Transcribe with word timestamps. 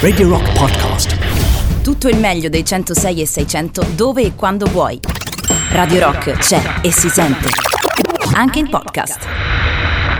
Radio 0.00 0.28
Rock 0.28 0.58
Podcast. 0.58 1.82
Tutto 1.82 2.08
il 2.08 2.18
meglio 2.18 2.48
dei 2.48 2.64
106 2.64 3.20
e 3.20 3.26
600 3.26 3.86
dove 3.94 4.22
e 4.22 4.34
quando 4.34 4.66
vuoi. 4.66 4.98
Radio 5.70 6.00
Rock 6.00 6.32
c'è 6.32 6.60
e 6.82 6.90
si 6.90 7.08
sente. 7.08 7.48
Anche 8.32 8.58
in 8.58 8.68
podcast. 8.68 9.28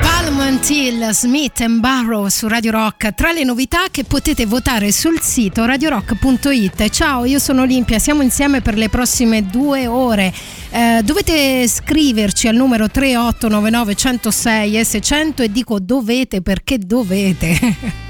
Palm 0.00 0.60
Till, 0.60 1.10
Smith 1.10 1.66
Barrow 1.66 2.28
su 2.28 2.46
Radio 2.46 2.70
Rock, 2.70 3.12
tra 3.16 3.32
le 3.32 3.42
novità 3.42 3.86
che 3.90 4.04
potete 4.04 4.46
votare 4.46 4.92
sul 4.92 5.20
sito 5.20 5.64
radiorock.it. 5.64 6.88
Ciao, 6.90 7.24
io 7.24 7.40
sono 7.40 7.62
Olimpia, 7.62 7.98
siamo 7.98 8.22
insieme 8.22 8.60
per 8.60 8.76
le 8.76 8.88
prossime 8.88 9.44
due 9.44 9.88
ore. 9.88 10.32
Eh, 10.70 11.00
dovete 11.02 11.66
scriverci 11.66 12.46
al 12.46 12.54
numero 12.54 12.88
3899 12.88 13.94
106 13.96 14.78
e 14.78 14.84
600 14.84 15.42
e 15.42 15.50
dico 15.50 15.80
dovete 15.80 16.42
perché 16.42 16.78
dovete. 16.78 18.08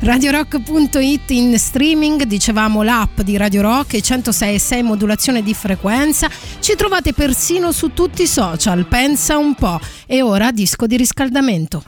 radiorock.it 0.00 1.30
in 1.30 1.58
streaming, 1.58 2.22
dicevamo 2.24 2.82
l'app 2.82 3.20
di 3.20 3.36
Radio 3.36 3.62
Rock 3.62 3.94
e 3.94 3.98
106.6 3.98 4.82
modulazione 4.82 5.42
di 5.42 5.54
frequenza. 5.54 6.28
Ci 6.60 6.74
trovate 6.76 7.12
persino 7.12 7.72
su 7.72 7.92
tutti 7.92 8.22
i 8.22 8.26
social, 8.26 8.86
pensa 8.86 9.36
un 9.36 9.54
po'. 9.54 9.80
E 10.06 10.22
ora 10.22 10.50
disco 10.50 10.86
di 10.86 10.96
riscaldamento. 10.96 11.84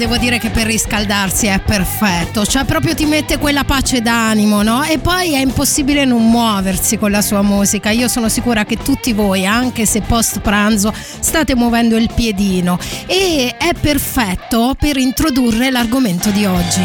Devo 0.00 0.16
dire 0.16 0.38
che 0.38 0.48
per 0.48 0.64
riscaldarsi 0.64 1.44
è 1.44 1.60
perfetto, 1.60 2.46
cioè 2.46 2.64
proprio 2.64 2.94
ti 2.94 3.04
mette 3.04 3.36
quella 3.36 3.64
pace 3.64 4.00
d'animo, 4.00 4.62
no? 4.62 4.82
E 4.82 4.96
poi 4.96 5.34
è 5.34 5.40
impossibile 5.40 6.06
non 6.06 6.26
muoversi 6.30 6.96
con 6.96 7.10
la 7.10 7.20
sua 7.20 7.42
musica. 7.42 7.90
Io 7.90 8.08
sono 8.08 8.30
sicura 8.30 8.64
che 8.64 8.78
tutti 8.78 9.12
voi, 9.12 9.44
anche 9.44 9.84
se 9.84 10.00
post 10.00 10.40
pranzo, 10.40 10.90
state 10.94 11.54
muovendo 11.54 11.98
il 11.98 12.08
piedino 12.14 12.78
e 13.04 13.54
è 13.58 13.74
perfetto 13.78 14.74
per 14.78 14.96
introdurre 14.96 15.70
l'argomento 15.70 16.30
di 16.30 16.46
oggi. 16.46 16.80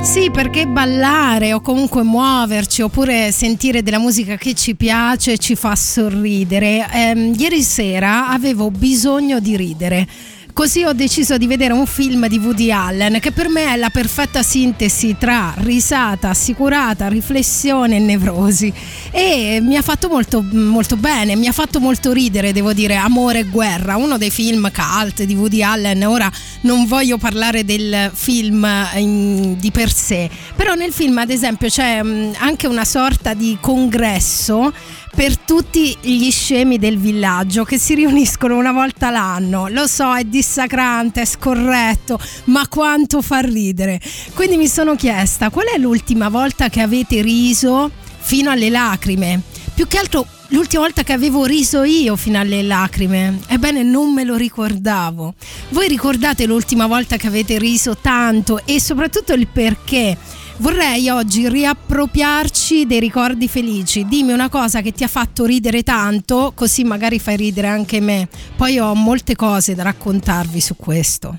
Sì, 0.00 0.30
perché 0.30 0.66
ballare 0.66 1.52
o 1.52 1.60
comunque 1.60 2.04
muoverci 2.04 2.80
oppure 2.80 3.32
sentire 3.32 3.82
della 3.82 3.98
musica 3.98 4.36
che 4.36 4.54
ci 4.54 4.74
piace 4.76 5.36
ci 5.36 5.56
fa 5.56 5.76
sorridere. 5.76 6.88
Eh, 6.90 7.32
ieri 7.36 7.60
sera 7.60 8.28
avevo 8.28 8.70
bisogno 8.70 9.40
di 9.40 9.56
ridere 9.58 10.06
Così 10.56 10.84
ho 10.84 10.94
deciso 10.94 11.36
di 11.36 11.46
vedere 11.46 11.74
un 11.74 11.84
film 11.84 12.28
di 12.28 12.38
Woody 12.38 12.70
Allen 12.70 13.18
che 13.20 13.30
per 13.30 13.50
me 13.50 13.74
è 13.74 13.76
la 13.76 13.90
perfetta 13.90 14.42
sintesi 14.42 15.14
tra 15.18 15.52
risata 15.58 16.30
assicurata, 16.30 17.08
riflessione 17.08 17.96
e 17.96 17.98
nevrosi. 17.98 18.72
E 19.10 19.58
mi 19.60 19.76
ha 19.76 19.82
fatto 19.82 20.08
molto, 20.08 20.42
molto 20.50 20.96
bene, 20.96 21.36
mi 21.36 21.46
ha 21.46 21.52
fatto 21.52 21.78
molto 21.78 22.10
ridere, 22.10 22.54
devo 22.54 22.72
dire, 22.72 22.94
Amore 22.96 23.40
e 23.40 23.44
guerra, 23.44 23.96
uno 23.96 24.16
dei 24.16 24.30
film 24.30 24.70
cult 24.72 25.24
di 25.24 25.34
Woody 25.34 25.62
Allen. 25.62 26.02
Ora 26.04 26.32
non 26.62 26.86
voglio 26.86 27.18
parlare 27.18 27.62
del 27.62 28.10
film 28.14 28.66
in, 28.94 29.58
di 29.58 29.70
per 29.70 29.92
sé, 29.92 30.30
però 30.56 30.72
nel 30.72 30.90
film 30.90 31.18
ad 31.18 31.28
esempio 31.28 31.68
c'è 31.68 32.02
mm, 32.02 32.32
anche 32.38 32.66
una 32.66 32.86
sorta 32.86 33.34
di 33.34 33.58
congresso 33.60 34.72
per 35.16 35.38
tutti 35.38 35.96
gli 36.02 36.30
scemi 36.30 36.78
del 36.78 36.98
villaggio 36.98 37.64
che 37.64 37.78
si 37.78 37.94
riuniscono 37.94 38.54
una 38.54 38.72
volta 38.72 39.08
l'anno. 39.08 39.66
Lo 39.68 39.86
so, 39.86 40.14
è 40.14 40.24
dissacrante, 40.46 41.26
scorretto, 41.26 42.18
ma 42.44 42.68
quanto 42.68 43.20
fa 43.20 43.40
ridere. 43.40 44.00
Quindi 44.32 44.56
mi 44.56 44.68
sono 44.68 44.94
chiesta 44.94 45.50
qual 45.50 45.66
è 45.66 45.78
l'ultima 45.78 46.28
volta 46.28 46.68
che 46.68 46.80
avete 46.80 47.20
riso 47.20 47.90
fino 48.18 48.50
alle 48.50 48.70
lacrime? 48.70 49.42
Più 49.74 49.88
che 49.88 49.98
altro 49.98 50.24
l'ultima 50.50 50.82
volta 50.82 51.02
che 51.02 51.12
avevo 51.12 51.44
riso 51.44 51.82
io 51.82 52.14
fino 52.14 52.38
alle 52.38 52.62
lacrime. 52.62 53.40
Ebbene, 53.48 53.82
non 53.82 54.14
me 54.14 54.22
lo 54.22 54.36
ricordavo. 54.36 55.34
Voi 55.70 55.88
ricordate 55.88 56.46
l'ultima 56.46 56.86
volta 56.86 57.16
che 57.16 57.26
avete 57.26 57.58
riso 57.58 57.96
tanto 57.96 58.64
e 58.64 58.80
soprattutto 58.80 59.32
il 59.32 59.48
perché? 59.48 60.16
Vorrei 60.58 61.10
oggi 61.10 61.48
riappropriarci 61.48 62.86
dei 62.86 62.98
ricordi 62.98 63.46
felici. 63.46 64.06
Dimmi 64.06 64.32
una 64.32 64.48
cosa 64.48 64.80
che 64.80 64.92
ti 64.92 65.04
ha 65.04 65.08
fatto 65.08 65.44
ridere 65.44 65.82
tanto, 65.82 66.52
così 66.54 66.82
magari 66.82 67.18
fai 67.18 67.36
ridere 67.36 67.68
anche 67.68 68.00
me. 68.00 68.28
Poi 68.56 68.78
ho 68.78 68.94
molte 68.94 69.36
cose 69.36 69.74
da 69.74 69.82
raccontarvi 69.82 70.60
su 70.60 70.74
questo. 70.76 71.38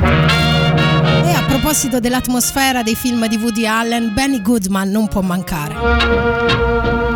E 0.00 1.30
a 1.30 1.44
proposito 1.46 2.00
dell'atmosfera 2.00 2.82
dei 2.82 2.94
film 2.94 3.26
di 3.28 3.36
Woody 3.36 3.66
Allen, 3.66 4.14
Benny 4.14 4.40
Goodman 4.40 4.90
non 4.90 5.08
può 5.08 5.20
mancare. 5.20 7.07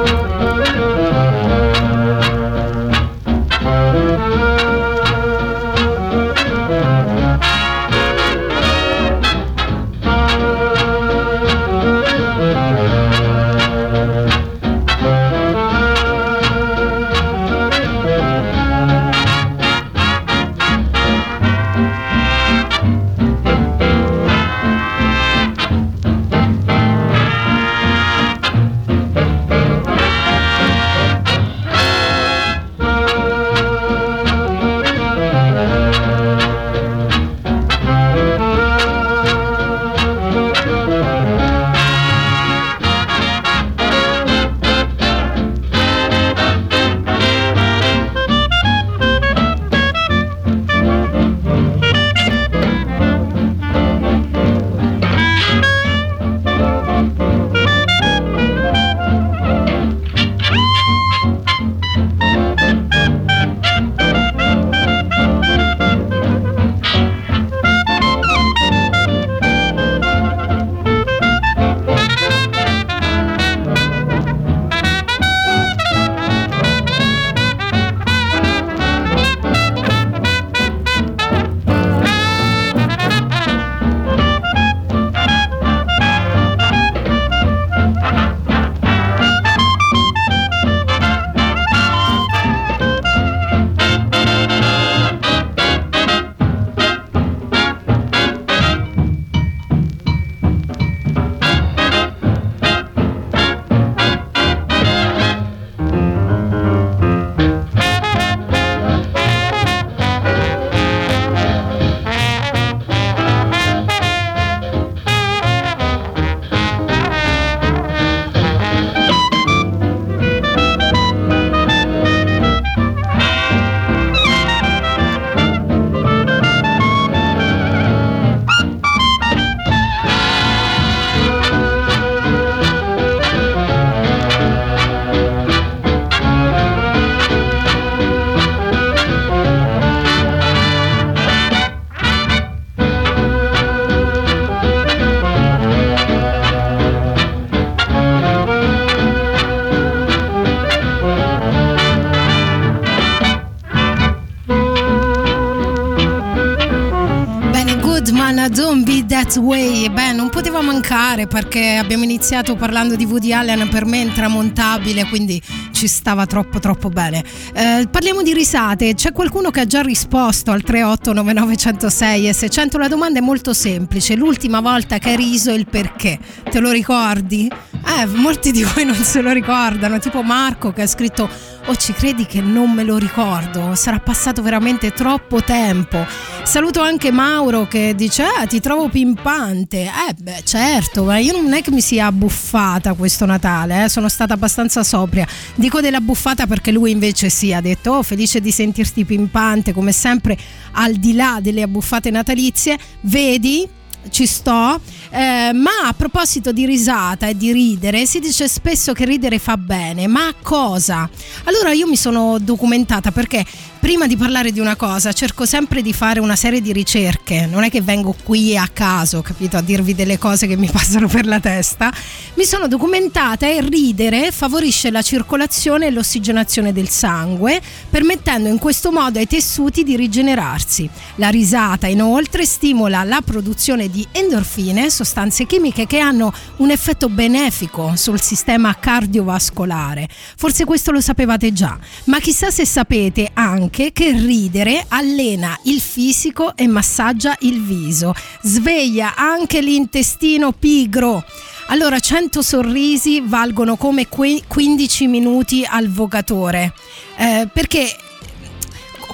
That's 159.32 159.46
Way, 159.46 159.88
beh, 159.88 160.12
non 160.12 160.28
poteva 160.28 160.60
mancare 160.60 161.26
perché 161.26 161.76
abbiamo 161.76 162.04
iniziato 162.04 162.54
parlando 162.54 162.96
di 162.96 163.06
Woody 163.06 163.32
Allen, 163.32 163.70
per 163.70 163.86
me 163.86 164.00
intramontabile, 164.00 165.06
quindi 165.06 165.40
ci 165.70 165.88
stava 165.88 166.26
troppo 166.26 166.58
troppo 166.58 166.90
bene. 166.90 167.24
Eh, 167.54 167.88
parliamo 167.90 168.20
di 168.20 168.34
risate, 168.34 168.92
c'è 168.92 169.12
qualcuno 169.12 169.50
che 169.50 169.60
ha 169.60 169.64
già 169.64 169.80
risposto 169.80 170.50
al 170.50 170.62
3899106 170.66 172.26
e 172.26 172.32
600, 172.34 172.76
la 172.76 172.88
domanda 172.88 173.20
è 173.20 173.22
molto 173.22 173.54
semplice, 173.54 174.16
l'ultima 174.16 174.60
volta 174.60 174.98
che 174.98 175.08
hai 175.08 175.16
riso 175.16 175.50
il 175.50 175.66
perché, 175.66 176.18
te 176.50 176.60
lo 176.60 176.70
ricordi? 176.70 177.50
Eh, 177.50 178.06
molti 178.06 178.50
di 178.52 178.64
voi 178.64 178.84
non 178.84 178.96
se 178.96 179.22
lo 179.22 179.32
ricordano, 179.32 179.98
tipo 179.98 180.22
Marco 180.22 180.72
che 180.72 180.82
ha 180.82 180.86
scritto 180.86 181.30
o 181.66 181.76
ci 181.76 181.92
credi 181.92 182.26
che 182.26 182.40
non 182.40 182.72
me 182.72 182.82
lo 182.82 182.98
ricordo? 182.98 183.74
Sarà 183.74 184.00
passato 184.00 184.42
veramente 184.42 184.92
troppo 184.92 185.42
tempo. 185.42 186.04
Saluto 186.42 186.80
anche 186.80 187.10
Mauro 187.10 187.66
che 187.68 187.94
dice: 187.94 188.24
Ah, 188.24 188.46
ti 188.46 188.60
trovo 188.60 188.88
pimpante. 188.88 189.82
Eh, 189.82 190.14
beh, 190.18 190.42
certo, 190.44 191.04
ma 191.04 191.18
io 191.18 191.40
non 191.40 191.52
è 191.52 191.62
che 191.62 191.70
mi 191.70 191.80
sia 191.80 192.06
abbuffata 192.06 192.94
questo 192.94 193.26
Natale, 193.26 193.84
eh? 193.84 193.88
sono 193.88 194.08
stata 194.08 194.34
abbastanza 194.34 194.82
sobria. 194.82 195.26
Dico 195.54 195.80
della 195.80 196.00
buffata 196.00 196.46
perché 196.46 196.72
lui 196.72 196.90
invece 196.90 197.28
sì, 197.28 197.52
ha 197.52 197.60
detto: 197.60 197.92
Oh, 197.92 198.02
felice 198.02 198.40
di 198.40 198.50
sentirti 198.50 199.04
pimpante, 199.04 199.72
come 199.72 199.92
sempre, 199.92 200.36
al 200.72 200.94
di 200.94 201.14
là 201.14 201.38
delle 201.40 201.62
abbuffate 201.62 202.10
natalizie. 202.10 202.78
Vedi, 203.02 203.68
ci 204.10 204.26
sto. 204.26 204.80
Eh, 205.14 205.52
ma 205.52 205.88
a 205.88 205.92
proposito 205.92 206.52
di 206.52 206.64
risata 206.64 207.26
e 207.26 207.36
di 207.36 207.52
ridere, 207.52 208.06
si 208.06 208.18
dice 208.18 208.48
spesso 208.48 208.94
che 208.94 209.04
ridere 209.04 209.38
fa 209.38 209.58
bene, 209.58 210.06
ma 210.06 210.32
cosa? 210.40 211.06
Allora 211.44 211.72
io 211.72 211.86
mi 211.86 211.96
sono 211.96 212.38
documentata 212.38 213.10
perché 213.10 213.44
prima 213.82 214.06
di 214.06 214.16
parlare 214.16 214.52
di 214.52 214.60
una 214.60 214.76
cosa 214.76 215.12
cerco 215.12 215.44
sempre 215.44 215.82
di 215.82 215.92
fare 215.92 216.20
una 216.20 216.36
serie 216.36 216.60
di 216.60 216.72
ricerche, 216.72 217.46
non 217.46 217.64
è 217.64 217.68
che 217.68 217.80
vengo 217.80 218.14
qui 218.22 218.56
a 218.56 218.68
caso, 218.72 219.22
capito, 219.22 219.56
a 219.56 219.60
dirvi 219.60 219.92
delle 219.92 220.18
cose 220.18 220.46
che 220.46 220.56
mi 220.56 220.70
passano 220.70 221.08
per 221.08 221.26
la 221.26 221.40
testa. 221.40 221.92
Mi 222.34 222.44
sono 222.44 222.68
documentata 222.68 223.44
e 223.44 223.60
ridere 223.60 224.30
favorisce 224.30 224.92
la 224.92 225.02
circolazione 225.02 225.88
e 225.88 225.90
l'ossigenazione 225.90 226.72
del 226.72 226.88
sangue, 226.90 227.60
permettendo 227.90 228.48
in 228.48 228.58
questo 228.58 228.92
modo 228.92 229.18
ai 229.18 229.26
tessuti 229.26 229.82
di 229.82 229.96
rigenerarsi. 229.96 230.88
La 231.16 231.30
risata 231.30 231.88
inoltre 231.88 232.46
stimola 232.46 233.02
la 233.02 233.20
produzione 233.20 233.90
di 233.90 234.06
endorfine, 234.12 234.90
sostanze 234.90 235.44
chimiche 235.44 235.88
che 235.88 235.98
hanno 235.98 236.32
un 236.58 236.70
effetto 236.70 237.08
benefico 237.08 237.94
sul 237.96 238.20
sistema 238.20 238.78
cardiovascolare. 238.78 240.08
Forse 240.36 240.64
questo 240.64 240.92
lo 240.92 241.00
sapevate 241.00 241.52
già, 241.52 241.76
ma 242.04 242.20
chissà 242.20 242.52
se 242.52 242.64
sapete 242.64 243.28
anche 243.34 243.70
che 243.80 244.12
ridere 244.12 244.84
allena 244.88 245.58
il 245.64 245.80
fisico 245.80 246.54
e 246.56 246.66
massaggia 246.66 247.36
il 247.40 247.62
viso, 247.62 248.14
sveglia 248.42 249.14
anche 249.16 249.60
l'intestino 249.60 250.52
pigro. 250.52 251.24
Allora 251.68 251.98
100 251.98 252.42
sorrisi 252.42 253.22
valgono 253.24 253.76
come 253.76 254.06
15 254.08 255.06
minuti 255.06 255.64
al 255.66 255.88
vogatore, 255.88 256.74
eh, 257.16 257.48
perché 257.52 257.96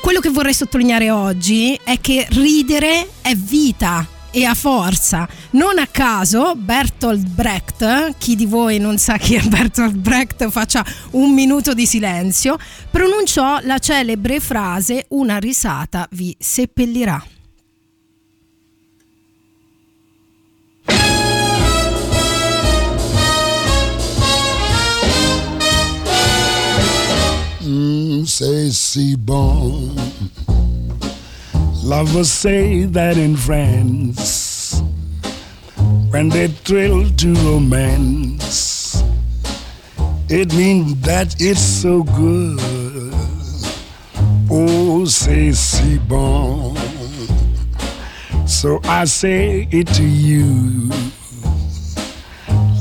quello 0.00 0.20
che 0.20 0.30
vorrei 0.30 0.54
sottolineare 0.54 1.10
oggi 1.10 1.78
è 1.82 2.00
che 2.00 2.26
ridere 2.30 3.08
è 3.22 3.34
vita 3.34 4.06
e 4.30 4.44
a 4.44 4.54
forza. 4.54 5.28
Non 5.50 5.78
a 5.78 5.86
caso 5.86 6.54
Bertolt 6.54 7.26
Brecht, 7.26 8.16
chi 8.18 8.36
di 8.36 8.46
voi 8.46 8.78
non 8.78 8.98
sa 8.98 9.16
chi 9.16 9.34
è 9.34 9.42
Bertolt 9.48 9.94
Brecht 9.94 10.48
faccia 10.50 10.84
un 11.12 11.32
minuto 11.32 11.74
di 11.74 11.86
silenzio, 11.86 12.58
pronunciò 12.90 13.58
la 13.62 13.78
celebre 13.78 14.40
frase 14.40 15.06
una 15.08 15.38
risata 15.38 16.06
vi 16.12 16.34
seppellirà. 16.38 17.24
Mm, 27.68 28.24
say, 28.24 28.70
see, 28.70 29.14
bon. 29.14 30.57
Lovers 31.88 32.30
say 32.30 32.84
that 32.84 33.16
in 33.16 33.34
France, 33.34 34.82
when 36.10 36.28
they 36.28 36.48
thrill 36.48 37.08
to 37.08 37.32
romance, 37.32 39.02
it 40.28 40.52
means 40.52 41.00
that 41.00 41.40
it's 41.40 41.62
so 41.62 42.02
good. 42.02 42.60
Oh, 44.50 45.06
say 45.06 45.52
si 45.52 45.96
bon. 45.96 46.76
So 48.46 48.80
I 48.84 49.06
say 49.06 49.66
it 49.70 49.86
to 49.94 50.04
you, 50.04 50.90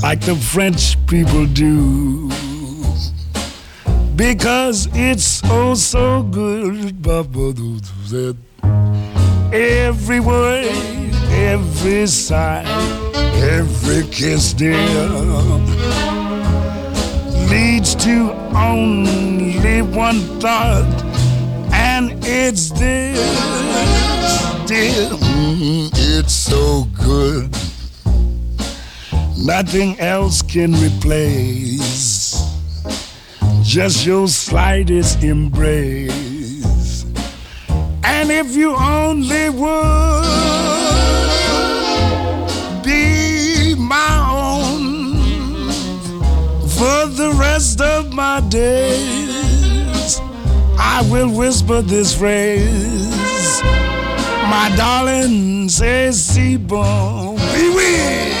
like 0.02 0.20
the 0.20 0.36
French 0.36 0.98
people 1.06 1.46
do 1.46 2.28
because 4.16 4.86
it's 4.92 5.40
oh 5.44 5.72
so 5.72 6.24
good. 6.24 7.02
Every 9.52 10.20
word, 10.20 10.66
every 11.30 12.06
sigh, 12.06 12.64
every 13.36 14.06
kiss, 14.08 14.52
dear, 14.52 14.76
leads 17.48 17.94
to 18.04 18.32
only 18.54 19.80
one 19.80 20.20
thought, 20.38 21.02
and 21.72 22.12
it's 22.24 22.70
this, 22.72 23.18
dear. 24.66 25.08
Mm, 25.16 25.90
it's 25.94 26.34
so 26.34 26.86
good. 26.92 27.50
Nothing 29.38 29.98
else 29.98 30.42
can 30.42 30.74
replace 30.74 32.42
just 33.62 34.04
your 34.04 34.28
slightest 34.28 35.22
embrace. 35.22 36.37
And 38.04 38.30
if 38.30 38.54
you 38.54 38.74
only 38.74 39.50
would 39.50 39.72
be 42.84 43.74
my 43.76 44.28
own 44.30 45.16
for 46.68 47.06
the 47.06 47.32
rest 47.38 47.80
of 47.80 48.12
my 48.12 48.40
days, 48.48 50.20
I 50.78 51.06
will 51.10 51.30
whisper 51.30 51.82
this 51.82 52.14
phrase. 52.16 53.62
My 54.48 54.72
darling 54.76 55.68
says, 55.68 56.22
see, 56.24 56.56
bon, 56.56 57.34
oui, 57.36 58.37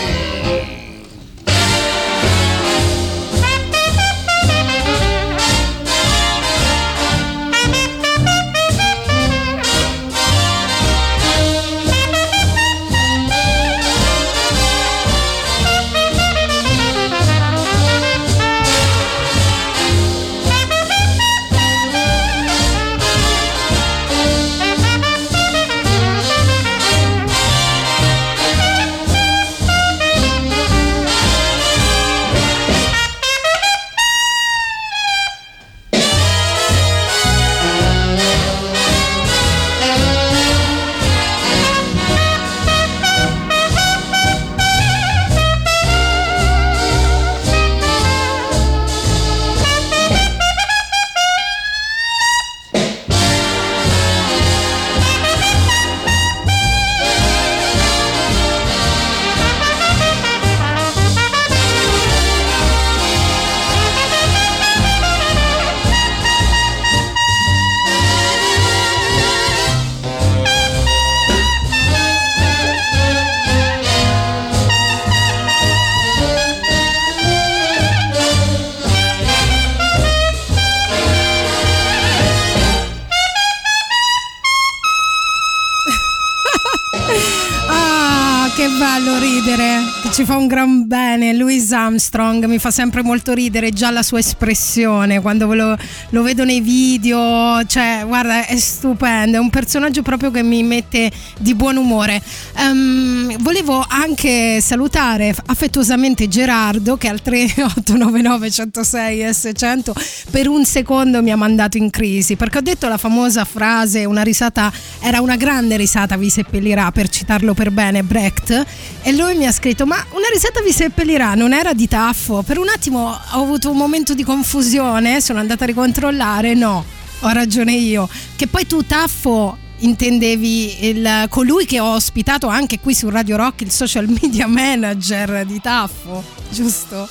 Armstrong 91.88 92.44
mi 92.44 92.58
fa 92.58 92.70
sempre 92.70 93.02
molto 93.02 93.32
ridere 93.32 93.70
già 93.70 93.90
la 93.90 94.02
sua 94.02 94.18
espressione 94.18 95.20
quando 95.20 95.52
lo, 95.54 95.76
lo, 96.10 96.22
vedo 96.22 96.44
nei 96.44 96.60
video, 96.60 97.64
cioè 97.64 98.02
guarda 98.06 98.46
è 98.46 98.56
stupendo, 98.56 99.38
è 99.38 99.40
un 99.40 99.50
personaggio 99.50 100.02
proprio 100.02 100.30
che 100.30 100.42
mi 100.42 100.62
mette 100.62 101.10
di 101.38 101.54
buon 101.54 101.76
umore. 101.76 102.22
Um, 102.56 103.36
volevo 103.38 103.84
anche 103.88 104.60
salutare 104.60 105.34
affettuosamente 105.46 106.28
Gerardo 106.28 106.96
che 106.96 107.08
al 107.08 107.22
3899 107.22 108.50
106 108.50 109.18
S100 109.24 109.92
per 110.30 110.48
un 110.48 110.64
secondo 110.64 111.22
mi 111.22 111.30
ha 111.30 111.36
mandato 111.36 111.76
in 111.76 111.90
crisi 111.90 112.36
perché 112.36 112.58
ho 112.58 112.62
detto 112.62 112.88
la 112.88 112.98
famosa 112.98 113.44
frase 113.44 114.04
una 114.04 114.22
risata 114.22 114.70
era 115.00 115.20
una 115.20 115.36
grande 115.36 115.76
risata 115.76 116.16
vi 116.16 116.30
seppellirà 116.30 116.90
per 116.90 117.08
citarlo 117.08 117.54
per 117.54 117.70
bene 117.70 118.02
Brecht 118.02 118.64
e 119.02 119.12
lui 119.12 119.36
mi 119.36 119.46
ha 119.46 119.52
scritto 119.52 119.86
ma 119.86 119.96
una 120.10 120.28
risata 120.32 120.60
vi 120.60 120.72
seppellirà 120.72 121.34
non 121.34 121.52
era 121.52 121.72
di 121.72 121.87
Taffo 121.88 122.42
per 122.42 122.58
un 122.58 122.68
attimo 122.68 123.08
ho 123.08 123.42
avuto 123.42 123.70
un 123.70 123.76
momento 123.76 124.14
di 124.14 124.22
confusione 124.22 125.20
sono 125.20 125.38
andata 125.40 125.64
a 125.64 125.66
ricontrollare 125.66 126.54
no 126.54 126.84
ho 127.20 127.28
ragione 127.30 127.72
io 127.72 128.08
che 128.36 128.46
poi 128.46 128.66
tu 128.66 128.84
Taffo 128.84 129.66
intendevi 129.78 130.88
il, 130.88 131.26
colui 131.28 131.64
che 131.64 131.80
ho 131.80 131.94
ospitato 131.94 132.46
anche 132.48 132.80
qui 132.80 132.94
su 132.94 133.08
Radio 133.08 133.36
Rock, 133.36 133.60
il 133.62 133.70
social 133.70 134.08
media 134.20 134.46
manager 134.46 135.44
di 135.44 135.60
Taffo, 135.60 136.24
giusto? 136.50 137.08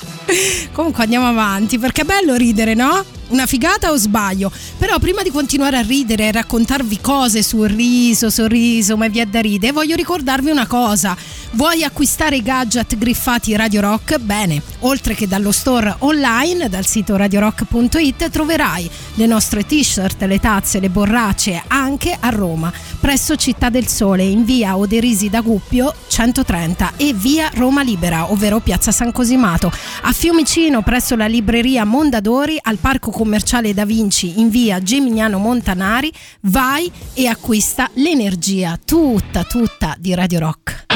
Comunque 0.72 1.04
andiamo 1.04 1.26
avanti 1.26 1.78
perché 1.78 2.02
è 2.02 2.04
bello 2.04 2.34
ridere, 2.34 2.74
no? 2.74 3.04
Una 3.28 3.44
figata 3.44 3.90
o 3.90 3.96
sbaglio? 3.96 4.50
Però 4.78 4.98
prima 4.98 5.22
di 5.22 5.30
continuare 5.30 5.76
a 5.76 5.82
ridere 5.82 6.28
e 6.28 6.32
raccontarvi 6.32 6.98
cose 7.00 7.42
sul 7.42 7.68
riso, 7.68 8.30
sorriso, 8.30 8.96
ma 8.96 9.08
vi 9.08 9.18
è 9.18 9.26
da 9.26 9.40
ridere, 9.40 9.72
voglio 9.72 9.96
ricordarvi 9.96 10.50
una 10.50 10.66
cosa. 10.66 11.14
Vuoi 11.52 11.84
acquistare 11.84 12.36
i 12.36 12.42
gadget 12.42 12.96
griffati 12.96 13.54
Radio 13.54 13.82
Rock? 13.82 14.18
Bene, 14.18 14.62
oltre 14.80 15.14
che 15.14 15.28
dallo 15.28 15.52
store 15.52 15.96
online, 15.98 16.70
dal 16.70 16.86
sito 16.86 17.16
radiorock.it 17.16 18.30
troverai 18.30 18.90
le 19.14 19.26
nostre 19.26 19.64
t-shirt, 19.66 20.22
le 20.22 20.38
tazze, 20.38 20.80
le 20.80 20.88
borracce 20.88 21.62
anche 21.66 22.16
a 22.18 22.30
Roma, 22.30 22.72
presso 22.98 23.36
Città 23.36 23.68
del 23.68 23.88
Sole, 23.88 24.24
in 24.24 24.44
via 24.44 24.76
Oderisi 24.76 25.28
da 25.28 25.42
Guppio 25.42 25.94
130 26.06 26.92
e 26.96 27.12
via 27.12 27.50
Roma 27.54 27.82
Libera, 27.82 28.30
ovvero 28.30 28.60
piazza 28.60 28.90
San 28.90 29.12
Cosimato. 29.12 29.70
A 30.02 30.12
Fiumicino, 30.12 30.82
presso 30.82 31.14
la 31.16 31.26
libreria 31.26 31.84
Mondadori, 31.84 32.58
al 32.60 32.78
parco 32.78 33.10
commerciale 33.18 33.74
Da 33.74 33.84
Vinci 33.84 34.38
in 34.38 34.48
via 34.48 34.80
Gemignano 34.80 35.38
Montanari, 35.38 36.12
vai 36.42 36.88
e 37.14 37.26
acquista 37.26 37.90
l'energia 37.94 38.78
tutta, 38.84 39.42
tutta 39.42 39.96
di 39.98 40.14
Radio 40.14 40.38
Rock. 40.38 40.86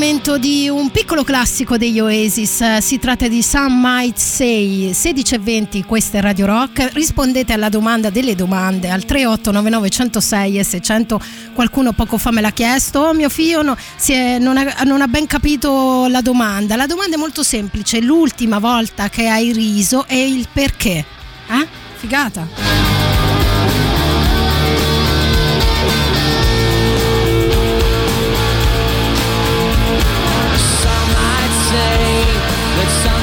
Momento 0.00 0.38
di 0.38 0.66
un 0.66 0.88
piccolo 0.90 1.24
classico 1.24 1.76
degli 1.76 2.00
Oasis. 2.00 2.78
Si 2.78 2.98
tratta 2.98 3.28
di 3.28 3.42
Some 3.42 3.80
Might 3.82 4.16
Say 4.16 4.94
1620, 4.94 5.84
questa 5.84 6.16
è 6.16 6.20
Radio 6.22 6.46
Rock. 6.46 6.94
Rispondete 6.94 7.52
alla 7.52 7.68
domanda 7.68 8.08
delle 8.08 8.34
domande 8.34 8.88
al 8.88 9.04
3899 9.04 9.90
106 9.90 10.58
e 10.58 10.64
600. 10.64 11.20
Qualcuno 11.52 11.92
poco 11.92 12.16
fa 12.16 12.30
me 12.30 12.40
l'ha 12.40 12.50
chiesto. 12.50 13.00
Oh, 13.00 13.12
mio 13.12 13.28
figlio 13.28 13.60
no, 13.60 13.76
è, 14.06 14.38
non, 14.38 14.56
ha, 14.56 14.84
non 14.84 15.02
ha 15.02 15.06
ben 15.06 15.26
capito 15.26 16.06
la 16.08 16.22
domanda. 16.22 16.76
La 16.76 16.86
domanda 16.86 17.16
è 17.16 17.18
molto 17.18 17.42
semplice. 17.42 18.00
L'ultima 18.00 18.58
volta 18.58 19.10
che 19.10 19.28
hai 19.28 19.52
riso 19.52 20.06
e 20.06 20.26
il 20.26 20.48
perché. 20.50 21.04
Eh? 21.46 21.66
Figata. 21.96 22.89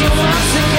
you 0.00 0.08
want 0.08 0.34
to 0.34 0.73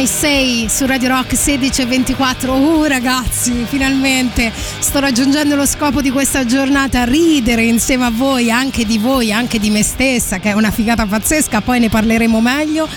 My 0.00 0.06
Say 0.06 0.66
su 0.70 0.86
Radio 0.86 1.08
Rock 1.10 1.32
1624. 1.32 2.54
Uh 2.54 2.84
ragazzi, 2.84 3.66
finalmente 3.68 4.50
sto 4.78 4.98
raggiungendo 4.98 5.56
lo 5.56 5.66
scopo 5.66 6.00
di 6.00 6.08
questa 6.10 6.46
giornata, 6.46 7.04
ridere 7.04 7.64
insieme 7.64 8.06
a 8.06 8.10
voi, 8.10 8.50
anche 8.50 8.86
di 8.86 8.96
voi, 8.96 9.30
anche 9.30 9.58
di 9.58 9.68
me 9.68 9.82
stessa, 9.82 10.38
che 10.38 10.48
è 10.48 10.52
una 10.54 10.70
figata 10.70 11.04
pazzesca, 11.04 11.60
poi 11.60 11.80
ne 11.80 11.90
parleremo 11.90 12.40
meglio. 12.40 12.88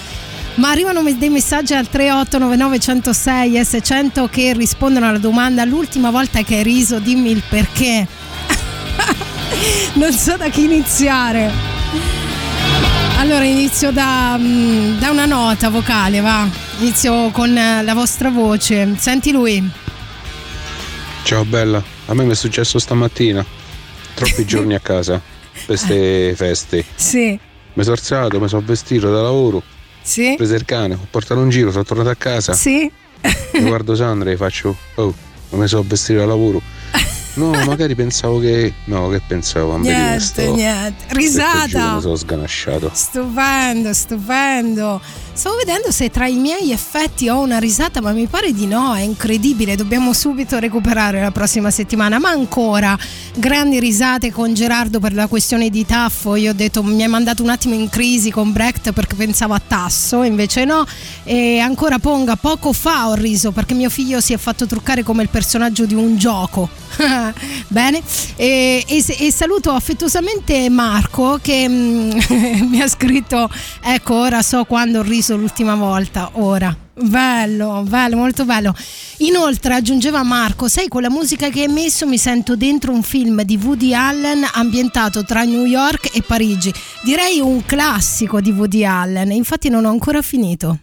Ma 0.55 0.69
arrivano 0.69 1.03
dei 1.03 1.27
messaggi 1.27 1.73
al 1.73 1.89
3899 1.89 2.79
106 2.79 3.51
S100 3.51 4.29
che 4.29 4.53
rispondono 4.53 5.09
alla 5.09 5.17
domanda 5.17 5.65
l'ultima 5.65 6.09
volta 6.09 6.41
che 6.43 6.55
hai 6.55 6.63
riso 6.63 6.99
dimmi 6.99 7.31
il 7.31 7.43
perché. 7.49 8.07
non 9.95 10.13
so 10.13 10.37
da 10.37 10.47
chi 10.47 10.63
iniziare. 10.63 11.51
Allora 13.17 13.43
inizio 13.43 13.91
da, 13.91 14.37
mm, 14.39 14.99
da, 14.99 15.09
una 15.09 15.25
nota 15.25 15.69
vocale, 15.69 16.21
va. 16.21 16.62
Inizio 16.83 17.31
con 17.31 17.57
eh, 17.57 17.81
la 17.81 17.93
vostra 17.93 18.29
voce. 18.29 18.95
Senti 18.97 19.31
lui. 19.31 19.71
Ciao 21.23 21.45
bella, 21.45 21.81
a 22.07 22.13
me 22.13 22.25
mi 22.25 22.31
è 22.31 22.35
successo 22.35 22.77
stamattina. 22.77 23.43
Troppi 24.13 24.43
giorni 24.45 24.73
a 24.75 24.81
casa 24.81 25.21
queste 25.65 26.33
feste. 26.35 26.83
Sì. 26.95 27.39
Mi 27.75 27.83
sono 27.83 27.95
alzato, 27.95 28.37
mi 28.37 28.49
sono 28.49 28.63
vestito 28.65 29.09
da 29.09 29.21
lavoro. 29.21 29.63
Sì. 30.01 30.31
Ho 30.33 30.35
preso 30.35 30.55
il 30.55 30.65
cane, 30.65 30.95
ho 30.95 31.07
portato 31.09 31.39
un 31.39 31.47
giro, 31.47 31.71
sono 31.71 31.85
tornato 31.85 32.09
a 32.09 32.15
casa. 32.15 32.51
Sì. 32.51 32.91
Mi 33.53 33.61
guardo 33.61 33.95
Sandra 33.95 34.29
e 34.29 34.35
faccio, 34.35 34.75
oh, 34.95 35.13
mi 35.51 35.67
sono 35.69 35.85
vestito 35.87 36.19
da 36.19 36.25
lavoro. 36.25 36.61
No, 37.35 37.49
magari 37.65 37.95
pensavo 37.95 38.39
che. 38.39 38.71
No, 38.85 39.09
che 39.09 39.19
pensavo? 39.25 39.75
Niente, 39.77 40.19
sto... 40.19 40.53
niente. 40.53 41.05
Risata. 41.15 41.95
Mi 41.95 42.01
sono 42.01 42.15
sganasciato. 42.15 42.91
Stupendo, 42.93 43.91
stupendo. 43.91 45.01
Stavo 45.35 45.55
vedendo 45.55 45.89
se 45.89 46.11
tra 46.11 46.27
i 46.27 46.35
miei 46.35 46.71
effetti 46.71 47.27
ho 47.27 47.39
una 47.39 47.57
risata, 47.57 48.01
ma 48.01 48.11
mi 48.11 48.27
pare 48.27 48.53
di 48.53 48.67
no, 48.67 48.93
è 48.93 49.01
incredibile. 49.01 49.75
Dobbiamo 49.75 50.13
subito 50.13 50.59
recuperare 50.59 51.19
la 51.19 51.31
prossima 51.31 51.71
settimana. 51.71 52.19
Ma 52.19 52.29
ancora, 52.29 52.95
grandi 53.33 53.79
risate 53.79 54.31
con 54.31 54.53
Gerardo 54.53 54.99
per 54.99 55.13
la 55.15 55.25
questione 55.25 55.71
di 55.71 55.87
Taffo. 55.87 56.35
Io 56.35 56.51
ho 56.51 56.53
detto 56.53 56.83
mi 56.83 57.01
hai 57.01 57.09
mandato 57.09 57.41
un 57.41 57.49
attimo 57.49 57.73
in 57.73 57.89
crisi 57.89 58.29
con 58.29 58.51
Brecht 58.51 58.91
perché 58.91 59.15
pensavo 59.15 59.55
a 59.55 59.61
Tasso, 59.65 60.21
invece 60.21 60.65
no. 60.65 60.85
E 61.23 61.57
ancora 61.57 61.97
Ponga, 61.97 62.35
poco 62.35 62.71
fa 62.71 63.07
ho 63.07 63.15
riso 63.15 63.51
perché 63.51 63.73
mio 63.73 63.89
figlio 63.89 64.21
si 64.21 64.33
è 64.33 64.37
fatto 64.37 64.67
truccare 64.67 65.01
come 65.01 65.23
il 65.23 65.29
personaggio 65.29 65.87
di 65.87 65.95
un 65.95 66.15
gioco. 66.15 66.69
Bene, 67.69 68.03
e, 68.35 68.83
e, 68.87 69.05
e, 69.17 69.31
saluto 69.31 69.71
affettuosamente 69.71 70.69
Marco 70.69 71.39
che 71.41 71.67
mm, 71.67 72.11
mi 72.69 72.81
ha 72.81 72.87
scritto: 72.87 73.49
Ecco, 73.81 74.13
ora 74.13 74.43
so 74.43 74.63
quando 74.65 74.99
ho 74.99 75.01
riso 75.01 75.22
riso 75.23 75.37
l'ultima 75.37 75.75
volta, 75.75 76.31
ora. 76.33 76.75
Bello, 76.95 77.85
bello, 77.87 78.17
molto 78.17 78.43
bello. 78.43 78.75
Inoltre 79.19 79.75
aggiungeva 79.75 80.21
Marco, 80.21 80.67
sai 80.67 80.89
quella 80.89 81.09
musica 81.09 81.49
che 81.49 81.61
hai 81.61 81.69
messo 81.69 82.05
mi 82.05 82.17
sento 82.17 82.57
dentro 82.57 82.91
un 82.91 83.03
film 83.03 83.41
di 83.43 83.57
Woody 83.61 83.93
Allen 83.93 84.45
ambientato 84.53 85.23
tra 85.23 85.43
New 85.43 85.63
York 85.63 86.09
e 86.13 86.21
Parigi. 86.21 86.73
Direi 87.03 87.39
un 87.39 87.65
classico 87.65 88.41
di 88.41 88.51
Woody 88.51 88.83
Allen, 88.83 89.31
infatti 89.31 89.69
non 89.69 89.85
ho 89.85 89.89
ancora 89.89 90.21
finito. 90.21 90.77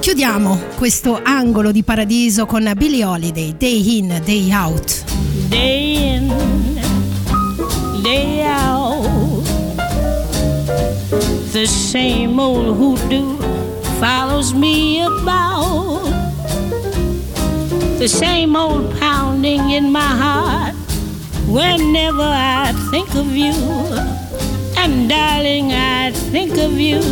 Chiudiamo 0.00 0.58
questo 0.76 1.20
angolo 1.22 1.70
di 1.70 1.84
paradiso 1.84 2.44
con 2.44 2.70
Billie 2.76 3.04
Holiday, 3.04 3.56
Day 3.56 3.98
In, 3.98 4.20
Day 4.24 4.52
Out. 4.52 5.04
Day 5.48 6.16
in, 6.16 6.82
day 8.02 8.44
out. 8.44 8.81
The 11.52 11.66
same 11.66 12.40
old 12.40 12.78
hoodoo 12.78 13.36
follows 14.00 14.54
me 14.54 15.02
about. 15.02 16.00
The 17.98 18.08
same 18.08 18.56
old 18.56 18.98
pounding 18.98 19.68
in 19.68 19.92
my 19.92 20.00
heart 20.00 20.74
whenever 21.46 22.22
I 22.22 22.72
think 22.90 23.14
of 23.14 23.36
you. 23.36 23.52
And 24.78 25.10
darling, 25.10 25.72
I 25.72 26.12
think 26.32 26.56
of 26.56 26.80
you 26.80 27.02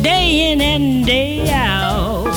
day 0.00 0.52
in 0.52 0.60
and 0.60 1.04
day 1.04 1.50
out. 1.50 2.30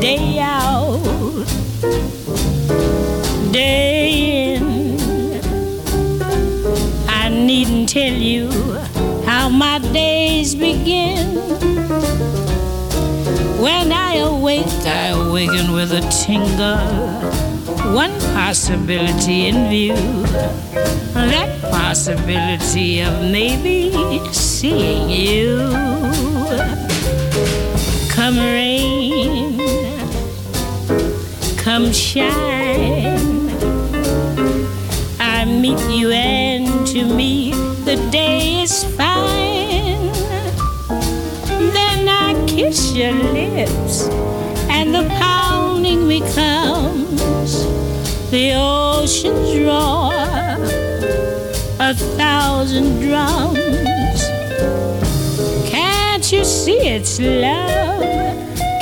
Day 0.00 0.38
out. 0.38 1.44
Day 3.52 4.54
in. 4.54 4.64
I 7.06 7.28
needn't 7.28 7.90
tell 7.90 8.14
you 8.14 8.65
how 9.46 9.52
my 9.52 9.78
days 9.92 10.56
begin. 10.56 11.36
When 13.62 13.92
I 13.92 14.16
awake, 14.16 14.66
I 14.84 15.14
awaken 15.14 15.70
with 15.70 15.92
a 15.92 16.00
tingle. 16.24 16.78
One 17.94 18.10
possibility 18.34 19.46
in 19.46 19.68
view. 19.70 19.94
That 21.14 21.60
possibility 21.70 23.02
of 23.02 23.12
maybe 23.30 23.92
seeing 24.32 25.08
you. 25.10 25.58
Come 28.10 28.38
rain, 28.38 29.60
come 31.56 31.92
shine. 31.92 33.50
I 35.20 35.44
meet 35.44 35.78
you, 35.88 36.10
and 36.10 36.84
to 36.88 37.04
me, 37.04 37.52
the 37.84 37.96
day 38.10 38.62
is 38.62 38.82
kiss 42.66 42.96
your 42.96 43.12
lips, 43.12 44.08
and 44.68 44.92
the 44.92 45.04
pounding 45.20 46.08
becomes 46.08 47.52
the 48.32 48.54
ocean's 48.56 49.56
roar, 49.60 50.12
a 51.78 51.94
thousand 52.18 52.98
drums. 53.00 54.20
Can't 55.70 56.32
you 56.32 56.44
see 56.44 56.80
it's 56.96 57.20
love? 57.20 58.02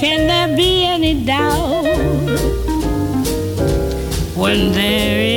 Can 0.01 0.29
there 0.29 0.57
be 0.57 0.85
any 0.85 1.23
doubt 1.23 1.85
when 4.35 4.73
there 4.73 5.21
is, 5.21 5.34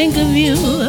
think 0.00 0.16
of 0.16 0.34
you. 0.34 0.79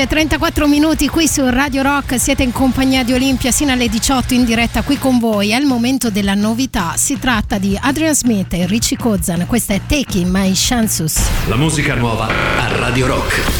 e 0.00 0.06
34 0.06 0.66
minuti 0.66 1.08
qui 1.08 1.28
su 1.28 1.46
Radio 1.48 1.82
Rock, 1.82 2.18
siete 2.18 2.42
in 2.42 2.52
compagnia 2.52 3.04
di 3.04 3.12
Olimpia 3.12 3.50
sino 3.50 3.72
alle 3.72 3.88
18 3.88 4.32
in 4.32 4.44
diretta 4.44 4.82
qui 4.82 4.96
con 4.98 5.18
voi. 5.18 5.50
È 5.50 5.58
il 5.58 5.66
momento 5.66 6.10
della 6.10 6.34
novità, 6.34 6.94
si 6.96 7.18
tratta 7.18 7.58
di 7.58 7.78
Adrian 7.78 8.14
Smith 8.14 8.54
e 8.54 8.66
Richie 8.66 8.96
Cozzan, 8.96 9.46
questa 9.46 9.74
è 9.74 9.80
Taking 9.86 10.30
My 10.30 10.52
Chances. 10.54 11.20
La 11.48 11.56
musica 11.56 11.94
nuova 11.94 12.28
a 12.28 12.76
Radio 12.76 13.08
Rock. 13.08 13.59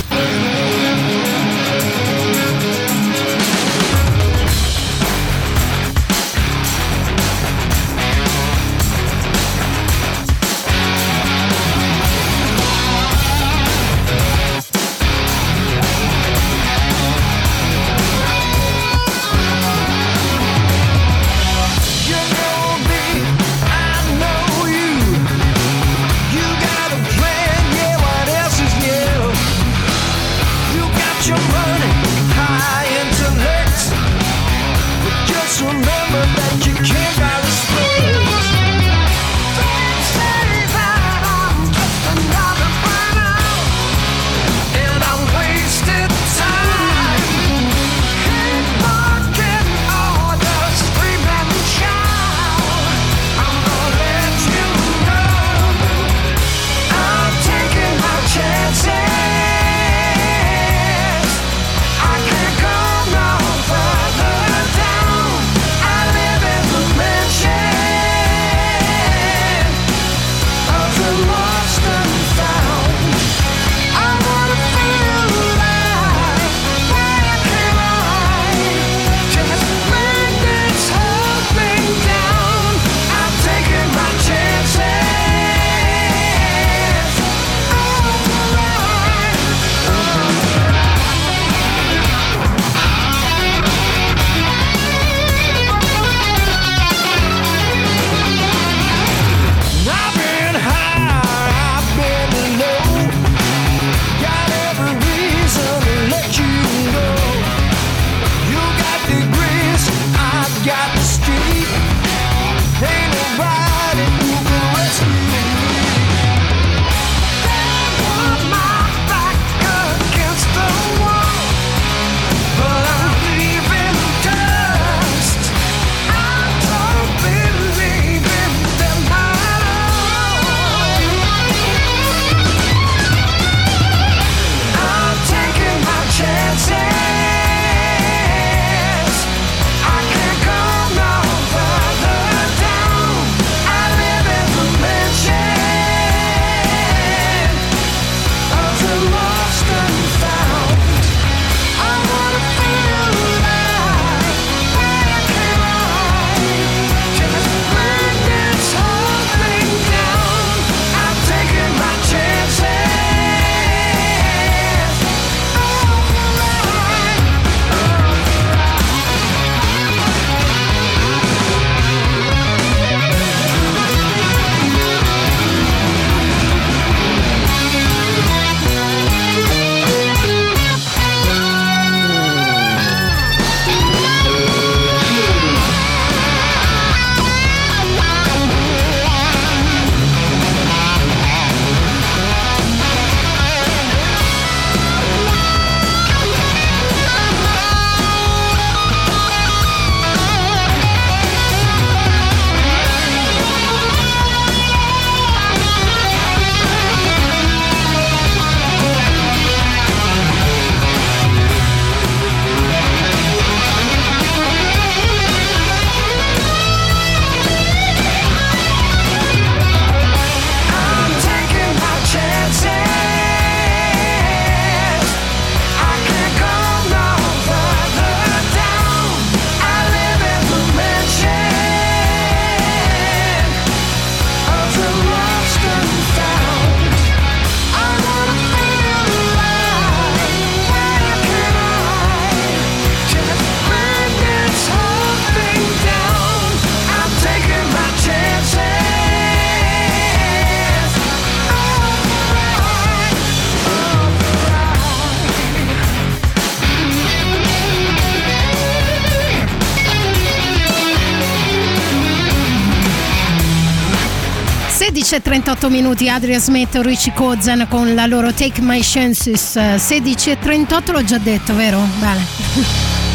16.38 265.11 265.69
minuti, 265.71 266.09
Adria 266.09 266.39
Smith 266.39 266.77
e 266.77 266.83
Richie 266.83 267.13
Kozan 267.13 267.67
con 267.69 267.97
la 267.97 268.07
loro 268.07 268.33
Take 268.33 268.61
My 268.61 268.79
Chances. 268.81 269.57
16.38 269.57 270.93
l'ho 270.93 271.03
già 271.03 271.19
detto, 271.19 271.53
vero? 271.53 271.85
Bene. 271.99 272.25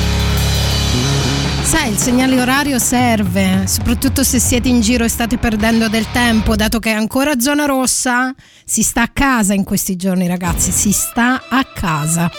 Sai, 1.63 1.91
il 1.91 1.97
segnale 1.97 2.41
orario 2.41 2.79
serve, 2.79 3.63
soprattutto 3.67 4.25
se 4.25 4.39
siete 4.39 4.67
in 4.67 4.81
giro 4.81 5.05
e 5.05 5.07
state 5.07 5.37
perdendo 5.37 5.87
del 5.87 6.05
tempo, 6.11 6.57
dato 6.57 6.79
che 6.79 6.91
è 6.91 6.95
ancora 6.95 7.39
zona 7.39 7.63
rossa, 7.63 8.35
si 8.65 8.83
sta 8.83 9.03
a 9.03 9.09
casa 9.13 9.53
in 9.53 9.63
questi 9.63 9.95
giorni 9.95 10.27
ragazzi, 10.27 10.71
si 10.71 10.91
sta 10.91 11.43
a 11.47 11.63
casa. 11.63 12.29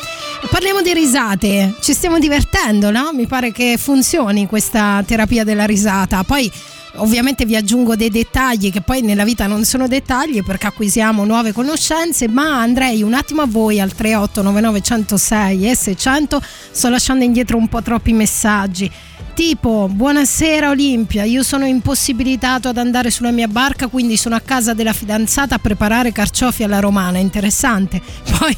Parliamo 0.51 0.83
di 0.83 0.93
risate, 0.93 1.77
ci 1.81 1.95
stiamo 1.95 2.19
divertendo, 2.19 2.91
no? 2.91 3.13
Mi 3.15 3.27
pare 3.27 3.53
che 3.53 3.79
funzioni 3.79 4.47
questa 4.47 5.03
terapia 5.07 5.45
della 5.45 5.65
risata. 5.65 6.23
Poi 6.25 6.53
Ovviamente 6.99 7.45
vi 7.45 7.57
aggiungo 7.57 7.97
dei 7.97 8.11
dettagli 8.11 8.71
che 8.71 8.81
poi 8.81 9.03
nella 9.03 9.25
vita 9.25 9.47
non 9.47 9.65
sono 9.65 9.87
dettagli 9.89 10.43
perché 10.43 10.67
acquisiamo 10.67 11.25
nuove 11.25 11.53
conoscenze, 11.53 12.29
ma 12.29 12.61
andrei 12.61 13.03
un 13.03 13.15
attimo 13.15 13.43
a 13.43 13.47
voi 13.47 13.81
al 13.81 13.93
3899 13.93 14.81
106 14.81 15.71
e 15.71 15.77
600, 15.77 16.43
sto 16.71 16.89
lasciando 16.89 17.25
indietro 17.25 17.57
un 17.57 17.69
po' 17.69 17.83
troppi 17.83 18.13
messaggi 18.13 18.91
tipo 19.37 19.87
buonasera 19.93 20.71
Olimpia, 20.71 21.25
io 21.25 21.43
sono 21.43 21.67
impossibilitato 21.67 22.69
ad 22.69 22.79
andare 22.79 23.11
sulla 23.11 23.31
mia 23.31 23.49
barca 23.49 23.87
quindi 23.87 24.17
sono 24.17 24.35
a 24.35 24.41
casa 24.41 24.73
della 24.73 24.95
fidanzata 24.95 25.57
a 25.57 25.59
preparare 25.59 26.11
carciofi 26.11 26.63
alla 26.63 26.81
romana, 26.81 27.19
interessante. 27.19 28.01
Poi 28.39 28.57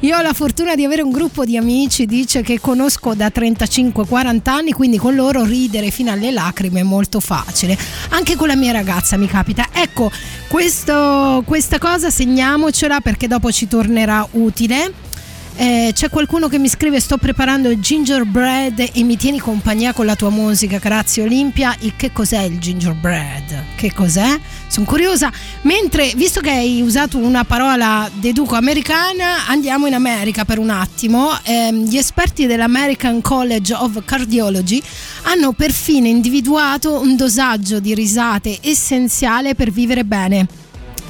io 0.00 0.16
ho 0.16 0.22
la 0.22 0.32
fortuna 0.32 0.76
di 0.76 0.82
avere 0.82 1.02
un 1.02 1.10
gruppo 1.10 1.44
di 1.44 1.58
amici, 1.58 2.06
dice 2.06 2.40
che 2.40 2.58
conosco 2.58 3.12
da 3.12 3.26
35-40 3.26 4.40
anni, 4.48 4.72
quindi 4.72 4.96
con 4.96 5.14
loro 5.14 5.44
ridere 5.44 5.90
fino 5.90 6.10
alle 6.10 6.30
lacrime 6.30 6.80
è 6.80 6.84
molto 6.84 7.20
facile. 7.20 7.76
Anche 8.08 8.34
con 8.34 8.48
la 8.48 8.56
mia 8.56 8.72
ragazza 8.72 9.18
mi 9.18 9.26
capita. 9.26 9.68
Ecco, 9.72 10.10
questo, 10.48 11.42
questa 11.44 11.78
cosa 11.78 12.08
segniamocela 12.08 13.00
perché 13.00 13.28
dopo 13.28 13.52
ci 13.52 13.68
tornerà 13.68 14.26
utile 14.32 15.12
eh, 15.56 15.92
c'è 15.94 16.10
qualcuno 16.10 16.48
che 16.48 16.58
mi 16.58 16.68
scrive: 16.68 16.98
Sto 16.98 17.16
preparando 17.16 17.70
il 17.70 17.78
gingerbread 17.78 18.90
e 18.92 19.02
mi 19.04 19.16
tieni 19.16 19.38
compagnia 19.38 19.92
con 19.92 20.04
la 20.04 20.16
tua 20.16 20.30
musica. 20.30 20.78
Grazie, 20.78 21.22
Olimpia. 21.22 21.76
E 21.78 21.92
che 21.96 22.12
cos'è 22.12 22.42
il 22.42 22.58
gingerbread? 22.58 23.62
Che 23.76 23.92
cos'è? 23.92 24.38
Sono 24.66 24.84
curiosa. 24.84 25.30
Mentre, 25.62 26.12
visto 26.16 26.40
che 26.40 26.50
hai 26.50 26.82
usato 26.82 27.18
una 27.18 27.44
parola 27.44 28.10
deduco 28.12 28.56
americana, 28.56 29.46
andiamo 29.46 29.86
in 29.86 29.94
America 29.94 30.44
per 30.44 30.58
un 30.58 30.70
attimo. 30.70 31.30
Eh, 31.44 31.72
gli 31.72 31.96
esperti 31.96 32.46
dell'American 32.46 33.20
College 33.20 33.74
of 33.74 34.04
Cardiology 34.04 34.82
hanno 35.22 35.52
perfino 35.52 36.08
individuato 36.08 37.00
un 37.00 37.14
dosaggio 37.14 37.78
di 37.78 37.94
risate 37.94 38.58
essenziale 38.60 39.54
per 39.54 39.70
vivere 39.70 40.04
bene. 40.04 40.46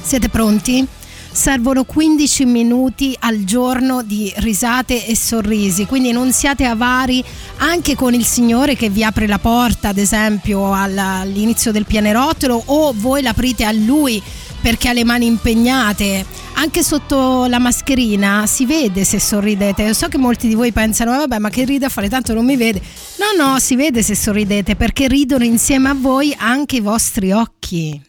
Siete 0.01 0.29
pronti? 0.29 0.87
Servono 1.35 1.83
15 1.83 2.45
minuti 2.45 3.13
al 3.19 3.43
giorno 3.43 4.01
di 4.03 4.31
risate 4.37 5.05
e 5.05 5.17
sorrisi, 5.17 5.85
quindi 5.85 6.13
non 6.13 6.31
siate 6.31 6.63
avari 6.63 7.21
anche 7.57 7.93
con 7.93 8.13
il 8.13 8.23
Signore 8.23 8.77
che 8.77 8.89
vi 8.89 9.03
apre 9.03 9.27
la 9.27 9.37
porta, 9.37 9.89
ad 9.89 9.97
esempio 9.97 10.73
all'inizio 10.73 11.73
del 11.73 11.85
pianerottolo 11.85 12.63
o 12.67 12.93
voi 12.95 13.21
l'aprite 13.21 13.65
a 13.65 13.73
Lui 13.73 14.21
perché 14.61 14.87
ha 14.87 14.93
le 14.93 15.03
mani 15.03 15.25
impegnate. 15.25 16.25
Anche 16.53 16.81
sotto 16.81 17.45
la 17.47 17.59
mascherina 17.59 18.45
si 18.47 18.65
vede 18.65 19.03
se 19.03 19.19
sorridete. 19.19 19.83
Io 19.83 19.93
so 19.93 20.07
che 20.07 20.17
molti 20.17 20.47
di 20.47 20.55
voi 20.55 20.71
pensano, 20.71 21.13
eh, 21.13 21.17
vabbè, 21.17 21.37
ma 21.37 21.49
che 21.49 21.65
ride 21.65 21.85
a 21.85 21.89
fare, 21.89 22.07
tanto 22.07 22.33
non 22.33 22.45
mi 22.45 22.55
vede. 22.55 22.81
No, 23.17 23.45
no, 23.45 23.59
si 23.59 23.75
vede 23.75 24.01
se 24.01 24.15
sorridete 24.15 24.77
perché 24.77 25.09
ridono 25.09 25.43
insieme 25.43 25.89
a 25.89 25.93
voi 25.93 26.33
anche 26.35 26.77
i 26.77 26.81
vostri 26.81 27.33
occhi. 27.33 28.01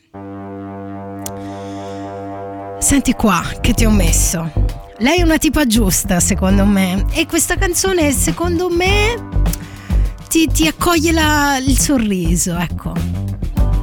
Senti 2.79 3.15
qua 3.15 3.43
che 3.61 3.73
ti 3.73 3.85
ho 3.85 3.91
messo. 3.91 4.51
Lei 4.99 5.19
è 5.19 5.23
una 5.23 5.39
tipa 5.39 5.67
giusta, 5.67 6.21
secondo 6.21 6.65
me. 6.65 7.05
E 7.13 7.27
questa 7.27 7.57
canzone, 7.57 8.13
secondo 8.13 8.69
me, 8.69 9.15
ti, 10.29 10.47
ti 10.47 10.67
accoglie 10.67 11.13
la, 11.13 11.59
il 11.59 11.79
sorriso, 11.79 12.57
ecco. 12.57 12.93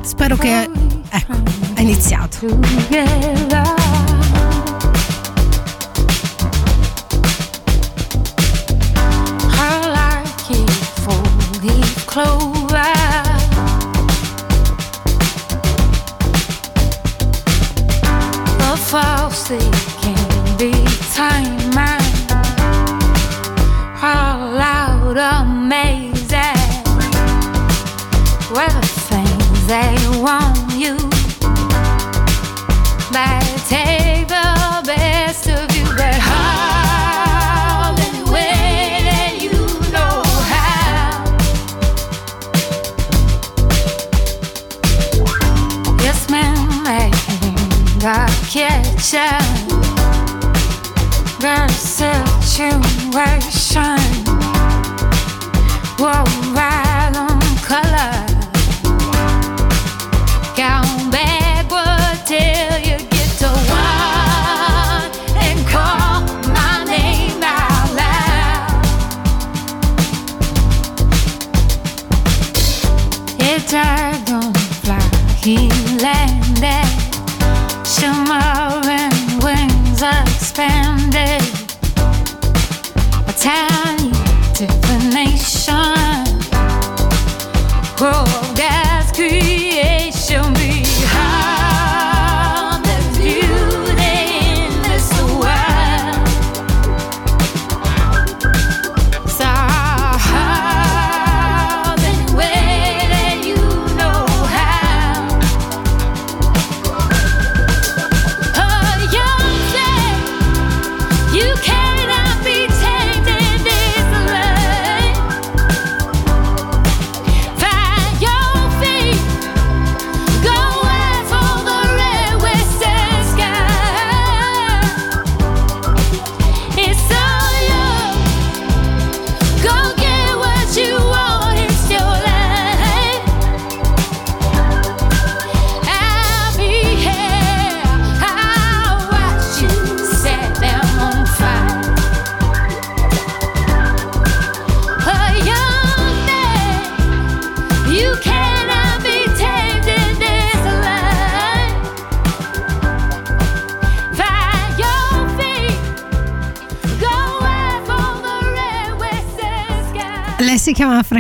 Spero 0.03 0.36
che... 0.36 0.69
Ecco, 1.10 1.34
ha 1.75 1.82
iniziato. 1.82 2.39
Clover 18.93 19.34
falsely 19.34 19.71
can 20.01 20.58
be 20.58 20.71
time 21.13 21.63
all 24.03 24.58
out 24.60 25.17
amazing. 25.17 26.13
Were 28.51 28.69
the 28.69 28.88
things 29.10 29.67
they 29.67 29.95
want 30.21 30.75
you 30.75 31.12
Catch 48.54 49.16
up, 49.16 49.41
got 51.41 51.72
a 51.72 51.74
situation. 51.74 52.78
Whoa, 55.97 56.24
right 56.54 57.16
on 57.18 57.41
color. 57.66 58.22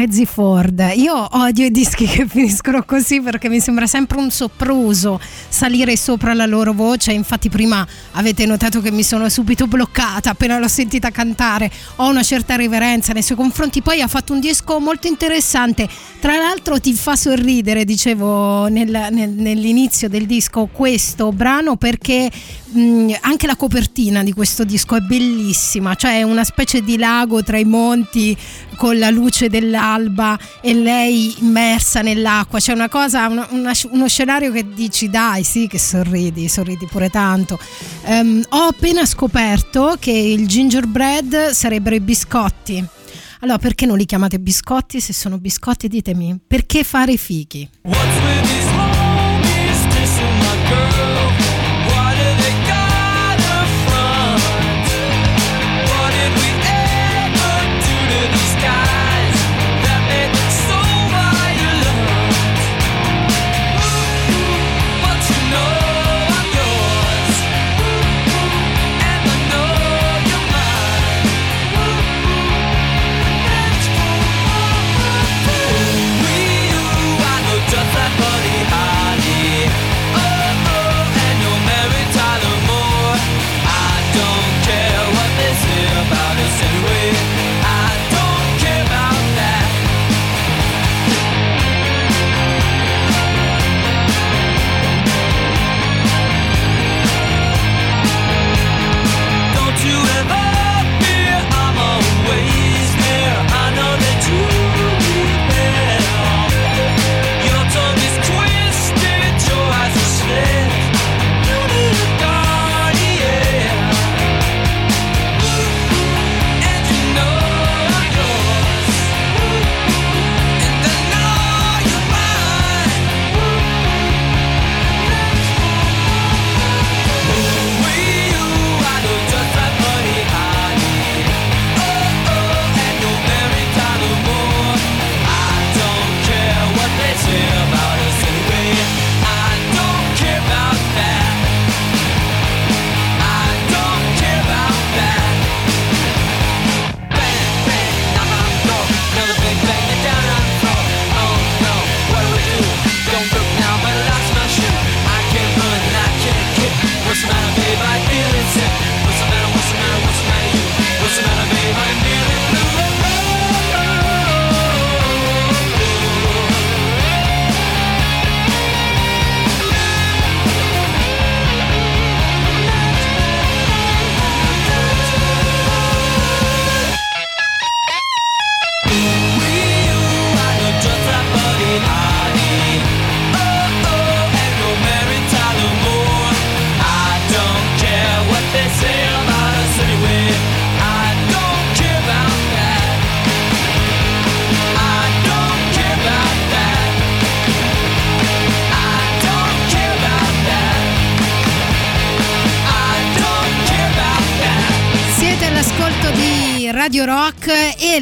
Fredzy 0.03 0.25
Ford. 0.25 0.91
Io 0.95 1.27
odio 1.31 1.65
i 1.65 1.71
dischi 1.71 2.03
che 2.05 2.27
finiscono 2.27 2.83
così 2.83 3.21
perché 3.21 3.47
mi 3.47 3.61
sembra 3.61 3.87
sempre 3.87 4.17
un 4.17 4.29
sopruso 4.31 5.17
salire 5.63 5.95
sopra 5.95 6.33
la 6.33 6.45
loro 6.45 6.73
voce. 6.73 7.13
Infatti, 7.13 7.47
prima 7.47 7.87
avete 8.11 8.45
notato 8.45 8.81
che 8.81 8.91
mi 8.91 9.01
sono 9.01 9.29
subito 9.29 9.65
bloccata 9.65 10.31
appena 10.31 10.59
l'ho 10.59 10.67
sentita 10.67 11.09
cantare. 11.09 11.71
Ho 11.97 12.09
una 12.09 12.21
certa 12.21 12.57
riverenza 12.57 13.13
nei 13.13 13.21
suoi 13.23 13.37
confronti. 13.37 13.81
Poi 13.81 14.01
ha 14.01 14.09
fatto 14.09 14.33
un 14.33 14.41
disco 14.41 14.77
molto 14.81 15.07
interessante. 15.07 15.87
Tra 16.19 16.35
l'altro, 16.35 16.81
ti 16.81 16.93
fa 16.93 17.15
sorridere, 17.15 17.85
dicevo 17.85 18.67
nel- 18.67 19.07
nel- 19.11 19.29
nell'inizio 19.29 20.09
del 20.09 20.25
disco, 20.25 20.65
questo 20.69 21.31
brano 21.31 21.77
perché 21.77 22.29
mh, 22.71 23.11
anche 23.21 23.47
la 23.47 23.55
copertina 23.55 24.21
di 24.21 24.33
questo 24.33 24.65
disco 24.65 24.97
è 24.97 24.99
bellissima. 24.99 25.95
Cioè, 25.95 26.17
è 26.19 26.23
una 26.23 26.43
specie 26.43 26.81
di 26.81 26.97
lago 26.97 27.41
tra 27.41 27.57
i 27.57 27.63
monti 27.63 28.35
con 28.75 28.97
la 28.97 29.09
luce 29.11 29.47
dell'alba 29.47 30.37
e 30.59 30.73
lei 30.73 31.35
immersa 31.39 32.01
nell'acqua. 32.01 32.59
C'è 32.59 32.73
una 32.73 32.89
cosa, 32.89 33.27
una- 33.27 33.47
una- 33.51 33.71
uno 33.91 34.07
scenario 34.09 34.51
che 34.51 34.65
dici 34.73 35.09
dai 35.09 35.43
sì 35.53 35.67
che 35.67 35.77
sorridi, 35.77 36.47
sorridi 36.47 36.87
pure 36.87 37.11
tanto. 37.11 37.59
Ehm, 38.05 38.43
ho 38.49 38.61
appena 38.69 39.05
scoperto 39.05 39.97
che 39.99 40.09
il 40.09 40.47
gingerbread 40.47 41.49
sarebbero 41.51 41.93
i 41.93 41.99
biscotti. 41.99 42.83
Allora 43.41 43.59
perché 43.59 43.85
non 43.85 43.97
li 43.97 44.05
chiamate 44.05 44.39
biscotti 44.39 44.99
se 44.99 45.13
sono 45.13 45.37
biscotti? 45.37 45.87
Ditemi, 45.87 46.39
perché 46.47 46.83
fare 46.83 47.11
i 47.11 47.17
fichi? 47.19 47.69
What's 47.83 48.62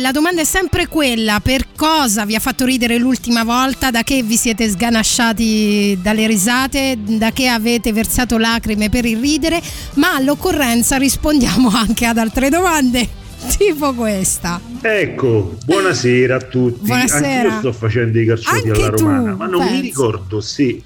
la 0.01 0.11
domanda 0.11 0.41
è 0.41 0.43
sempre 0.43 0.87
quella: 0.87 1.39
per 1.39 1.67
cosa 1.75 2.25
vi 2.25 2.35
ha 2.35 2.39
fatto 2.39 2.65
ridere 2.65 2.97
l'ultima 2.97 3.43
volta? 3.43 3.91
Da 3.91 4.03
che 4.03 4.23
vi 4.23 4.35
siete 4.35 4.67
sganasciati 4.67 5.99
dalle 6.01 6.27
risate? 6.27 6.97
Da 6.99 7.31
che 7.31 7.47
avete 7.47 7.93
versato 7.93 8.37
lacrime 8.37 8.89
per 8.89 9.05
il 9.05 9.19
ridere? 9.19 9.61
Ma 9.95 10.15
all'occorrenza 10.15 10.97
rispondiamo 10.97 11.69
anche 11.73 12.05
ad 12.05 12.17
altre 12.17 12.49
domande, 12.49 13.07
tipo 13.57 13.93
questa. 13.93 14.59
Ecco, 14.81 15.55
buonasera 15.63 16.35
a 16.35 16.41
tutti. 16.41 16.87
Buonasera. 16.87 17.53
Anch'io 17.53 17.59
sto 17.59 17.73
facendo 17.73 18.19
i 18.19 18.25
carciofi 18.25 18.67
Anche 18.69 18.81
alla 18.83 18.97
tu, 18.97 19.03
romana, 19.05 19.35
ma 19.35 19.45
non 19.45 19.59
pensa. 19.59 19.75
mi 19.75 19.81
ricordo 19.81 20.41
se 20.41 20.81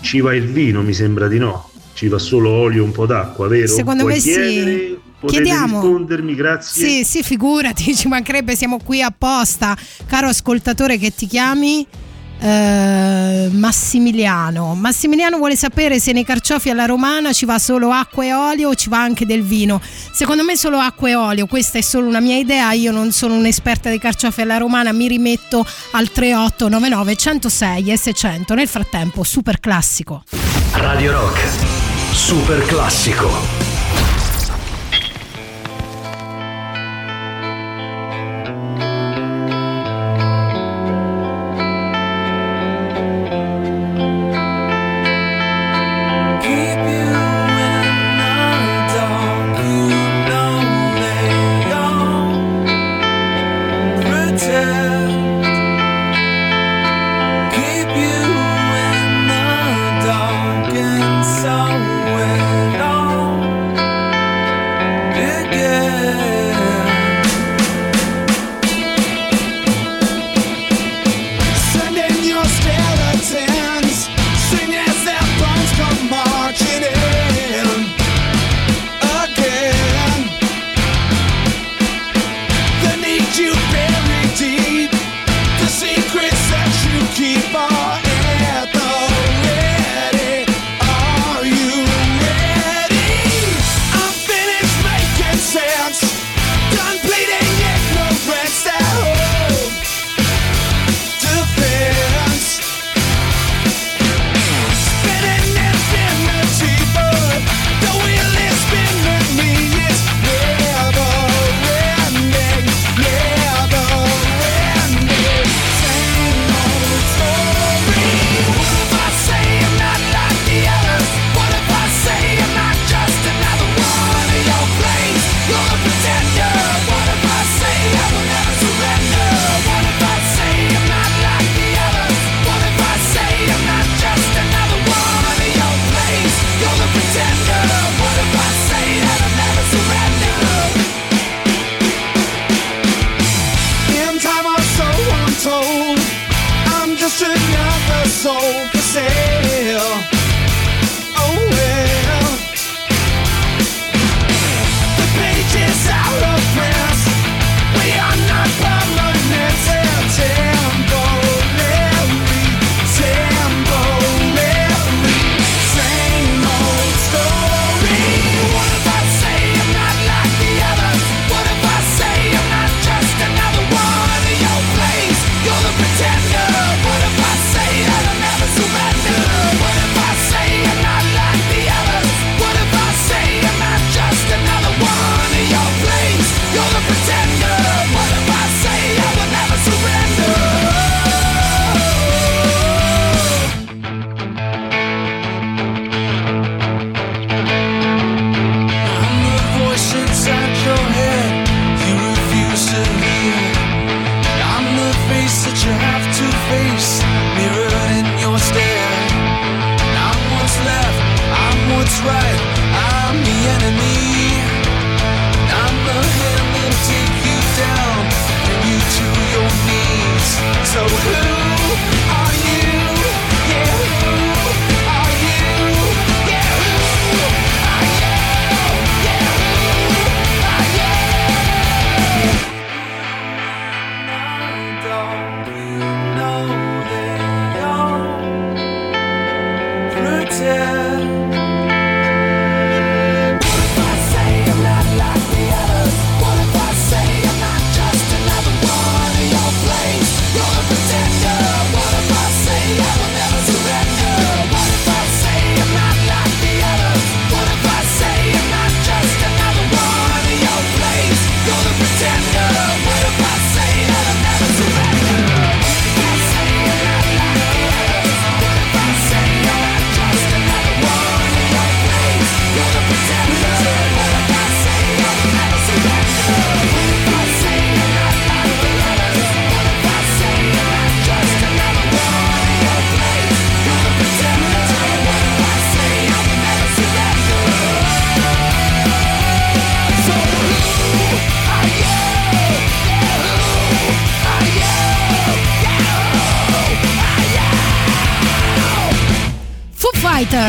ci 0.00 0.20
va 0.20 0.34
il 0.34 0.46
vino, 0.46 0.82
mi 0.82 0.92
sembra 0.92 1.28
di 1.28 1.38
no. 1.38 1.70
Ci 1.94 2.08
va 2.08 2.18
solo 2.18 2.48
olio 2.50 2.82
e 2.82 2.84
un 2.84 2.90
po' 2.92 3.06
d'acqua, 3.06 3.46
vero? 3.46 3.68
Secondo 3.68 4.02
Puoi 4.02 4.14
me 4.14 4.20
sì. 4.20 4.91
Potete 5.22 5.42
Chiediamo. 5.42 5.80
rispondermi, 5.80 6.34
grazie. 6.34 6.84
Sì, 6.84 7.04
sì, 7.04 7.22
figurati, 7.22 7.94
ci 7.94 8.08
mancherebbe, 8.08 8.56
siamo 8.56 8.78
qui 8.78 9.02
apposta. 9.02 9.76
Caro 10.06 10.26
ascoltatore 10.26 10.98
che 10.98 11.14
ti 11.14 11.28
chiami 11.28 11.86
eh, 12.40 13.48
Massimiliano. 13.52 14.74
Massimiliano 14.74 15.36
vuole 15.36 15.54
sapere 15.54 16.00
se 16.00 16.10
nei 16.10 16.24
carciofi 16.24 16.70
alla 16.70 16.86
romana 16.86 17.32
ci 17.32 17.44
va 17.44 17.60
solo 17.60 17.92
acqua 17.92 18.24
e 18.24 18.34
olio 18.34 18.70
o 18.70 18.74
ci 18.74 18.88
va 18.88 19.00
anche 19.00 19.24
del 19.24 19.44
vino. 19.44 19.80
Secondo 20.12 20.42
me 20.42 20.56
solo 20.56 20.78
acqua 20.78 21.08
e 21.08 21.14
olio, 21.14 21.46
questa 21.46 21.78
è 21.78 21.82
solo 21.82 22.08
una 22.08 22.20
mia 22.20 22.36
idea, 22.36 22.72
io 22.72 22.90
non 22.90 23.12
sono 23.12 23.36
un'esperta 23.36 23.88
dei 23.90 24.00
carciofi 24.00 24.40
alla 24.40 24.56
romana, 24.56 24.92
mi 24.92 25.06
rimetto 25.06 25.64
al 25.92 26.10
3899 26.10 27.14
106 27.14 27.92
e 27.92 27.96
600. 27.96 28.54
Nel 28.54 28.68
frattempo, 28.68 29.22
super 29.22 29.60
classico. 29.60 30.24
Radio 30.72 31.12
Rock. 31.12 31.48
Super 32.12 32.64
classico. 32.66 33.61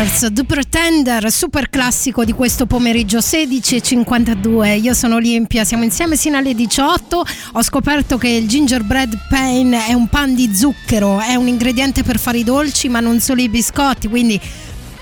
Walters, 0.03 0.33
The 0.33 0.43
Pretender, 0.43 1.31
super 1.31 1.69
classico 1.69 2.25
di 2.25 2.33
questo 2.33 2.65
pomeriggio 2.65 3.19
16.52. 3.19 4.81
Io 4.81 4.93
sono 4.93 5.15
Olimpia, 5.15 5.63
siamo 5.63 5.85
insieme 5.85 6.17
sino 6.17 6.35
alle 6.35 6.53
18. 6.53 7.25
Ho 7.53 7.63
scoperto 7.63 8.17
che 8.17 8.27
il 8.27 8.45
gingerbread 8.45 9.17
pain 9.29 9.71
è 9.71 9.93
un 9.93 10.09
pan 10.09 10.35
di 10.35 10.53
zucchero, 10.53 11.21
è 11.21 11.35
un 11.35 11.47
ingrediente 11.47 12.03
per 12.03 12.19
fare 12.19 12.39
i 12.39 12.43
dolci, 12.43 12.89
ma 12.89 12.99
non 12.99 13.21
solo 13.21 13.41
i 13.41 13.47
biscotti, 13.47 14.09
quindi 14.09 14.37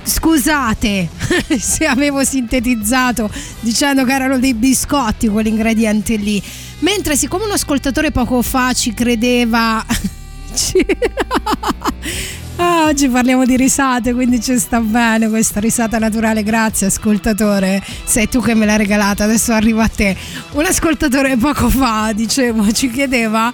scusate 0.04 1.10
se 1.58 1.86
avevo 1.86 2.24
sintetizzato 2.24 3.28
dicendo 3.62 4.04
che 4.04 4.14
erano 4.14 4.38
dei 4.38 4.54
biscotti 4.54 5.30
quell'ingrediente 5.30 6.16
lì. 6.16 6.40
Mentre 6.80 7.16
siccome 7.16 7.46
un 7.46 7.54
ascoltatore 7.54 8.12
poco 8.12 8.44
fa 8.44 8.72
ci 8.74 8.94
credeva 8.94 9.84
Ah, 12.58 12.86
oggi 12.86 13.08
parliamo 13.08 13.46
di 13.46 13.56
risate, 13.56 14.14
quindi 14.14 14.42
ci 14.42 14.58
sta 14.60 14.80
bene 14.80 15.30
questa 15.30 15.60
risata 15.60 15.98
naturale. 15.98 16.44
Grazie, 16.44 16.88
ascoltatore. 16.88 17.82
Sei 18.04 18.28
tu 18.28 18.42
che 18.42 18.54
me 18.54 18.66
l'hai 18.66 18.78
regalata, 18.78 19.24
adesso 19.24 19.54
arriva 19.54 19.84
a 19.84 19.88
te. 19.88 20.16
Un 20.52 20.66
ascoltatore 20.66 21.38
poco 21.38 21.70
fa, 21.70 22.12
dicevo, 22.14 22.72
ci 22.72 22.92
chiedeva. 22.92 23.52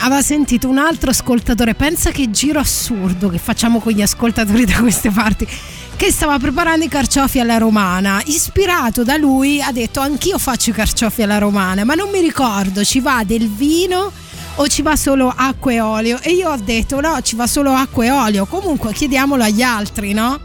Aveva 0.00 0.22
sentito 0.22 0.68
un 0.68 0.78
altro 0.78 1.10
ascoltatore, 1.10 1.74
pensa 1.74 2.10
che 2.10 2.30
giro 2.30 2.60
assurdo 2.60 3.28
che 3.28 3.38
facciamo 3.38 3.80
con 3.80 3.92
gli 3.92 4.02
ascoltatori 4.02 4.64
da 4.64 4.78
queste 4.78 5.10
parti, 5.10 5.44
che 5.96 6.12
stava 6.12 6.38
preparando 6.38 6.84
i 6.84 6.88
carciofi 6.88 7.40
alla 7.40 7.58
romana. 7.58 8.22
Ispirato 8.26 9.02
da 9.02 9.16
lui 9.16 9.60
ha 9.60 9.72
detto 9.72 9.98
anch'io 9.98 10.38
faccio 10.38 10.70
i 10.70 10.72
carciofi 10.72 11.22
alla 11.22 11.38
romana, 11.38 11.82
ma 11.82 11.94
non 11.94 12.10
mi 12.10 12.20
ricordo, 12.20 12.84
ci 12.84 13.00
va 13.00 13.24
del 13.24 13.48
vino 13.48 14.12
o 14.58 14.68
ci 14.68 14.82
va 14.82 14.96
solo 14.96 15.32
acqua 15.34 15.72
e 15.72 15.80
olio? 15.80 16.18
E 16.20 16.30
io 16.30 16.50
ho 16.50 16.56
detto 16.56 17.00
no, 17.00 17.20
ci 17.22 17.36
va 17.36 17.46
solo 17.46 17.72
acqua 17.72 18.04
e 18.04 18.10
olio. 18.10 18.46
Comunque 18.46 18.92
chiediamolo 18.92 19.42
agli 19.42 19.62
altri, 19.62 20.12
no? 20.12 20.40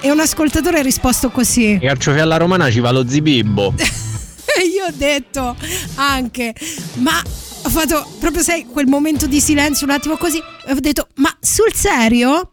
E 0.00 0.10
un 0.10 0.20
ascoltatore 0.20 0.80
ha 0.80 0.82
risposto 0.82 1.30
così. 1.30 1.78
Carciofi 1.80 2.18
alla 2.18 2.36
romana 2.36 2.70
ci 2.70 2.80
va 2.80 2.90
lo 2.90 3.06
zibibbo. 3.06 3.74
E 4.56 4.66
io 4.66 4.84
ho 4.84 4.92
detto 4.92 5.56
anche, 5.96 6.54
ma 6.98 7.20
ho 7.64 7.68
fatto 7.68 8.06
proprio 8.20 8.40
sai 8.40 8.66
quel 8.66 8.86
momento 8.86 9.26
di 9.26 9.40
silenzio 9.40 9.84
un 9.84 9.92
attimo 9.92 10.16
così 10.16 10.38
e 10.38 10.70
ho 10.70 10.78
detto, 10.78 11.08
ma 11.16 11.34
sul 11.40 11.74
serio? 11.74 12.52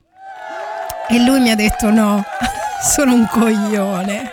E 1.08 1.20
lui 1.20 1.41
mi 1.41 1.52
ha 1.52 1.56
detto 1.56 1.91
no, 1.91 2.24
sono 2.82 3.14
un 3.14 3.28
coglione. 3.30 4.32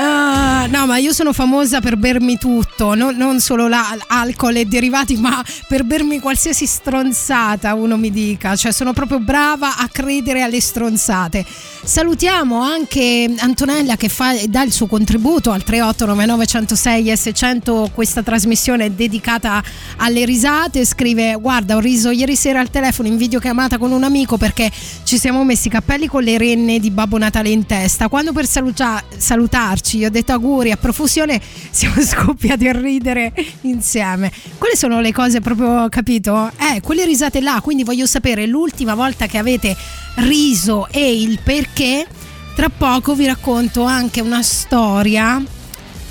Ah, 0.00 0.66
no, 0.70 0.86
ma 0.86 0.98
io 0.98 1.12
sono 1.12 1.32
famosa 1.32 1.80
per 1.80 1.96
bermi 1.96 2.38
tutto, 2.38 2.94
no- 2.94 3.10
non 3.10 3.40
solo 3.40 3.66
la- 3.66 3.96
alcol 4.06 4.54
e 4.54 4.64
derivati, 4.64 5.16
ma 5.16 5.44
per 5.66 5.82
bermi 5.82 6.20
qualsiasi 6.20 6.66
stronzata 6.66 7.74
uno 7.74 7.96
mi 7.96 8.12
dica, 8.12 8.54
cioè 8.54 8.70
sono 8.70 8.92
proprio 8.92 9.18
brava 9.18 9.76
a 9.76 9.88
credere 9.90 10.42
alle 10.42 10.60
stronzate. 10.60 11.44
Salutiamo 11.82 12.60
anche 12.62 13.34
Antonella 13.38 13.96
che 13.96 14.08
fa, 14.08 14.34
dà 14.46 14.62
il 14.62 14.70
suo 14.70 14.86
contributo 14.86 15.50
al 15.50 15.64
3899 15.64 16.46
106 16.46 17.04
S100, 17.06 17.90
questa 17.92 18.22
trasmissione 18.22 18.84
è 18.84 18.90
dedicata 18.90 19.60
alle 19.96 20.24
risate, 20.24 20.84
scrive 20.84 21.34
guarda 21.40 21.74
ho 21.74 21.80
riso 21.80 22.10
ieri 22.10 22.36
sera 22.36 22.60
al 22.60 22.70
telefono 22.70 23.08
in 23.08 23.16
videochiamata 23.16 23.78
con 23.78 23.90
un 23.90 24.04
amico 24.04 24.36
perché 24.36 24.70
ci 25.02 25.18
siamo 25.18 25.42
messi 25.42 25.66
i 25.66 25.70
cappelli 25.70 26.06
con 26.06 26.22
le 26.22 26.38
renne 26.38 26.78
di 26.78 26.92
Babbo 26.92 27.18
Natale 27.18 27.48
in 27.48 27.66
testa, 27.66 28.06
quando 28.06 28.30
per 28.30 28.46
saluta- 28.46 29.02
salutarci 29.16 29.86
io 29.96 30.08
ho 30.08 30.10
detto 30.10 30.32
auguri 30.32 30.70
a 30.70 30.76
profusione 30.76 31.40
siamo 31.70 32.02
scoppiati 32.02 32.68
a 32.68 32.78
ridere 32.78 33.32
insieme. 33.62 34.30
Quelle 34.58 34.76
sono 34.76 35.00
le 35.00 35.12
cose 35.12 35.40
proprio, 35.40 35.88
capito? 35.88 36.50
Eh, 36.58 36.80
quelle 36.80 37.04
risate 37.04 37.40
là, 37.40 37.60
quindi 37.62 37.84
voglio 37.84 38.06
sapere 38.06 38.46
l'ultima 38.46 38.94
volta 38.94 39.26
che 39.26 39.38
avete 39.38 39.76
riso 40.16 40.88
e 40.90 41.20
il 41.20 41.40
perché. 41.42 42.06
Tra 42.54 42.68
poco 42.68 43.14
vi 43.14 43.26
racconto 43.26 43.84
anche 43.84 44.20
una 44.20 44.42
storia 44.42 45.40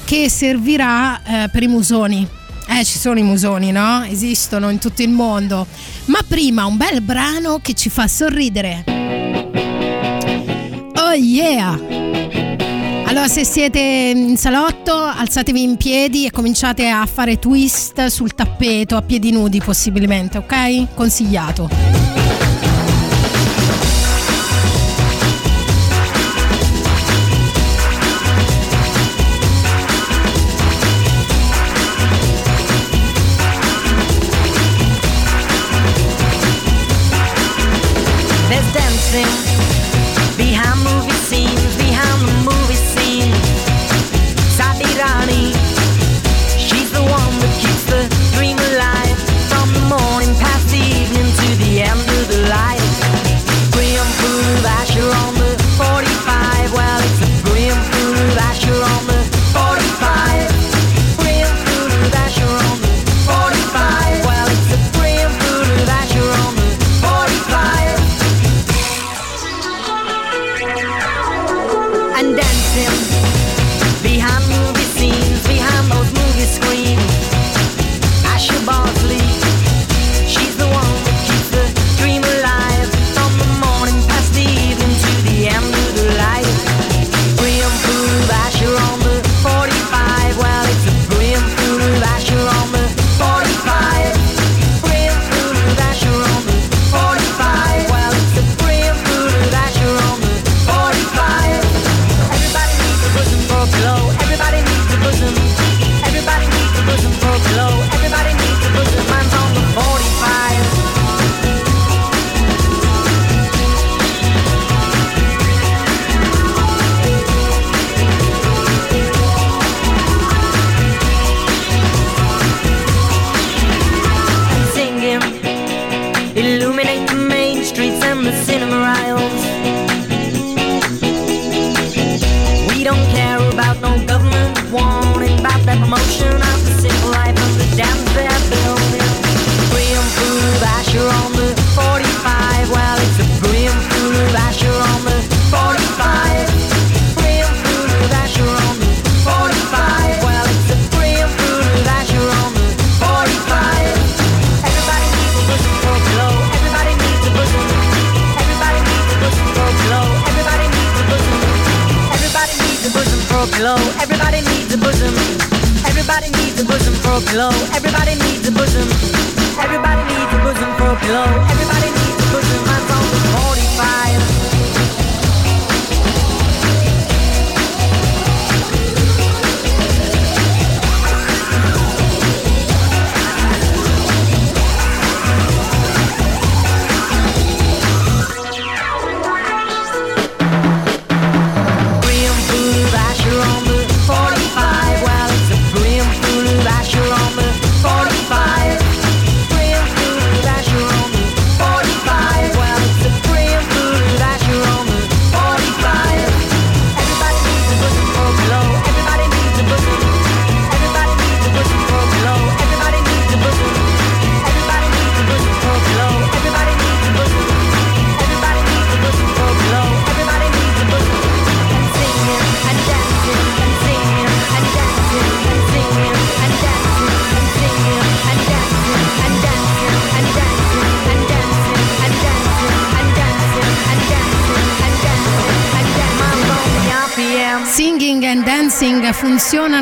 che 0.05 0.30
servirà 0.30 1.21
eh, 1.43 1.49
per 1.49 1.63
i 1.63 1.67
musoni. 1.67 2.25
Eh, 2.69 2.84
ci 2.86 2.97
sono 2.97 3.19
i 3.19 3.23
musoni, 3.23 3.71
no? 3.71 4.03
Esistono 4.03 4.69
in 4.69 4.80
tutto 4.80 5.01
il 5.01 5.09
mondo. 5.09 5.67
Ma 6.05 6.19
prima 6.25 6.65
un 6.65 6.78
bel 6.78 7.01
brano 7.01 7.59
che 7.61 7.73
ci 7.73 7.89
fa 7.89 8.07
sorridere. 8.07 8.86
Oh 10.95 11.13
yeah! 11.13 12.07
Allora, 13.08 13.30
se 13.30 13.45
siete 13.45 13.80
in 13.80 14.36
salotto, 14.36 14.93
alzatevi 14.93 15.64
in 15.64 15.78
piedi 15.78 16.26
e 16.26 16.32
cominciate 16.32 16.89
a 16.89 17.05
fare 17.05 17.39
twist 17.39 18.08
sul 18.08 18.36
tappeto 18.36 18.97
a 18.97 19.01
piedi 19.01 19.32
nudi, 19.32 19.62
possibilmente, 19.62 20.38
ok? 20.38 20.93
Consigliato. 20.93 22.26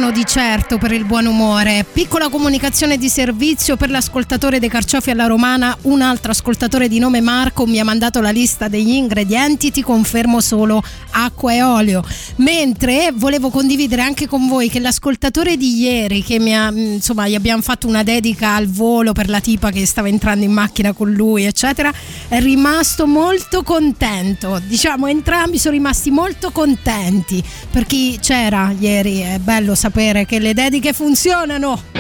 Funzionano 0.06 0.12
di 0.12 0.26
certo 0.26 0.78
per 0.78 0.92
il 0.92 1.06
buon 1.06 1.26
umore. 1.26 1.86
Piccola 1.92 2.30
comunicazione 2.30 2.98
di 2.98 3.10
servizio 3.10 3.76
per 3.76 3.90
l'ascoltatore 3.90 4.60
dei 4.60 4.70
carciofi 4.70 5.10
alla 5.10 5.26
romana. 5.26 5.76
Un 5.84 6.02
altro 6.02 6.32
ascoltatore 6.32 6.88
di 6.88 7.00
nome 7.00 7.22
Marco 7.22 7.66
mi 7.66 7.80
ha 7.80 7.84
mandato 7.84 8.22
la 8.22 8.30
lista 8.30 8.68
degli 8.68 8.92
ingredienti. 8.92 9.72
Ti 9.72 9.82
confermo 9.82 10.42
solo 10.42 10.84
acqua 11.16 11.54
e 11.54 11.64
olio. 11.64 12.04
Mentre 12.38 13.12
volevo 13.14 13.50
condividere 13.50 14.02
anche 14.02 14.28
con 14.28 14.48
voi 14.48 14.70
che 14.70 14.80
l'ascoltatore 14.80 15.58
di 15.58 15.80
ieri, 15.80 16.24
che 16.24 16.40
mi 16.40 16.56
ha, 16.56 16.72
insomma, 16.74 17.28
gli 17.28 17.36
abbiamo 17.36 17.62
fatto 17.62 17.88
una 17.88 18.04
dedica 18.04 18.56
al 18.56 18.68
volo 18.68 19.14
per 19.14 19.30
la 19.30 19.40
tipa 19.40 19.72
che 19.72 19.86
stava 19.86 20.08
entrando 20.08 20.44
in 20.44 20.52
macchina 20.52 20.94
con 20.94 21.12
lui, 21.12 21.46
eccetera, 21.46 21.94
è 22.28 22.40
rimasto 22.40 23.08
molto 23.08 23.64
contento. 23.64 24.62
Diciamo, 24.66 25.08
entrambi 25.08 25.58
sono 25.58 25.74
rimasti 25.74 26.12
molto 26.12 26.52
contenti. 26.52 27.44
Per 27.72 27.86
chi 27.86 28.18
c'era 28.22 28.74
ieri 28.78 29.20
è 29.20 29.40
bello 29.40 29.76
sapere 29.76 30.26
che 30.26 30.40
le 30.40 30.54
dediche 30.54 30.94
funzionano. 30.94 31.95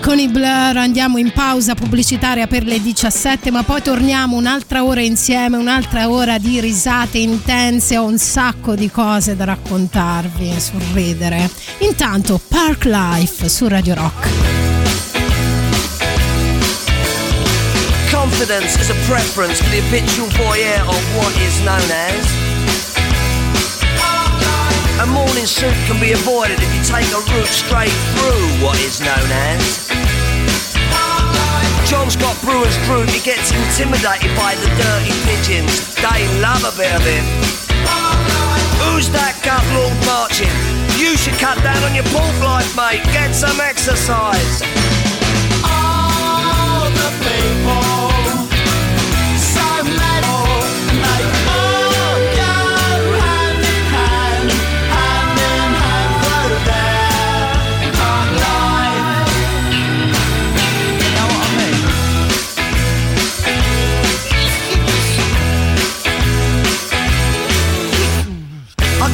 Con 0.00 0.18
i 0.18 0.28
blur 0.28 0.76
andiamo 0.76 1.18
in 1.18 1.32
pausa 1.32 1.74
pubblicitaria 1.74 2.46
per 2.46 2.64
le 2.64 2.80
17, 2.80 3.50
ma 3.50 3.62
poi 3.64 3.82
torniamo 3.82 4.36
un'altra 4.36 4.84
ora 4.84 5.00
insieme, 5.00 5.56
un'altra 5.56 6.08
ora 6.08 6.38
di 6.38 6.60
risate 6.60 7.18
intense. 7.18 7.96
Ho 7.96 8.04
un 8.04 8.16
sacco 8.16 8.74
di 8.74 8.90
cose 8.90 9.34
da 9.34 9.44
raccontarvi, 9.44 10.54
sorridere. 10.60 11.50
Intanto, 11.78 12.40
Park 12.48 12.84
Life 12.84 13.48
su 13.48 13.66
Radio 13.66 13.94
Rock. 13.94 14.28
Confidence 18.10 18.78
is 18.80 18.90
a 18.90 18.94
preference 19.06 19.60
for 19.60 19.70
the 19.70 19.80
habitual 19.80 20.28
voyeur 20.30 20.80
of 20.86 21.16
what 21.16 21.34
is 21.36 21.58
known 21.60 21.90
as. 21.90 22.45
Morning 25.12 25.46
suit 25.46 25.74
can 25.86 26.00
be 26.00 26.12
avoided 26.12 26.58
if 26.60 26.70
you 26.74 26.82
take 26.82 27.06
a 27.12 27.20
route 27.32 27.52
straight 27.52 27.94
through 28.14 28.64
what 28.64 28.78
is 28.80 29.00
known 29.00 29.30
as. 29.52 29.88
John's 31.88 32.16
got 32.16 32.34
brewer's 32.42 32.76
group, 32.86 33.08
he 33.10 33.20
gets 33.20 33.52
intimidated 33.52 34.34
by 34.36 34.54
the 34.56 34.68
dirty 34.74 35.14
pigeons. 35.24 35.94
They 35.96 36.26
love 36.40 36.64
a 36.64 36.74
bit 36.76 36.92
of 36.92 37.02
it. 37.06 37.24
Who's 38.82 39.08
that 39.10 39.38
gut 39.44 39.62
lord 39.76 39.94
marching? 40.04 40.50
You 40.98 41.16
should 41.16 41.38
cut 41.38 41.62
down 41.62 41.82
on 41.84 41.94
your 41.94 42.04
pork 42.10 42.34
life, 42.42 42.74
mate. 42.76 43.04
Get 43.12 43.34
some 43.34 43.60
exercise. 43.60 45.05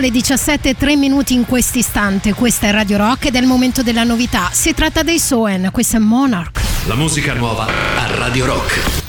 Sono 0.00 0.12
le 0.12 0.18
17 0.18 0.68
e 0.70 0.74
3 0.76 0.96
minuti 0.96 1.34
in 1.34 1.44
questo 1.44 1.76
istante. 1.76 2.32
Questa 2.32 2.66
è 2.66 2.70
Radio 2.70 2.96
Rock 2.96 3.26
ed 3.26 3.34
è 3.34 3.38
il 3.38 3.46
momento 3.46 3.82
della 3.82 4.02
novità. 4.02 4.48
Si 4.50 4.72
tratta 4.72 5.02
dei 5.02 5.18
Soen, 5.18 5.68
questo 5.70 5.96
è 5.96 5.98
Monarch. 5.98 6.86
La 6.86 6.94
musica 6.94 7.34
nuova 7.34 7.66
a 7.66 8.06
Radio 8.16 8.46
Rock. 8.46 9.08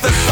The 0.00 0.27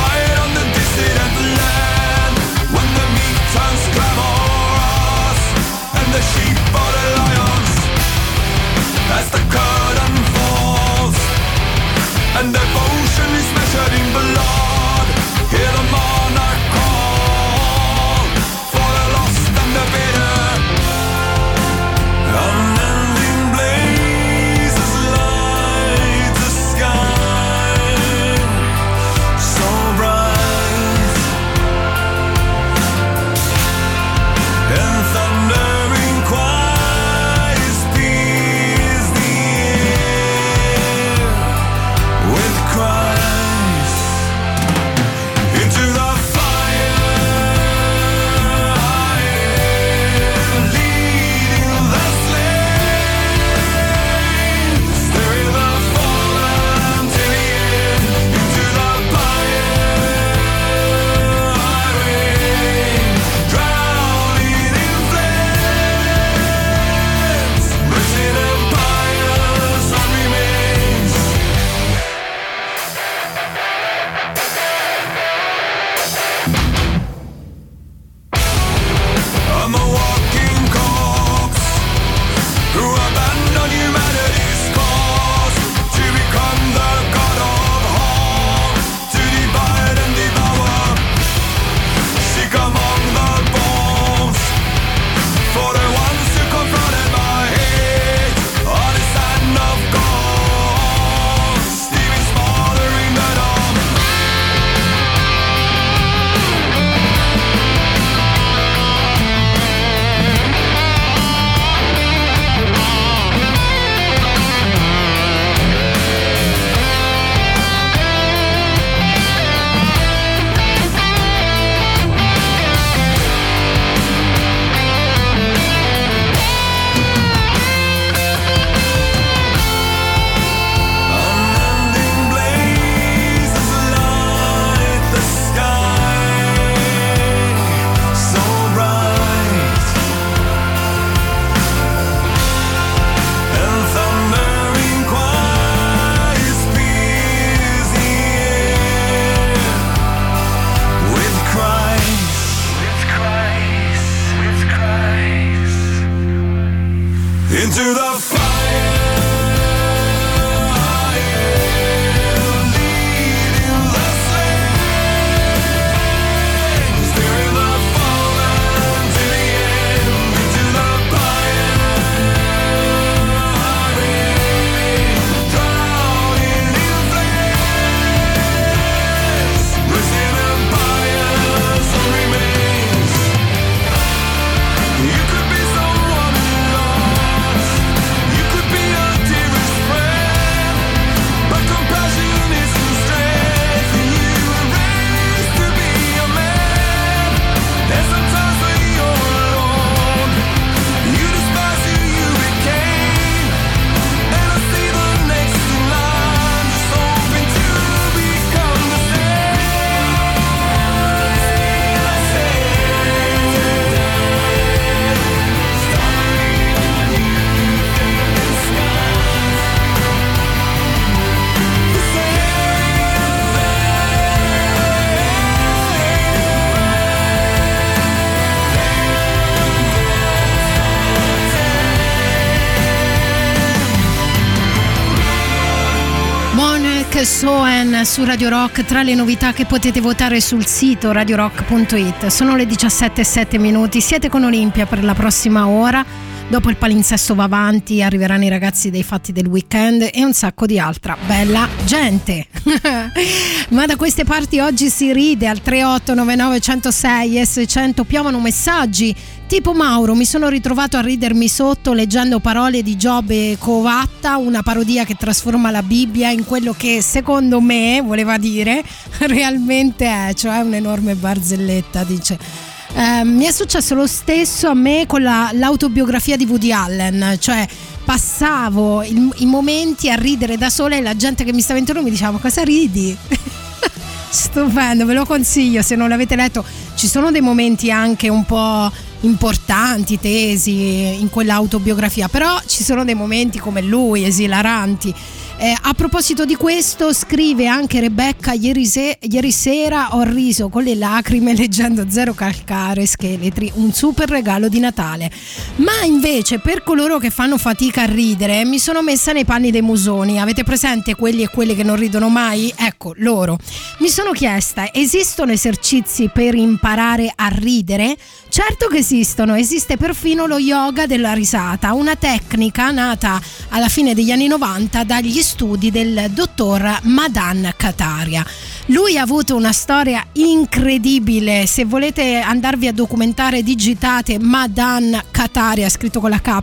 Soen 237.76 238.06
su 238.06 238.24
Radio 238.24 238.48
Rock 238.48 238.86
tra 238.86 239.02
le 239.02 239.14
novità 239.14 239.52
che 239.52 239.66
potete 239.66 240.00
votare 240.00 240.40
sul 240.40 240.64
sito 240.64 241.12
radiorock.it. 241.12 242.28
Sono 242.28 242.56
le 242.56 242.64
17.07 242.64 243.60
minuti, 243.60 244.00
siete 244.00 244.30
con 244.30 244.44
Olimpia 244.44 244.86
per 244.86 245.04
la 245.04 245.12
prossima 245.12 245.68
ora. 245.68 246.02
Dopo 246.48 246.70
il 246.70 246.76
palinsesto 246.76 247.34
va 247.34 247.44
avanti, 247.44 248.02
arriveranno 248.02 248.44
i 248.44 248.48
ragazzi 248.48 248.90
dei 248.90 249.02
fatti 249.02 249.32
del 249.32 249.46
weekend 249.46 250.08
e 250.12 250.24
un 250.24 250.32
sacco 250.32 250.64
di 250.64 250.78
altra 250.78 251.16
bella 251.26 251.68
gente. 251.84 252.46
Ma 253.70 253.84
da 253.86 253.96
queste 253.96 254.24
parti 254.24 254.60
oggi 254.60 254.88
si 254.88 255.12
ride 255.12 255.48
al 255.48 255.60
3899 255.60 256.60
106 256.60 257.40
e 257.40 257.46
600 257.46 258.04
piovono 258.04 258.38
messaggi 258.40 259.14
Tipo 259.46 259.74
Mauro, 259.74 260.16
mi 260.16 260.24
sono 260.24 260.48
ritrovato 260.48 260.96
a 260.96 261.00
ridermi 261.00 261.46
sotto 261.46 261.92
leggendo 261.92 262.40
parole 262.40 262.82
di 262.82 262.96
Giobbe 262.96 263.56
Covatta, 263.58 264.38
una 264.38 264.62
parodia 264.62 265.04
che 265.04 265.14
trasforma 265.14 265.70
la 265.70 265.84
Bibbia 265.84 266.30
in 266.30 266.44
quello 266.44 266.74
che 266.76 267.00
secondo 267.00 267.60
me 267.60 268.02
voleva 268.04 268.38
dire 268.38 268.82
realmente 269.18 270.04
è, 270.04 270.34
cioè 270.34 270.58
un'enorme 270.58 271.14
barzelletta, 271.14 272.02
dice. 272.02 272.75
Eh, 272.94 273.24
mi 273.24 273.44
è 273.44 273.52
successo 273.52 273.94
lo 273.94 274.06
stesso 274.06 274.68
a 274.68 274.74
me 274.74 275.04
con 275.06 275.22
la- 275.22 275.50
l'autobiografia 275.52 276.36
di 276.36 276.44
Woody 276.46 276.72
Allen, 276.72 277.36
cioè 277.40 277.66
passavo 278.04 279.02
il- 279.02 279.32
i 279.38 279.46
momenti 279.46 280.10
a 280.10 280.14
ridere 280.14 280.56
da 280.56 280.70
sola 280.70 280.96
e 280.96 281.02
la 281.02 281.16
gente 281.16 281.44
che 281.44 281.52
mi 281.52 281.60
stava 281.60 281.78
intorno 281.78 282.02
mi 282.02 282.10
diceva 282.10 282.30
"Ma 282.32 282.38
cosa 282.38 282.62
ridi?" 282.62 283.14
Stupendo, 284.30 285.04
ve 285.06 285.14
lo 285.14 285.24
consiglio 285.24 285.82
se 285.82 285.94
non 285.96 286.08
l'avete 286.08 286.36
letto. 286.36 286.64
Ci 286.94 287.06
sono 287.08 287.30
dei 287.30 287.40
momenti 287.40 287.90
anche 287.90 288.28
un 288.28 288.44
po' 288.44 288.90
importanti, 289.20 290.18
tesi 290.20 291.18
in 291.20 291.28
quell'autobiografia, 291.30 292.28
però 292.28 292.58
ci 292.66 292.82
sono 292.84 293.04
dei 293.04 293.14
momenti 293.14 293.58
come 293.58 293.82
lui, 293.82 294.24
esilaranti. 294.24 295.14
Eh, 295.58 295.74
a 295.80 295.94
proposito 295.94 296.44
di 296.44 296.54
questo, 296.54 297.14
scrive 297.14 297.66
anche 297.66 297.98
Rebecca: 297.98 298.52
ieri, 298.52 298.84
se- 298.84 299.16
ieri 299.22 299.50
sera 299.50 300.14
ho 300.14 300.22
riso 300.22 300.68
con 300.68 300.82
le 300.84 300.94
lacrime 300.94 301.54
leggendo 301.56 302.04
Zero 302.10 302.34
Calcare 302.34 303.06
Scheletri, 303.06 303.72
un 303.76 303.90
super 303.90 304.28
regalo 304.28 304.68
di 304.68 304.78
Natale. 304.80 305.30
Ma 305.76 306.02
invece, 306.04 306.58
per 306.58 306.82
coloro 306.82 307.16
che 307.16 307.30
fanno 307.30 307.56
fatica 307.56 308.02
a 308.02 308.04
ridere, 308.04 308.66
mi 308.66 308.78
sono 308.78 309.00
messa 309.00 309.32
nei 309.32 309.46
panni 309.46 309.70
dei 309.70 309.80
musoni. 309.80 310.38
Avete 310.38 310.62
presente 310.62 311.14
quelli 311.14 311.42
e 311.42 311.48
quelle 311.48 311.74
che 311.74 311.82
non 311.84 311.96
ridono 311.96 312.28
mai? 312.28 312.70
Ecco, 312.76 313.14
loro. 313.16 313.56
Mi 314.00 314.10
sono 314.10 314.32
chiesta: 314.32 314.92
esistono 314.92 315.52
esercizi 315.52 316.28
per 316.28 316.54
imparare 316.54 317.32
a 317.34 317.48
ridere? 317.48 318.14
Certo 318.56 318.86
che 318.86 318.96
esistono, 318.96 319.54
esiste 319.54 319.98
perfino 319.98 320.46
lo 320.46 320.56
yoga 320.56 321.04
della 321.04 321.34
risata, 321.34 321.92
una 321.92 322.16
tecnica 322.16 322.90
nata 322.90 323.38
alla 323.68 323.90
fine 323.90 324.14
degli 324.14 324.30
anni 324.30 324.46
90 324.46 325.04
dagli 325.04 325.42
studi 325.42 325.90
del 325.90 326.30
dottor 326.30 327.00
Madan 327.02 327.74
Kataria. 327.76 328.42
Lui 328.86 329.18
ha 329.18 329.22
avuto 329.22 329.56
una 329.56 329.72
storia 329.72 330.24
incredibile, 330.32 331.66
se 331.66 331.84
volete 331.84 332.36
andarvi 332.36 332.86
a 332.86 332.94
documentare 332.94 333.62
digitate 333.62 334.38
Madan 334.38 335.24
Kataria, 335.30 335.90
scritto 335.90 336.20
con 336.20 336.30
la 336.30 336.40
K, 336.40 336.62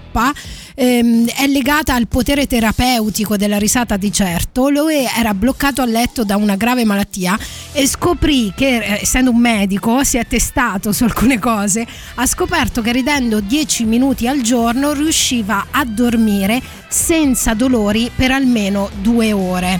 ehm, 0.75 1.27
è 1.27 1.47
legata 1.47 1.93
al 1.93 2.07
potere 2.07 2.47
terapeutico 2.47 3.37
della 3.37 3.57
risata 3.57 3.97
di 3.97 4.11
certo. 4.11 4.69
Lui 4.69 5.05
era 5.05 5.33
bloccato 5.33 5.81
a 5.81 5.85
letto 5.85 6.23
da 6.23 6.35
una 6.35 6.55
grave 6.55 6.85
malattia 6.85 7.37
e 7.71 7.87
scoprì 7.87 8.53
che, 8.55 8.77
eh, 8.77 8.99
essendo 9.01 9.31
un 9.31 9.39
medico, 9.39 10.03
si 10.03 10.17
è 10.17 10.25
testato 10.25 10.91
su 10.91 11.03
alcune 11.03 11.39
cose, 11.39 11.85
ha 12.15 12.25
scoperto 12.25 12.81
che 12.81 12.91
ridendo 12.91 13.39
10 13.39 13.85
minuti 13.85 14.27
al 14.27 14.41
giorno 14.41 14.93
riusciva 14.93 15.67
a 15.71 15.83
dormire 15.85 16.61
senza 16.87 17.53
dolori 17.53 18.11
per 18.15 18.31
almeno 18.31 18.89
due 19.01 19.31
ore. 19.31 19.79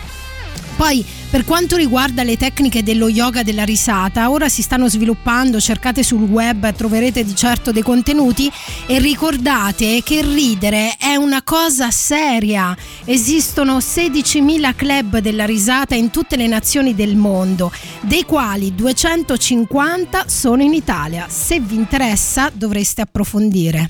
Poi, 0.76 1.06
per 1.34 1.46
quanto 1.46 1.78
riguarda 1.78 2.22
le 2.22 2.38
tecniche 2.38 2.84
dello 2.84 3.10
yoga 3.10 3.42
della 3.42 3.64
risata, 3.64 4.30
ora 4.30 4.50
si 4.50 4.62
stanno 4.62 4.88
sviluppando, 4.88 5.60
cercate 5.60 6.04
sul 6.04 6.22
web, 6.22 6.72
troverete 6.76 7.24
di 7.24 7.36
certo 7.36 7.72
dei 7.72 7.82
contenuti 7.82 8.52
e 8.86 9.00
ricordate 9.00 10.04
che 10.04 10.22
ridere 10.22 10.96
è 10.96 11.16
una 11.16 11.42
cosa 11.42 11.90
seria. 11.90 12.78
Esistono 13.04 13.80
16.000 13.80 14.76
club 14.76 15.18
della 15.18 15.46
risata 15.46 15.96
in 15.96 16.12
tutte 16.12 16.36
le 16.36 16.46
nazioni 16.46 16.94
del 16.94 17.16
mondo, 17.16 17.72
dei 18.02 18.26
quali 18.26 18.76
250 18.76 20.26
sono 20.28 20.62
in 20.62 20.74
Italia. 20.74 21.26
Se 21.30 21.60
vi 21.60 21.74
interessa 21.74 22.52
dovreste 22.54 23.02
approfondire. 23.02 23.90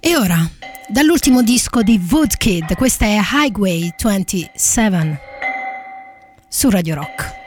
E 0.00 0.16
ora, 0.16 0.50
dall'ultimo 0.94 1.42
disco 1.42 1.82
di 1.82 2.00
Woodkid, 2.08 2.76
questa 2.76 3.04
è 3.04 3.18
Highway 3.18 3.92
27 4.00 5.20
su 6.46 6.70
Radio 6.70 6.94
Rock. 6.94 7.43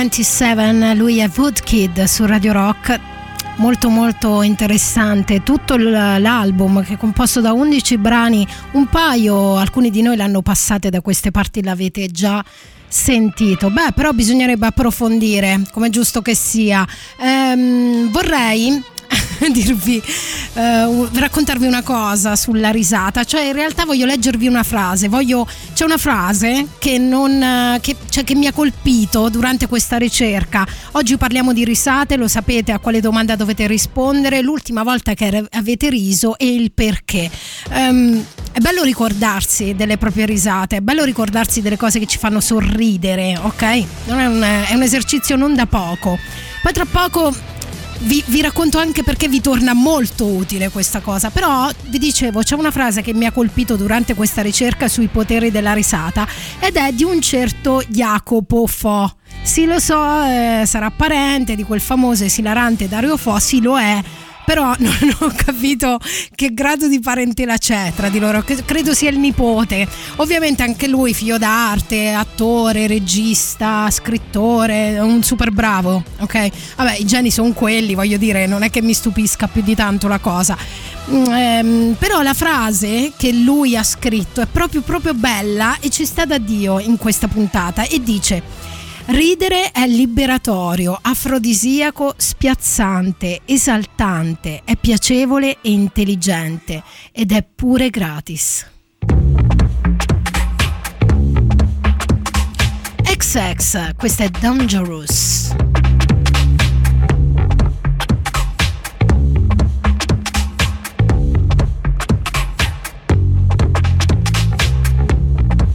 27, 0.00 0.94
lui 0.94 1.18
è 1.18 1.28
Woodkid 1.36 2.04
su 2.04 2.24
Radio 2.24 2.52
Rock. 2.52 2.98
Molto 3.56 3.90
molto 3.90 4.40
interessante 4.40 5.42
tutto 5.42 5.76
l'album 5.76 6.82
che 6.82 6.94
è 6.94 6.96
composto 6.96 7.42
da 7.42 7.52
11 7.52 7.98
brani, 7.98 8.46
un 8.72 8.86
paio, 8.86 9.56
alcuni 9.56 9.90
di 9.90 10.00
noi 10.00 10.16
l'hanno 10.16 10.40
passate 10.40 10.88
da 10.88 11.02
queste 11.02 11.30
parti, 11.30 11.62
l'avete 11.62 12.06
già 12.08 12.42
sentito. 12.88 13.68
Beh, 13.68 13.92
però 13.94 14.12
bisognerebbe 14.12 14.68
approfondire, 14.68 15.64
come 15.70 15.90
giusto 15.90 16.22
che 16.22 16.34
sia. 16.34 16.86
Ehm, 17.20 18.10
vorrei 18.10 18.82
dirvi, 19.52 20.02
eh, 20.54 21.08
raccontarvi 21.12 21.66
una 21.66 21.82
cosa 21.82 22.36
sulla 22.36 22.70
risata, 22.70 23.24
cioè 23.24 23.42
in 23.42 23.52
realtà 23.54 23.84
voglio 23.84 24.06
leggervi 24.06 24.46
una 24.46 24.62
frase, 24.62 25.08
voglio, 25.08 25.46
c'è 25.72 25.84
una 25.84 25.96
frase 25.96 26.68
che, 26.78 26.98
non, 26.98 27.42
eh, 27.42 27.78
che, 27.80 27.96
cioè, 28.08 28.24
che 28.24 28.34
mi 28.34 28.46
ha 28.46 28.52
colpito 28.52 29.28
durante 29.30 29.66
questa 29.66 29.96
ricerca. 29.96 30.66
Oggi 30.92 31.16
parliamo 31.16 31.52
di 31.52 31.64
risate, 31.64 32.16
lo 32.16 32.28
sapete 32.28 32.72
a 32.72 32.78
quale 32.78 33.00
domanda 33.00 33.36
dovete 33.36 33.66
rispondere, 33.66 34.42
l'ultima 34.42 34.82
volta 34.82 35.14
che 35.14 35.46
avete 35.50 35.88
riso 35.88 36.36
e 36.36 36.52
il 36.52 36.72
perché. 36.72 37.30
Ehm, 37.70 38.24
è 38.52 38.58
bello 38.58 38.82
ricordarsi 38.82 39.74
delle 39.74 39.96
proprie 39.96 40.26
risate, 40.26 40.76
è 40.76 40.80
bello 40.80 41.04
ricordarsi 41.04 41.62
delle 41.62 41.76
cose 41.76 41.98
che 41.98 42.06
ci 42.06 42.18
fanno 42.18 42.40
sorridere, 42.40 43.38
ok? 43.40 43.62
È, 43.62 43.86
un, 44.10 44.42
è 44.68 44.74
un 44.74 44.82
esercizio 44.82 45.36
non 45.36 45.54
da 45.54 45.66
poco. 45.66 46.18
Poi 46.62 46.72
tra 46.72 46.84
poco 46.84 47.34
vi, 48.00 48.22
vi 48.26 48.40
racconto 48.40 48.78
anche 48.78 49.02
perché 49.02 49.28
vi 49.28 49.40
torna 49.40 49.74
molto 49.74 50.26
utile 50.26 50.70
questa 50.70 51.00
cosa, 51.00 51.30
però 51.30 51.68
vi 51.86 51.98
dicevo 51.98 52.42
c'è 52.42 52.54
una 52.54 52.70
frase 52.70 53.02
che 53.02 53.12
mi 53.12 53.26
ha 53.26 53.32
colpito 53.32 53.76
durante 53.76 54.14
questa 54.14 54.42
ricerca 54.42 54.88
sui 54.88 55.08
poteri 55.08 55.50
della 55.50 55.72
risata 55.72 56.26
ed 56.58 56.76
è 56.76 56.92
di 56.92 57.04
un 57.04 57.20
certo 57.20 57.82
Jacopo 57.88 58.66
Fo. 58.66 59.14
Sì, 59.42 59.64
lo 59.64 59.78
so, 59.78 60.22
eh, 60.22 60.64
sarà 60.66 60.90
parente 60.90 61.54
di 61.54 61.62
quel 61.62 61.80
famoso 61.80 62.24
esilarante 62.24 62.88
Dario 62.88 63.16
Fo, 63.16 63.38
sì 63.38 63.60
lo 63.60 63.78
è, 63.78 64.02
però 64.50 64.74
non 64.78 65.16
ho 65.20 65.32
capito 65.32 66.00
che 66.34 66.52
grado 66.52 66.88
di 66.88 66.98
parentela 66.98 67.56
c'è 67.56 67.92
tra 67.94 68.08
di 68.08 68.18
loro, 68.18 68.42
credo 68.64 68.94
sia 68.94 69.08
il 69.08 69.18
nipote. 69.20 69.86
Ovviamente 70.16 70.64
anche 70.64 70.88
lui 70.88 71.14
figlio 71.14 71.38
d'arte, 71.38 72.10
attore, 72.10 72.88
regista, 72.88 73.88
scrittore, 73.92 74.98
un 74.98 75.22
super 75.22 75.52
bravo, 75.52 76.02
ok? 76.18 76.50
Vabbè, 76.74 76.96
i 76.96 77.06
geni 77.06 77.30
sono 77.30 77.52
quelli, 77.52 77.94
voglio 77.94 78.16
dire, 78.16 78.46
non 78.46 78.64
è 78.64 78.70
che 78.70 78.82
mi 78.82 78.92
stupisca 78.92 79.46
più 79.46 79.62
di 79.62 79.76
tanto 79.76 80.08
la 80.08 80.18
cosa. 80.18 80.56
Mm, 81.10 81.32
ehm, 81.32 81.96
però 81.96 82.20
la 82.20 82.34
frase 82.34 83.12
che 83.16 83.32
lui 83.32 83.76
ha 83.76 83.84
scritto 83.84 84.40
è 84.40 84.46
proprio 84.46 84.80
proprio 84.80 85.14
bella 85.14 85.76
e 85.78 85.90
ci 85.90 86.04
sta 86.04 86.24
da 86.24 86.38
Dio 86.38 86.80
in 86.80 86.96
questa 86.96 87.28
puntata 87.28 87.84
e 87.84 88.02
dice 88.02 88.42
Ridere 89.12 89.72
è 89.72 89.88
liberatorio, 89.88 90.96
afrodisiaco, 91.02 92.14
spiazzante, 92.16 93.40
esaltante, 93.44 94.62
è 94.64 94.76
piacevole 94.76 95.58
e 95.60 95.72
intelligente 95.72 96.84
ed 97.10 97.32
è 97.32 97.42
pure 97.42 97.90
gratis. 97.90 98.64
XX, 103.02 103.96
questa 103.96 104.22
è 104.22 104.28
Dangerous. 104.28 105.56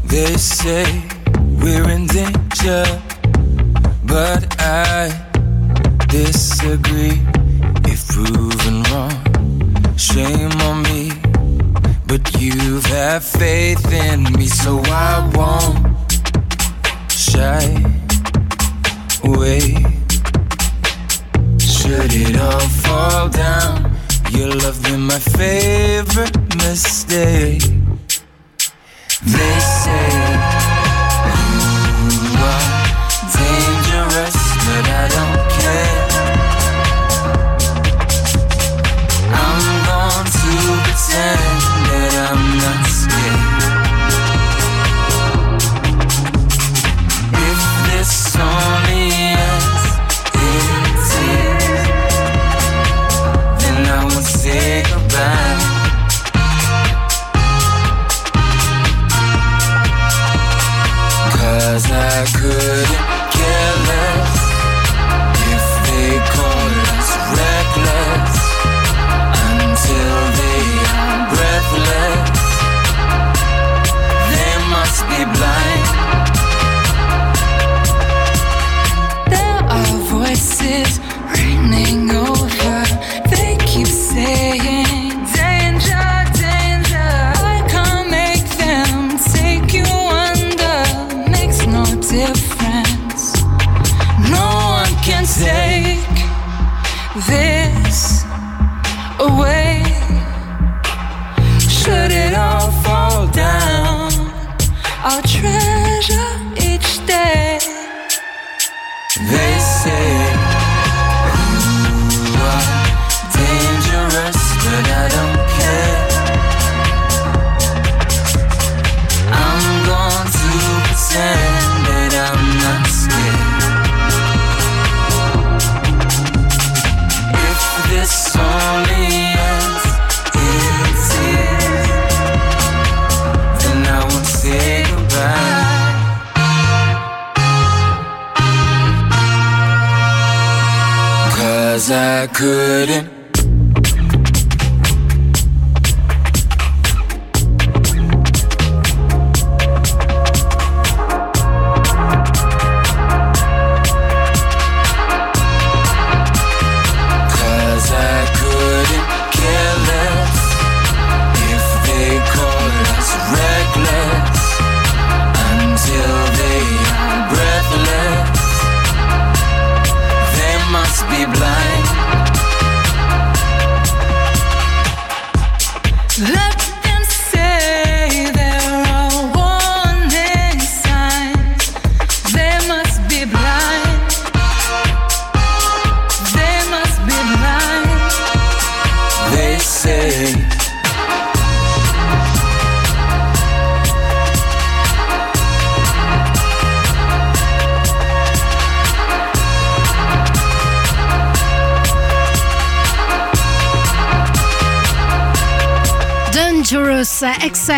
They 0.07 0.37
say 0.37 0.85
we're 1.57 1.91
in 1.91 2.05
danger, 2.05 3.01
but 4.07 4.55
I 4.59 5.09
disagree. 6.07 7.19
If 7.85 8.07
proven 8.07 8.83
wrong, 8.83 9.97
shame 9.97 10.51
on 10.61 10.83
me. 10.83 11.11
But 12.07 12.23
you've 12.39 12.85
had 12.85 13.23
faith 13.23 13.91
in 13.91 14.23
me, 14.33 14.47
so 14.47 14.81
I 14.85 15.31
won't 15.35 15.77
shy 17.11 17.65
away. 19.23 19.61
Should 21.59 22.13
it 22.13 22.37
all 22.39 22.67
fall 22.83 23.29
down, 23.29 23.97
your 24.31 24.49
love 24.49 24.81
been 24.83 25.01
my 25.01 25.19
favorite 25.19 26.37
mistake. 26.55 27.63
They 29.23 29.59
say 29.59 30.54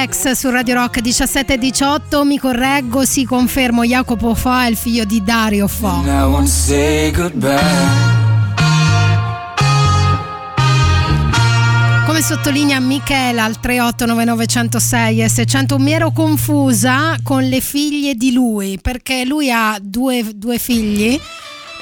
XX 0.08 0.32
su 0.32 0.50
Radio 0.50 0.76
Rock 0.76 1.02
17 1.02 1.54
e 1.54 1.58
18 1.58 2.24
mi 2.24 2.38
correggo, 2.38 3.04
si 3.04 3.26
confermo 3.26 3.84
Jacopo 3.84 4.34
Fo 4.36 4.58
è 4.58 4.68
il 4.68 4.78
figlio 4.78 5.04
di 5.04 5.22
Dario 5.24 5.68
goodbye. 7.14 8.16
come 12.06 12.22
sottolinea 12.22 12.80
Michela 12.80 13.44
al 13.44 13.58
38991006 13.62 15.22
e 15.22 15.30
600 15.30 15.78
mi 15.78 15.92
ero 15.92 16.12
confusa 16.12 17.16
con 17.22 17.44
le 17.44 17.62
figlie 17.62 18.16
di 18.16 18.32
lui 18.32 18.80
perché 18.82 19.24
lui 19.24 19.52
ha 19.52 19.78
due, 19.80 20.26
due 20.34 20.58
figli 20.58 21.20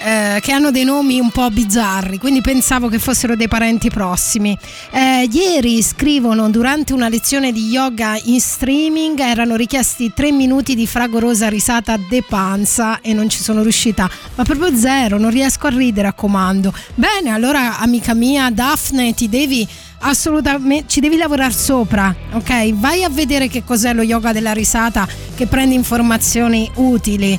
eh, 0.05 0.39
che 0.39 0.51
hanno 0.51 0.69
dei 0.69 0.83
nomi 0.83 1.19
un 1.19 1.31
po' 1.31 1.49
bizzarri, 1.49 2.19
quindi 2.19 2.41
pensavo 2.41 2.89
che 2.89 2.99
fossero 2.99 3.35
dei 3.35 3.47
parenti 3.47 3.89
prossimi. 3.89 4.55
Eh, 4.91 5.27
ieri 5.31 5.81
scrivono 5.81 6.47
durante 6.51 6.93
una 6.93 7.09
lezione 7.09 7.51
di 7.51 7.69
yoga 7.69 8.15
in 8.25 8.39
streaming 8.39 9.17
erano 9.19 9.55
richiesti 9.55 10.11
tre 10.13 10.31
minuti 10.31 10.75
di 10.75 10.85
fragorosa 10.85 11.49
risata 11.49 11.97
de 11.97 12.21
panza 12.21 13.01
e 13.01 13.13
non 13.13 13.29
ci 13.29 13.41
sono 13.41 13.63
riuscita, 13.63 14.07
ma 14.35 14.43
proprio 14.43 14.77
zero, 14.77 15.17
non 15.17 15.31
riesco 15.31 15.65
a 15.65 15.71
ridere 15.71 16.09
a 16.09 16.13
comando. 16.13 16.71
Bene, 16.93 17.31
allora 17.31 17.79
amica 17.79 18.13
mia 18.13 18.51
Daphne 18.51 19.15
ti 19.15 19.27
devi 19.27 19.67
assolutamente 19.99 20.85
ci 20.87 20.99
devi 20.99 21.17
lavorare 21.17 21.53
sopra 21.53 22.15
ok? 22.33 22.73
Vai 22.73 23.03
a 23.03 23.09
vedere 23.09 23.47
che 23.47 23.63
cos'è 23.63 23.93
lo 23.93 24.01
yoga 24.01 24.31
della 24.31 24.53
risata 24.53 25.07
che 25.35 25.47
prende 25.47 25.75
informazioni 25.75 26.69
utili. 26.75 27.37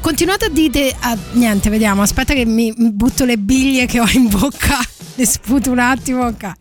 Continuate 0.00 0.46
a 0.46 0.48
dire 0.48 0.94
a, 1.00 1.16
niente 1.32 1.70
vediamo 1.70 2.02
aspetta 2.02 2.34
che 2.34 2.44
mi 2.44 2.72
mi 2.76 2.92
butto 2.92 3.24
le 3.24 3.38
biglie 3.38 3.86
che 3.86 4.00
ho 4.00 4.06
in 4.12 4.28
bocca 4.28 4.78
le 5.16 5.26
sputo 5.26 5.70
un 5.70 5.78
attimo 5.78 6.26
ok? 6.26 6.52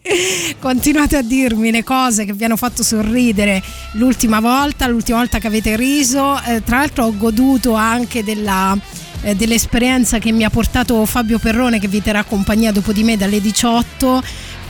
Continuate 0.60 1.18
a 1.18 1.22
dirmi 1.22 1.72
le 1.72 1.84
cose 1.84 2.26
che 2.26 2.34
vi 2.34 2.44
hanno 2.44 2.58
fatto 2.58 2.84
sorridere 2.84 3.62
l'ultima 3.94 4.40
volta 4.40 4.88
l'ultima 4.88 5.18
volta 5.18 5.40
che 5.40 5.48
avete 5.48 5.76
riso. 5.76 6.42
Eh, 6.44 6.64
tra 6.64 6.78
l'altro 6.78 7.06
ho 7.06 7.18
goduto 7.18 7.74
anche 7.74 8.24
della 8.24 8.78
eh, 9.24 9.36
dell'esperienza 9.36 10.20
che 10.20 10.32
mi 10.32 10.44
ha 10.44 10.50
portato 10.50 11.06
Fabio 11.06 11.40
Perrone 11.40 11.80
che 11.80 11.88
vi 11.88 12.02
terrà 12.02 12.24
compagnia 12.24 12.72
dopo 12.72 12.92
di 12.92 13.04
me 13.04 13.18
dalle 13.18 13.42
18 13.42 14.22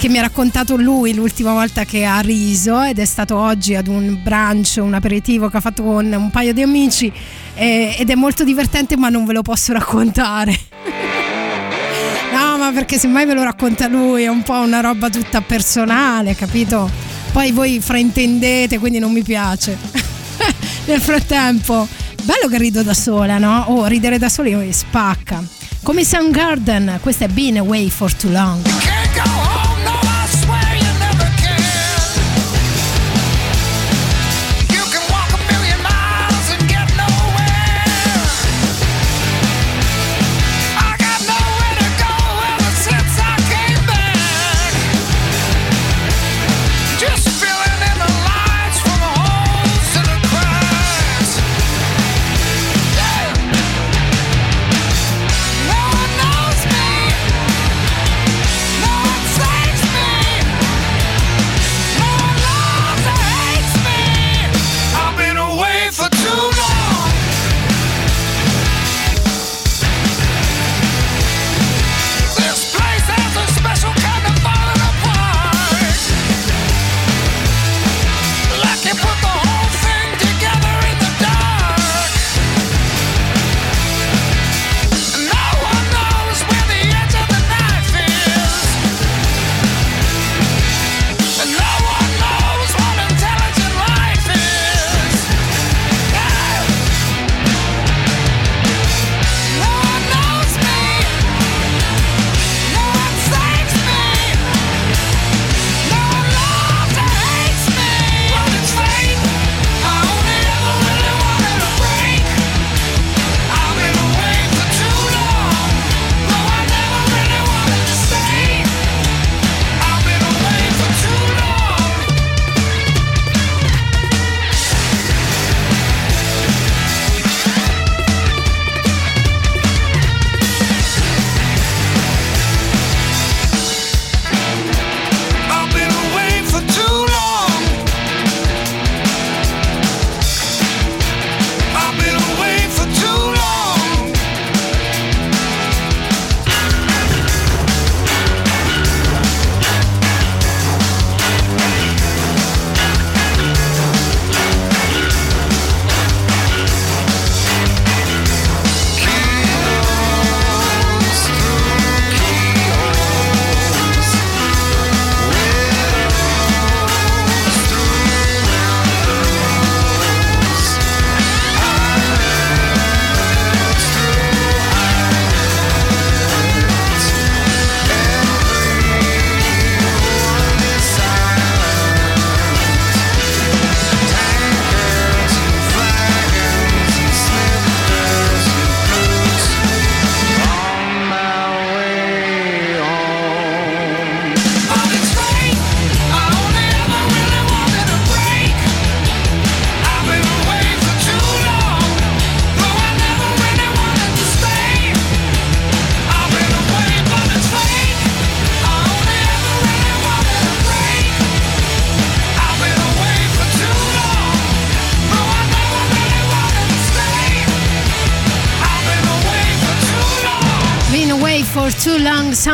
che 0.03 0.09
mi 0.09 0.17
ha 0.17 0.23
raccontato 0.23 0.75
lui 0.75 1.13
l'ultima 1.13 1.53
volta 1.53 1.85
che 1.85 2.03
ha 2.03 2.19
riso 2.19 2.81
ed 2.81 2.99
è 2.99 3.05
stato 3.05 3.37
oggi 3.37 3.73
ad 3.73 3.87
un 3.87 4.19
brunch, 4.21 4.75
un 4.81 4.93
aperitivo 4.93 5.47
che 5.47 5.55
ha 5.55 5.59
fatto 5.61 5.81
con 5.81 6.11
un 6.11 6.29
paio 6.29 6.51
di 6.51 6.61
amici 6.61 7.09
eh, 7.53 7.95
ed 7.97 8.09
è 8.09 8.15
molto 8.15 8.43
divertente 8.43 8.97
ma 8.97 9.07
non 9.07 9.23
ve 9.23 9.31
lo 9.31 9.41
posso 9.43 9.71
raccontare. 9.71 10.59
No, 12.33 12.57
ma 12.57 12.71
perché 12.73 12.97
semmai 12.97 13.27
ve 13.27 13.35
lo 13.35 13.43
racconta 13.43 13.87
lui, 13.87 14.23
è 14.23 14.27
un 14.27 14.41
po' 14.41 14.55
una 14.55 14.79
roba 14.79 15.07
tutta 15.09 15.41
personale, 15.41 16.35
capito? 16.35 16.89
Poi 17.31 17.51
voi 17.51 17.79
fraintendete, 17.79 18.79
quindi 18.79 18.97
non 18.97 19.11
mi 19.11 19.21
piace. 19.21 19.77
Nel 20.85 20.99
frattempo, 20.99 21.87
bello 22.23 22.47
che 22.49 22.57
rido 22.57 22.81
da 22.81 22.95
sola, 22.95 23.37
no? 23.37 23.65
Oh, 23.67 23.85
ridere 23.85 24.17
da 24.17 24.29
soli 24.29 24.73
spacca. 24.73 25.43
Come 25.83 26.03
Soundgarden, 26.03 26.97
questa 27.01 27.25
è 27.25 27.27
Been 27.27 27.59
Away 27.59 27.89
for 27.89 28.11
Too 28.11 28.31
Long. 28.31 29.02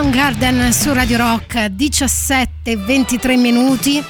Soundgarden 0.10 0.74
su 0.74 0.92
Radio 0.92 1.18
Rock 1.20 1.66
17 1.68 2.72
e 2.72 2.76
23 2.76 3.38
minuti 3.38 4.04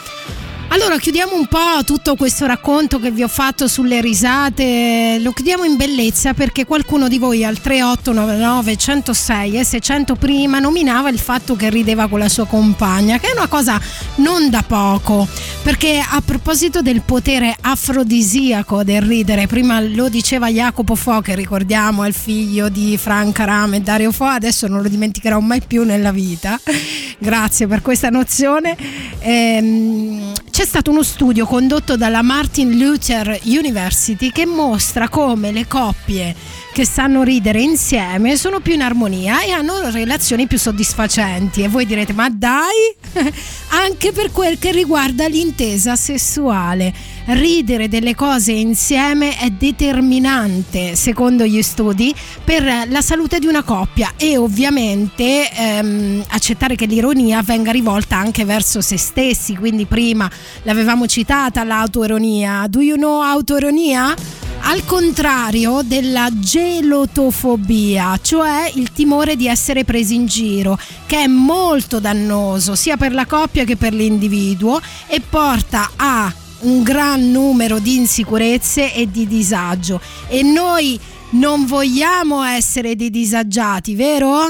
Allora 0.72 1.00
chiudiamo 1.00 1.36
un 1.36 1.48
po' 1.48 1.84
tutto 1.84 2.16
questo 2.16 2.46
racconto 2.46 3.00
che 3.00 3.10
vi 3.10 3.24
ho 3.24 3.28
fatto 3.28 3.68
sulle 3.68 4.02
risate, 4.02 5.18
lo 5.20 5.32
chiudiamo 5.32 5.64
in 5.64 5.76
bellezza 5.76 6.36
perché 6.36 6.66
qualcuno 6.66 7.08
di 7.08 7.18
voi 7.18 7.44
al 7.44 7.60
3899 7.60 8.76
106 8.76 9.58
e 9.58 9.64
600 9.64 10.16
prima 10.16 10.60
nominava 10.60 11.10
il 11.10 11.18
fatto 11.18 11.56
che 11.56 11.72
rideva 11.72 12.08
con 12.08 12.20
la 12.20 12.30
sua 12.30 12.46
compagna, 12.46 13.18
che 13.18 13.30
è 13.30 13.36
una 13.36 13.48
cosa 13.48 13.82
non 14.18 14.52
da 14.52 14.64
poco, 14.66 15.28
perché 15.64 16.04
a 16.08 16.22
proposito 16.24 16.84
del 16.84 17.02
potere 17.02 17.56
afrodisiaco 17.60 18.84
del 18.84 19.02
ridere, 19.02 19.48
prima 19.48 19.80
lo 19.80 20.08
diceva 20.08 20.50
Jacopo 20.50 20.94
Fo 20.94 21.20
che 21.22 21.34
ricordiamo 21.34 22.04
è 22.04 22.08
il 22.08 22.14
figlio 22.14 22.70
di 22.70 22.96
Franca 22.96 23.44
Rame 23.44 23.78
e 23.78 23.82
Dario 23.82 24.12
Fo, 24.12 24.26
adesso 24.26 24.68
non 24.68 24.84
lo 24.84 24.88
dimenticherò 24.88 25.40
mai 25.40 25.62
più 25.62 25.84
nella 25.84 26.12
vita, 26.12 26.60
grazie 27.18 27.66
per 27.66 27.82
questa 27.82 28.10
nozione. 28.10 28.78
Ehm, 29.20 30.34
c'è 30.60 30.66
stato 30.66 30.92
uno 30.92 31.04
studio 31.04 31.46
condotto 31.46 31.96
dalla 31.96 32.22
Martin 32.22 32.78
Luther 32.78 33.40
University 33.44 34.30
che 34.30 34.46
mostra 34.46 35.08
come 35.08 35.54
le 35.54 35.66
coppie 35.68 36.36
che 36.74 36.86
sanno 36.86 37.24
ridere 37.24 37.62
insieme 37.62 38.36
sono 38.36 38.60
più 38.60 38.74
in 38.74 38.82
armonia 38.82 39.42
e 39.42 39.52
hanno 39.52 39.90
relazioni 39.90 40.48
più 40.48 40.58
soddisfacenti. 40.58 41.64
E 41.64 41.70
voi 41.70 41.86
direte, 41.86 42.12
ma 42.12 42.30
dai, 42.30 42.94
anche 43.72 44.12
per 44.12 44.34
quel 44.34 44.60
che 44.60 44.74
riguarda 44.74 45.30
l'intesa 45.30 45.96
sessuale. 45.96 46.94
Ridere 47.26 47.88
delle 47.88 48.16
cose 48.16 48.52
insieme 48.54 49.38
è 49.38 49.50
determinante, 49.50 50.96
secondo 50.96 51.46
gli 51.46 51.62
studi, 51.62 52.14
per 52.44 52.88
la 52.90 53.02
salute 53.02 53.40
di 53.40 53.46
una 53.46 53.62
coppia 53.64 54.14
e 54.18 54.38
ovviamente 54.38 55.50
ehm, 55.52 56.24
accettare 56.30 56.76
che 56.76 56.86
l'ironia 56.86 57.44
venga 57.44 57.72
rivolta 57.72 58.18
anche 58.18 58.46
verso 58.46 58.82
se 58.82 58.98
stessi. 58.98 59.56
Quindi 59.56 59.86
prima 59.86 60.30
l'avevamo 60.64 61.06
citata 61.06 61.64
l'autoironia. 61.64 62.66
Do 62.68 62.82
you 62.82 62.98
know 62.98 63.22
autoironia? 63.22 64.16
Al 64.62 64.84
contrario 64.86 65.82
della 65.84 66.30
gelotofobia, 66.32 68.20
cioè 68.22 68.70
il 68.76 68.92
timore 68.92 69.36
di 69.36 69.48
essere 69.48 69.84
presi 69.84 70.16
in 70.16 70.26
giro, 70.26 70.78
che 71.06 71.24
è 71.24 71.28
molto 71.28 72.00
dannoso 72.00 72.76
sia 72.76 72.98
per 72.98 73.14
la 73.14 73.26
coppia 73.26 73.64
che 73.64 73.78
per 73.78 73.94
l'individuo 73.94 74.80
e 75.08 75.22
porta 75.22 75.92
a 75.96 76.32
un 76.62 76.84
gran 76.84 77.32
numero 77.32 77.80
di 77.80 77.96
insicurezze 77.96 78.94
e 78.94 79.10
di 79.10 79.28
disagio. 79.28 80.02
E 80.28 80.42
noi 80.44 81.00
non 81.32 81.66
vogliamo 81.66 82.44
essere 82.44 82.96
dei 82.96 83.10
disagiati, 83.10 83.96
vero? 83.96 84.50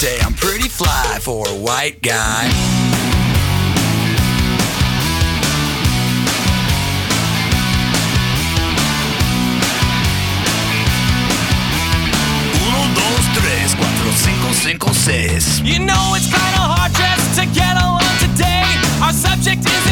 Say 0.00 0.18
I'm 0.20 0.32
pretty 0.32 0.68
fly 0.68 1.18
for 1.20 1.46
a 1.46 1.52
white 1.52 2.00
guy. 2.00 2.79
Cinco. 15.00 15.64
You 15.64 15.78
know 15.80 16.14
it's 16.14 16.28
kinda 16.28 16.60
hard 16.60 16.92
just 16.92 17.40
to 17.40 17.46
get 17.46 17.74
along 17.76 18.14
today. 18.20 18.64
Our 19.02 19.12
subject 19.12 19.64
isn't 19.64 19.89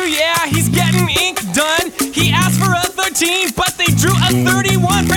yeah, 0.00 0.46
he's 0.46 0.68
getting 0.68 1.08
ink 1.20 1.38
done. 1.52 1.92
He 2.12 2.32
asked 2.32 2.58
for 2.58 2.72
a 2.72 2.80
13, 2.80 3.52
but 3.56 3.74
they 3.76 3.86
drew 3.86 4.12
a 4.12 4.44
31. 4.44 5.11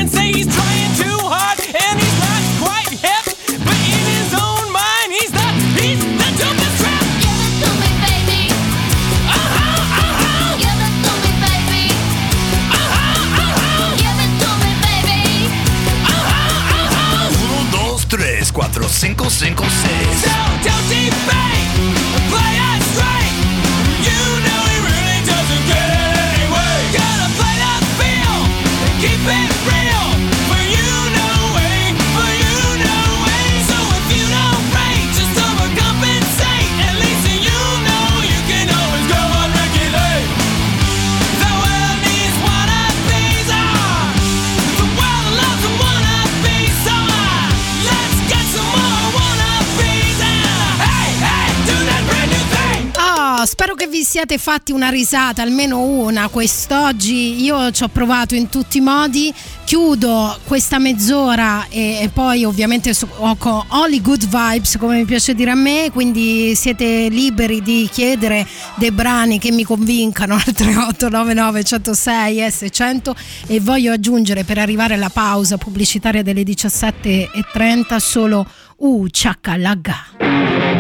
Siate 54.16 54.38
fatti 54.38 54.72
una 54.72 54.88
risata, 54.88 55.42
almeno 55.42 55.82
una 55.82 56.30
quest'oggi. 56.30 57.44
Io 57.44 57.70
ci 57.72 57.84
ho 57.84 57.90
provato 57.90 58.34
in 58.34 58.48
tutti 58.48 58.78
i 58.78 58.80
modi. 58.80 59.34
Chiudo 59.66 60.40
questa 60.46 60.80
mezz'ora 60.80 61.66
e, 61.68 62.00
e 62.00 62.10
poi 62.14 62.46
ovviamente 62.46 62.94
su- 62.94 63.10
ho 63.18 63.36
con 63.36 63.62
Only 63.68 64.00
Good 64.00 64.28
Vibes, 64.30 64.78
come 64.78 65.00
mi 65.00 65.04
piace 65.04 65.34
dire 65.34 65.52
a 65.52 65.56
me, 65.56 65.90
quindi 65.92 66.56
siete 66.56 67.10
liberi 67.10 67.62
di 67.62 67.90
chiedere 67.92 68.48
dei 68.76 68.92
brani 68.92 69.38
che 69.38 69.52
mi 69.52 69.66
convincano 69.66 70.36
al 70.40 70.44
3899 70.44 71.64
106 71.66 72.38
S100 72.38 73.12
e 73.48 73.60
voglio 73.60 73.92
aggiungere 73.92 74.46
per 74.46 74.60
arrivare 74.60 74.94
alla 74.94 75.10
pausa 75.10 75.58
pubblicitaria 75.58 76.24
delle 76.24 76.44
17.30 76.44 77.98
solo 77.98 78.48
U 78.78 79.08
Chakalaga. 79.12 80.75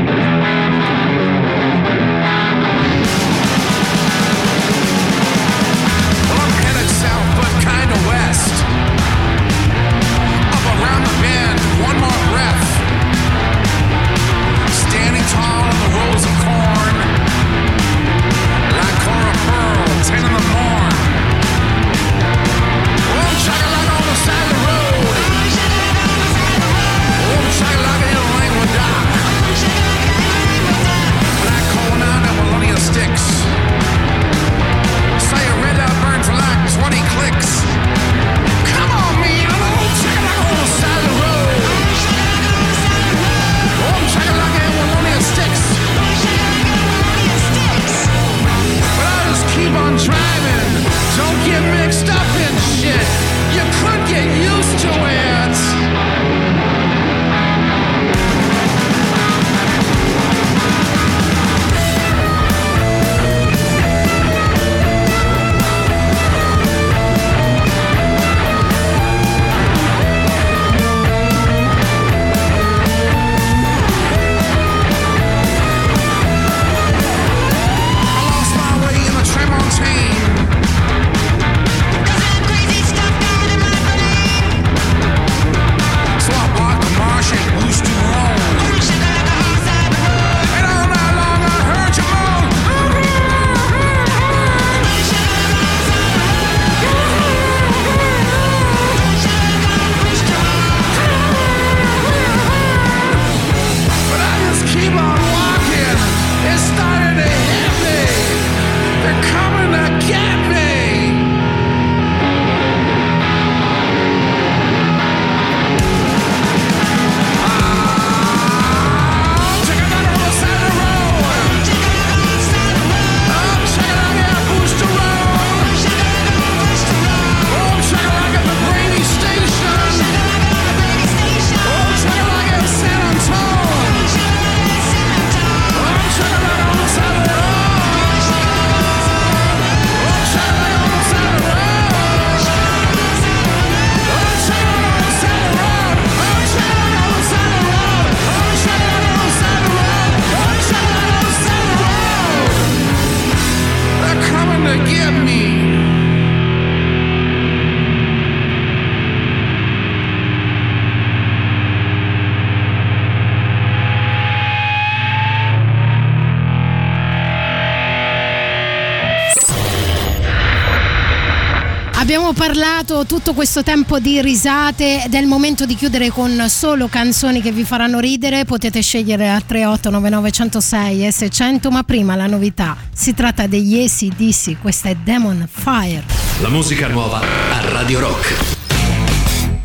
Tutto 173.26 173.38
questo 173.38 173.64
tempo 173.64 173.98
di 173.98 174.22
risate 174.22 175.04
ed 175.04 175.16
è 175.16 175.18
il 175.18 175.26
momento 175.26 175.66
di 175.66 175.74
chiudere 175.74 176.10
con 176.10 176.46
solo 176.48 176.88
canzoni 176.88 177.42
che 177.42 177.52
vi 177.52 177.64
faranno 177.64 178.00
ridere. 178.00 178.46
Potete 178.46 178.84
scegliere 178.84 179.28
al 179.28 179.44
3899 179.44 180.32
106 180.32 181.08
e 181.08 181.12
600, 181.12 181.72
ma 181.72 181.82
prima 181.82 182.16
la 182.16 182.28
novità. 182.28 182.78
Si 182.94 183.16
tratta 183.16 183.48
degli 183.48 183.84
ACDC, 183.84 184.62
questa 184.62 184.90
è 184.90 184.96
Demon 184.96 185.48
Fire. 185.52 186.04
La 186.42 186.50
musica 186.50 186.88
nuova 186.88 187.20
a 187.20 187.72
Radio 187.72 188.00
Rock. 188.02 188.56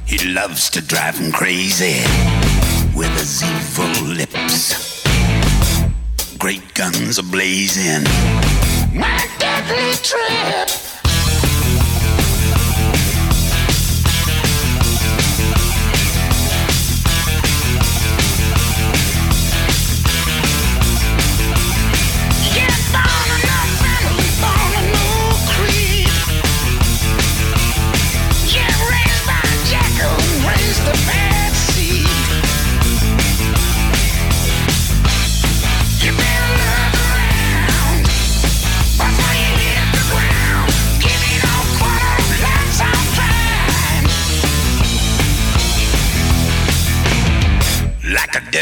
He 0.07 0.33
loves 0.33 0.71
to 0.71 0.81
drive 0.81 1.23
him 1.23 1.31
crazy 1.31 2.01
with 2.95 3.11
his 3.21 3.43
evil 3.43 4.07
lips. 4.07 5.03
Great 6.39 6.63
guns 6.73 7.19
are 7.19 7.29
blazing. 7.29 8.07
My 8.95 9.29
deadly 9.39 9.93
trip. 10.01 10.90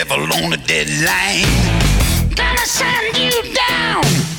Devil 0.09 0.45
on 0.45 0.53
a 0.53 0.57
deadline. 0.57 1.45
Gonna 2.35 2.59
send 2.59 3.17
you 3.17 3.55
down. 3.55 4.38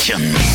チ。 0.00 0.49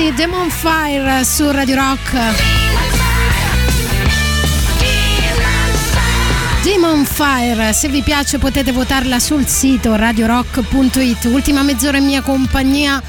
ACDC 0.00 0.14
Demon 0.14 0.48
Fire 0.48 1.24
su 1.24 1.50
Radio 1.50 1.76
Rock. 1.76 2.16
Demon 6.62 7.04
Fire, 7.04 7.72
se 7.74 7.88
vi 7.88 8.00
piace 8.02 8.38
potete 8.38 8.72
votarla 8.72 9.18
sul 9.18 9.46
sito 9.46 9.94
radiorock.it. 9.96 11.24
Ultima 11.24 11.62
mezz'ora 11.62 11.98
in 11.98 12.06
mia 12.06 12.22
compagnia. 12.22 13.02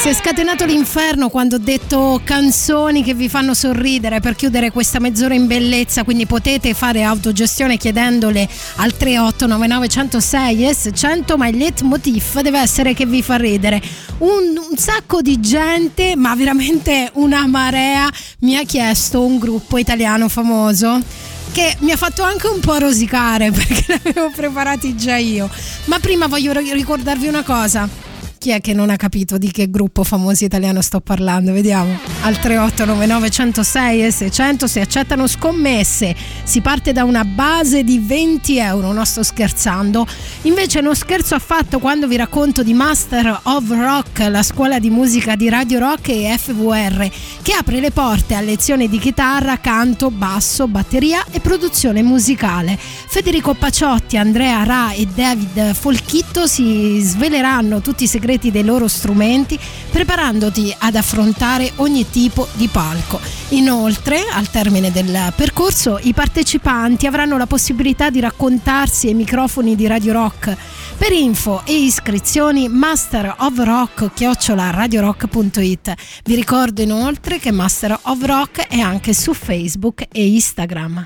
Si 0.00 0.08
è 0.08 0.14
scatenato 0.14 0.64
l'inferno 0.64 1.28
quando 1.28 1.56
ho 1.56 1.58
detto 1.58 2.20
canzoni 2.22 3.02
che 3.02 3.14
vi 3.14 3.28
fanno 3.28 3.52
sorridere 3.52 4.20
per 4.20 4.36
chiudere 4.36 4.70
questa 4.70 5.00
mezz'ora 5.00 5.34
in 5.34 5.48
bellezza, 5.48 6.04
quindi 6.04 6.24
potete 6.24 6.72
fare 6.72 7.02
autogestione 7.02 7.76
chiedendole 7.76 8.48
al 8.76 8.96
3899 8.96 9.88
106 9.88 10.56
S100, 10.56 11.36
ma 11.36 11.48
il 11.48 11.56
leitmotiv 11.56 12.40
deve 12.42 12.60
essere 12.60 12.94
che 12.94 13.06
vi 13.06 13.22
fa 13.22 13.38
ridere. 13.38 13.82
Un, 14.18 14.56
un 14.70 14.76
sacco 14.76 15.20
di 15.20 15.40
gente, 15.40 16.14
ma 16.14 16.32
veramente 16.36 17.10
una 17.14 17.44
marea, 17.48 18.08
mi 18.40 18.56
ha 18.56 18.62
chiesto 18.62 19.24
un 19.24 19.38
gruppo 19.38 19.78
italiano 19.78 20.28
famoso 20.28 21.02
che 21.50 21.74
mi 21.80 21.90
ha 21.90 21.96
fatto 21.96 22.22
anche 22.22 22.46
un 22.46 22.60
po' 22.60 22.78
rosicare 22.78 23.50
perché 23.52 23.84
ne 23.88 24.10
avevo 24.10 24.30
preparati 24.30 24.96
già 24.96 25.16
io. 25.16 25.50
Ma 25.86 25.98
prima 25.98 26.28
voglio 26.28 26.52
ri- 26.52 26.72
ricordarvi 26.72 27.26
una 27.26 27.42
cosa. 27.42 28.07
Chi 28.38 28.50
è 28.50 28.60
che 28.60 28.72
non 28.72 28.88
ha 28.88 28.94
capito 28.94 29.36
di 29.36 29.50
che 29.50 29.68
gruppo 29.68 30.04
famoso 30.04 30.44
italiano 30.44 30.80
sto 30.80 31.00
parlando? 31.00 31.52
Vediamo. 31.52 31.98
Al 32.20 32.38
3899 32.38 33.30
106 33.30 34.04
e 34.04 34.10
600 34.12 34.66
si 34.68 34.78
accettano 34.78 35.26
scommesse. 35.26 36.14
Si 36.44 36.60
parte 36.60 36.92
da 36.92 37.02
una 37.02 37.24
base 37.24 37.82
di 37.82 37.98
20 37.98 38.58
euro, 38.58 38.92
non 38.92 39.04
sto 39.06 39.24
scherzando. 39.24 40.06
Invece 40.42 40.80
non 40.80 40.94
scherzo 40.94 41.34
affatto 41.34 41.80
quando 41.80 42.06
vi 42.06 42.14
racconto 42.14 42.62
di 42.62 42.74
Master 42.74 43.40
of 43.42 43.68
Rock, 43.70 44.20
la 44.28 44.44
scuola 44.44 44.78
di 44.78 44.88
musica 44.88 45.34
di 45.34 45.48
Radio 45.48 45.80
Rock 45.80 46.10
e 46.10 46.38
FVR, 46.38 47.10
che 47.42 47.52
apre 47.54 47.80
le 47.80 47.90
porte 47.90 48.36
a 48.36 48.40
lezioni 48.40 48.88
di 48.88 49.00
chitarra, 49.00 49.58
canto, 49.58 50.12
basso, 50.12 50.68
batteria 50.68 51.24
e 51.32 51.40
produzione 51.40 52.02
musicale. 52.02 52.78
Federico 52.78 53.54
Paciotti, 53.54 54.16
Andrea 54.16 54.62
Ra 54.62 54.92
e 54.92 55.06
David 55.12 55.74
Folchitto 55.74 56.46
si 56.46 57.00
sveleranno 57.00 57.80
tutti 57.80 58.04
i 58.04 58.06
segreti 58.06 58.26
segreti 58.28 58.50
dei 58.50 58.64
loro 58.64 58.88
strumenti, 58.88 59.58
preparandoti 59.90 60.74
ad 60.78 60.96
affrontare 60.96 61.72
ogni 61.76 62.08
tipo 62.10 62.46
di 62.52 62.68
palco. 62.68 63.18
Inoltre, 63.50 64.26
al 64.30 64.50
termine 64.50 64.92
del 64.92 65.32
percorso, 65.34 65.98
i 66.02 66.12
partecipanti 66.12 67.06
avranno 67.06 67.38
la 67.38 67.46
possibilità 67.46 68.10
di 68.10 68.20
raccontarsi 68.20 69.06
ai 69.06 69.14
microfoni 69.14 69.74
di 69.74 69.86
Radio 69.86 70.12
Rock. 70.12 70.54
Per 70.98 71.12
info 71.12 71.62
e 71.64 71.74
iscrizioni 71.74 72.68
Master 72.68 73.34
of 73.38 73.56
Rock 73.56 74.12
chiocciola 74.12 74.70
radiorock.it. 74.70 75.94
Vi 76.24 76.34
ricordo 76.34 76.82
inoltre 76.82 77.38
che 77.38 77.50
Master 77.50 77.98
of 78.02 78.22
Rock 78.22 78.66
è 78.68 78.78
anche 78.78 79.14
su 79.14 79.32
Facebook 79.32 80.06
e 80.12 80.26
Instagram. 80.26 81.04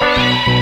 Extreme 0.00 0.59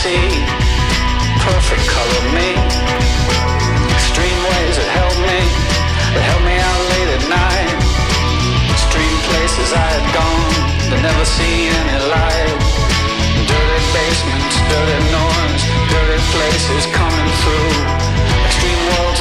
sea. 0.00 0.32
Perfect 1.44 1.84
color 1.92 2.24
me. 2.32 2.48
Extreme 3.92 4.40
ways 4.48 4.74
that 4.80 4.90
held 4.96 5.18
me. 5.28 5.40
That 6.16 6.24
held 6.24 6.44
me 6.48 6.56
out 6.56 6.80
late 6.92 7.10
at 7.20 7.24
night. 7.28 7.70
Extreme 8.72 9.18
places 9.28 9.68
I 9.76 9.88
had 9.92 10.06
gone. 10.16 10.52
That 10.88 11.00
never 11.04 11.26
see 11.36 11.68
any 11.68 11.98
light. 12.16 12.48
Dirty 13.44 13.82
basements, 13.92 14.56
dirty 14.72 15.00
noise, 15.12 15.62
dirty 15.92 16.20
places 16.32 16.82
coming 16.96 17.30
through. 17.44 17.72
Extreme 18.48 18.80
worlds 18.88 19.19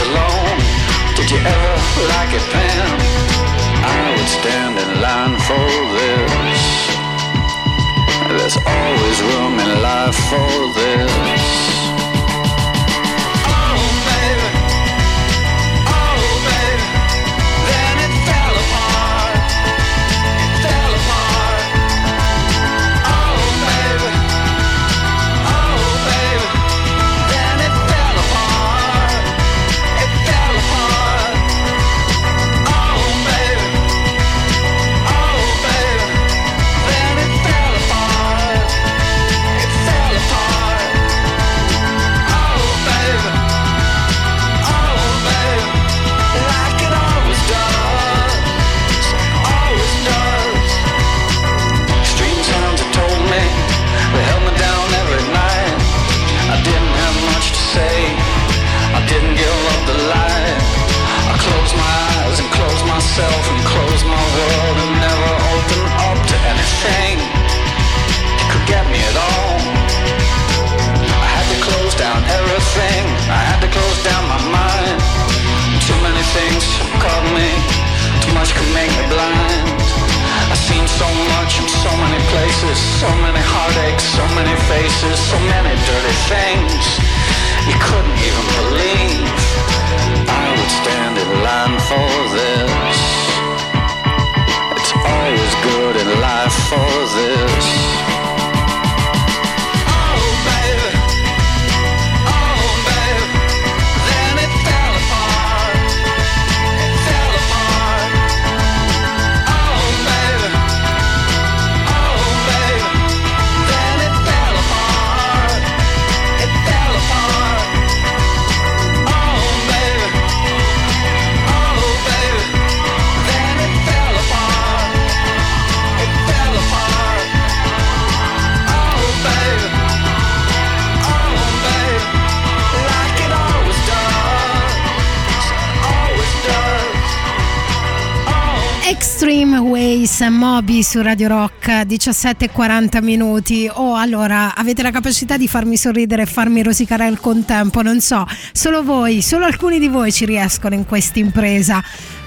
Su 140.84 141.02
Radio 141.02 141.28
Rock 141.28 141.86
17:40 141.86 143.02
minuti. 143.02 143.70
Oh, 143.72 143.96
allora 143.96 144.56
avete 144.56 144.82
la 144.82 144.92
capacità 144.92 145.36
di 145.36 145.48
farmi 145.48 145.78
sorridere 145.78 146.22
e 146.22 146.26
farmi 146.26 146.64
rosicare 146.64 147.06
al 147.06 147.20
contempo, 147.20 147.82
non 147.82 148.00
so, 148.00 148.26
solo 148.52 148.84
voi, 148.84 149.22
solo 149.22 149.46
alcuni 149.46 149.80
di 149.80 149.88
voi 149.88 150.12
ci 150.12 150.26
riescono 150.26 150.76
in 150.76 150.86
questa 150.86 151.20
impresa. 151.20 151.84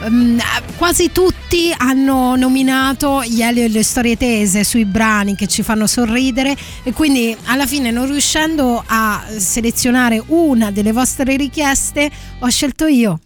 Mm, 0.09 0.39
quasi 0.77 1.13
tutti 1.13 1.73
hanno 1.77 2.37
nominato 2.37 3.23
gli 3.25 3.43
Elio 3.43 3.65
e 3.65 3.69
le 3.69 3.83
storie 3.83 4.17
tese 4.17 4.65
sui 4.65 4.85
brani 4.85 5.35
che 5.35 5.47
ci 5.47 5.63
fanno 5.63 5.87
sorridere 5.87 6.55
e 6.83 6.93
quindi 6.93 7.37
alla 7.45 7.67
fine 7.67 7.91
non 7.91 8.07
riuscendo 8.07 8.83
a 8.87 9.25
selezionare 9.37 10.23
una 10.27 10.71
delle 10.71 10.93
vostre 10.93 11.37
richieste 11.37 12.11
ho 12.39 12.49
scelto 12.49 12.87
io. 12.87 13.21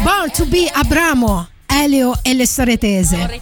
Born 0.00 0.30
to 0.30 0.46
be 0.46 0.70
Abramo, 0.72 1.48
Elio 1.80 2.12
e 2.22 2.34
le 2.34 2.44
storie 2.44 2.76
tese. 2.76 3.40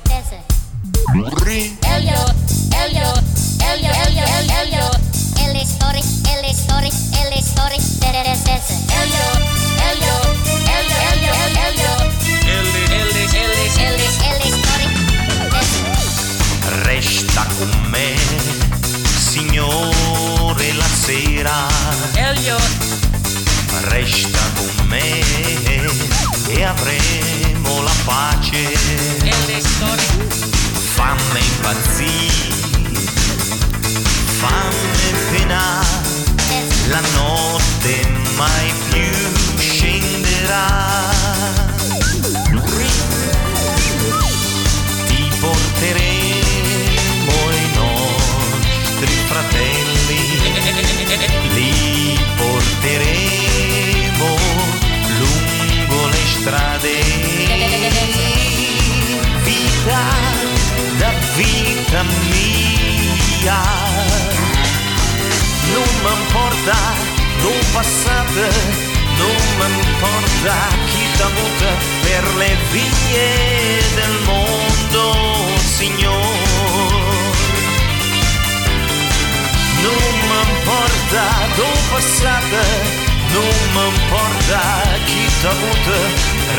la 36.97 37.09
notte 37.13 38.09
mai 38.37 38.73
più 38.91 39.59
scenderà. 39.59 41.11
Ti 45.07 45.31
porteremo 45.39 46.31
i 47.51 47.69
nostri 47.75 49.13
fratelli, 49.27 50.21
li 51.55 52.19
porteremo. 52.37 53.16
Passate, 67.87 68.49
non 69.19 69.37
mi 69.59 69.67
importa 69.87 70.55
chi 70.87 71.03
t'ha 71.17 71.25
avuta 71.25 71.71
per 72.03 72.35
le 72.35 72.57
vie 72.73 73.79
del 73.95 74.17
mondo, 74.25 75.05
signor. 75.77 76.25
Non 79.83 80.15
mi 80.29 80.39
importa 80.51 81.23
dove 81.55 81.81
passate, 81.91 82.65
non 83.33 83.57
mi 83.75 83.87
importa 83.95 84.61
chi 85.05 85.23
t'ha 85.41 85.51
avuta, 85.51 85.99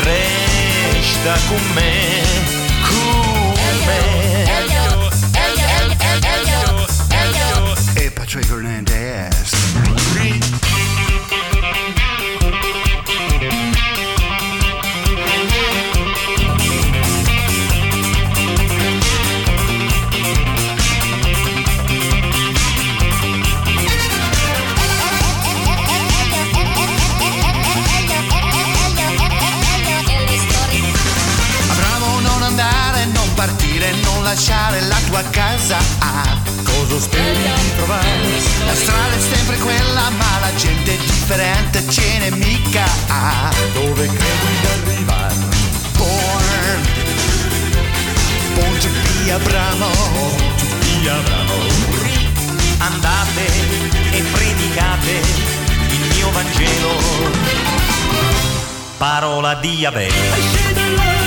resta 0.04 1.34
con 1.48 1.62
me, 1.74 2.22
con 2.88 3.76
me. 3.86 4.27
Tua 35.18 35.30
casa. 35.30 35.78
Ah, 35.98 36.36
cosa 36.62 37.00
speri 37.00 37.42
di 37.42 37.76
trovare? 37.76 38.06
La 38.66 38.74
strada 38.74 39.14
è 39.14 39.20
sempre 39.20 39.56
quella, 39.56 40.10
ma 40.10 40.38
la 40.40 40.54
gente 40.54 40.94
è 40.94 40.96
differente, 40.96 41.88
ce 41.88 42.18
n'è 42.18 42.30
mica. 42.30 42.84
Ah, 43.08 43.50
dove 43.72 44.06
credi 44.06 44.58
di 44.60 44.66
arrivare? 44.66 45.34
Born, 45.96 46.82
born 48.54 48.78
to 48.78 48.88
Abramo, 49.32 49.90
to 50.56 50.64
be 50.78 51.10
Abramo. 51.10 51.56
andate 52.78 53.46
e 54.12 54.22
predicate 54.22 55.20
il 55.90 56.00
mio 56.14 56.30
Vangelo. 56.30 56.96
Parola 58.96 59.54
di 59.54 59.74
Yahweh. 59.74 61.17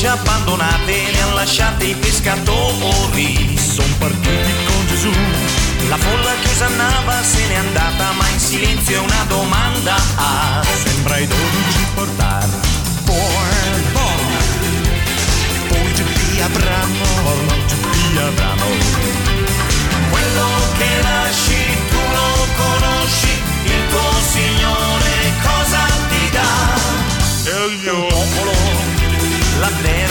Spiaggia 0.00 0.12
abbandonate 0.12 1.10
le 1.12 1.20
hanno 1.20 1.34
lasciate 1.34 1.84
i 1.84 1.94
pescatori. 1.94 3.58
Sono 3.58 3.94
partiti 3.98 4.52
con 4.64 4.86
Gesù. 4.86 5.10
La 5.88 5.96
folla 5.98 6.32
che 6.40 6.48
osannava 6.48 7.22
se 7.22 7.46
n'è 7.46 7.54
andata, 7.56 8.12
ma 8.12 8.26
in 8.28 8.38
silenzio 8.38 8.96
è 8.96 8.98
una 8.98 9.24
domanda. 9.28 9.96
Ah, 10.16 10.62
sembra 10.84 11.18
i 11.18 11.26
dodici 11.26 11.86
portare. 11.94 12.48
Born, 13.04 13.92
born, 13.92 14.32
born 15.68 15.92
to 15.92 16.02
be 16.02 16.42
Abramo, 16.42 17.04
born 17.22 17.66
to 17.66 17.76
be 17.90 18.20
Abramo. 18.20 18.68
Quello 20.10 20.48
che 20.78 21.02
lasci 21.02 21.29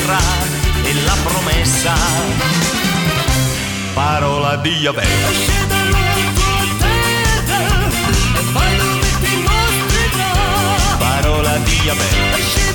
terra 0.09 0.19
e 0.83 0.93
la 1.05 1.15
promessa. 1.23 1.93
Parola 3.93 4.55
di 4.57 4.71
Yahweh. 4.71 5.07
Parola 10.97 11.57
di 11.57 11.81
Yahweh. 11.83 12.68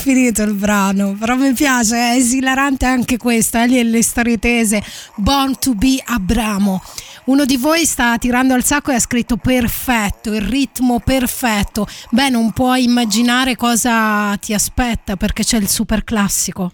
Finito 0.00 0.42
il 0.42 0.54
brano, 0.54 1.14
però 1.18 1.36
mi 1.36 1.52
piace, 1.52 1.94
è 1.94 2.16
esilarante 2.16 2.86
anche 2.86 3.18
questo, 3.18 3.58
Eli 3.58 3.78
e 3.78 3.84
le 3.84 4.02
storie 4.02 4.38
tese, 4.38 4.82
Born 5.16 5.58
to 5.58 5.74
be 5.74 6.02
Abramo. 6.02 6.82
Uno 7.24 7.44
di 7.44 7.58
voi 7.58 7.84
sta 7.84 8.16
tirando 8.16 8.54
al 8.54 8.64
sacco 8.64 8.90
e 8.90 8.94
ha 8.94 8.98
scritto 8.98 9.36
perfetto, 9.36 10.32
il 10.32 10.40
ritmo 10.40 11.00
perfetto. 11.00 11.86
Beh, 12.10 12.30
non 12.30 12.50
puoi 12.52 12.84
immaginare 12.84 13.56
cosa 13.56 14.34
ti 14.38 14.54
aspetta 14.54 15.16
perché 15.16 15.44
c'è 15.44 15.58
il 15.58 15.68
super 15.68 16.02
classico. 16.02 16.72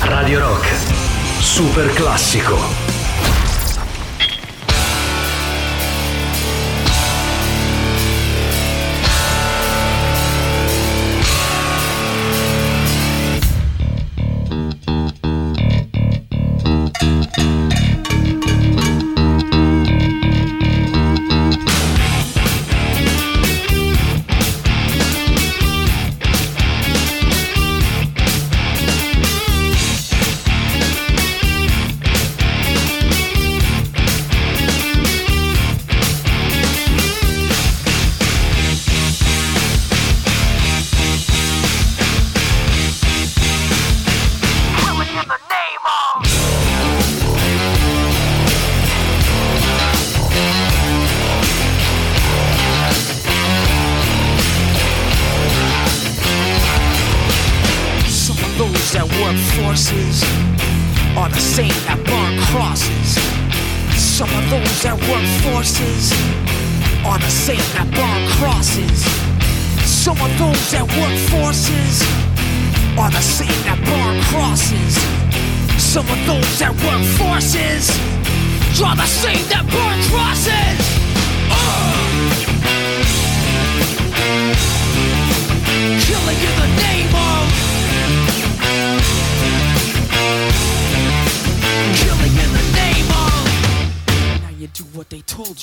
Radio 0.00 0.40
Rock, 0.40 0.68
super 1.40 1.92
classico. 1.92 2.83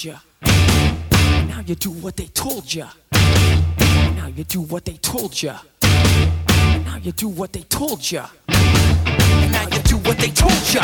You. 0.04 0.16
Now 1.48 1.62
you 1.66 1.76
do 1.76 1.92
what 1.92 2.16
they 2.18 2.26
told 2.28 2.74
you. 2.74 2.86
Now 3.12 4.28
you 4.36 4.44
do 4.44 4.62
what 4.62 4.86
they 4.86 4.98
told 4.98 5.42
you. 5.42 5.54
Now 5.84 6.98
you 7.02 7.12
do 7.12 7.28
what 7.28 7.52
they 7.54 7.62
told 7.64 8.12
you. 8.12 8.24
Now 8.48 9.68
you 9.72 9.82
do 9.84 9.98
what 9.98 10.18
they 10.18 10.30
told 10.30 10.74
you. 10.74 10.82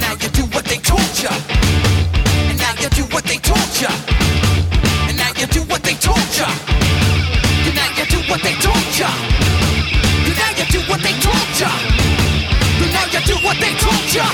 Now 0.00 0.12
you 0.20 0.28
do 0.30 0.44
what 0.54 0.64
they 0.64 0.78
told 0.78 1.18
you. 1.22 1.28
And 1.30 2.58
now 2.58 2.72
you 2.80 2.88
do 2.88 3.02
what 3.14 3.24
they 3.24 3.36
told 3.38 3.72
you. 3.80 3.88
And 5.08 5.16
now 5.18 5.32
you 5.38 5.46
do 5.46 5.62
what 5.64 5.82
they 5.82 5.94
told 5.94 6.32
you. 6.38 6.48
And 7.68 7.74
now 7.76 7.90
you 7.92 8.06
do 8.06 8.20
what 8.30 8.42
they 8.42 8.54
told 8.54 8.92
you. 8.96 9.10
And 10.24 10.36
now 10.36 10.50
you 10.56 10.64
do 10.70 10.80
what 10.88 11.00
they 11.02 11.14
told 11.20 11.52
you. 11.60 11.70
And 12.82 12.92
now 12.92 13.04
you 13.12 13.20
do 13.26 13.36
what 13.44 13.56
they 13.60 13.74
told 13.76 14.14
you. 14.14 14.26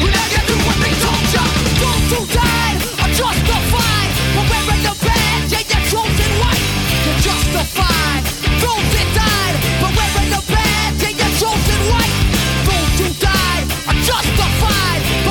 And 0.00 0.12
now 0.14 0.26
you 0.30 0.42
do 0.46 0.56
what 0.66 0.76
they. 0.80 0.95
Those 1.76 2.08
who 2.08 2.24
died 2.32 2.76
are 3.04 3.12
justified 3.12 4.10
wearing 4.48 4.82
the 4.82 4.94
badge. 5.04 5.52
You're 5.52 5.86
chosen 5.92 6.32
white. 6.40 6.64
You're 7.04 7.20
justified. 7.20 8.22
Those 8.64 8.88
that 8.96 8.96
who 8.96 9.02
died 9.12 9.54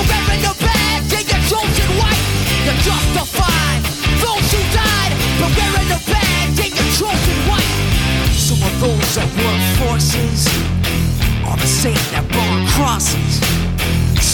wearing 0.06 0.42
the 0.46 0.54
badge. 0.62 1.12
Chosen 1.50 1.90
white. 2.00 2.22
You're 2.66 2.82
justified. 2.86 3.82
Those 4.22 4.48
who 4.54 4.62
died 4.74 5.14
wearing 5.58 5.90
the 5.90 6.00
badge. 6.06 6.62
Chosen 6.94 7.38
white. 7.50 7.72
Some 8.34 8.62
of 8.62 8.74
those 8.80 9.18
work 9.42 9.64
forces 9.82 10.48
are 11.46 11.58
the 11.58 11.68
same 11.68 12.06
that 12.14 12.26
burn 12.30 12.66
crosses. 12.68 13.42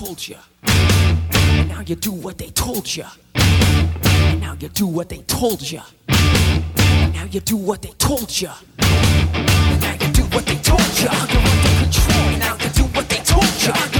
Told 0.00 0.26
you. 0.26 0.36
And 0.62 1.68
now 1.68 1.80
you 1.80 1.94
do 1.94 2.10
what 2.10 2.38
they 2.38 2.48
told 2.48 2.96
you. 2.96 3.04
And 3.34 4.40
now 4.40 4.56
you 4.58 4.70
do 4.70 4.86
what 4.86 5.10
they 5.10 5.18
told 5.26 5.60
you. 5.60 5.82
And 6.08 7.12
now 7.12 7.24
you 7.30 7.40
do 7.40 7.58
what 7.58 7.82
they 7.82 7.90
told 7.98 8.40
you. 8.40 8.48
And 8.78 9.80
now 9.82 9.92
you 10.00 10.10
do 10.14 10.22
what 10.34 10.46
they 10.46 10.56
told 10.56 10.98
you. 10.98 11.08
Under 11.10 11.84
control. 11.84 12.38
Now 12.38 12.56
you 12.62 12.70
do 12.70 12.84
what 12.94 13.10
they 13.10 13.18
told 13.18 13.94
you. 13.94 13.99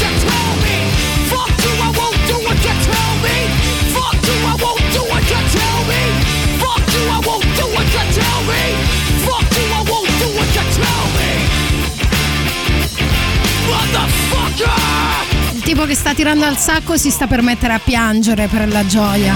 tipo 15.81 15.85
che 15.85 15.95
sta 15.95 16.13
tirando 16.13 16.45
al 16.45 16.57
sacco 16.57 16.95
si 16.95 17.09
sta 17.09 17.25
per 17.25 17.41
mettere 17.41 17.73
a 17.73 17.79
piangere 17.83 18.47
per 18.47 18.67
la 18.67 18.85
gioia. 18.85 19.33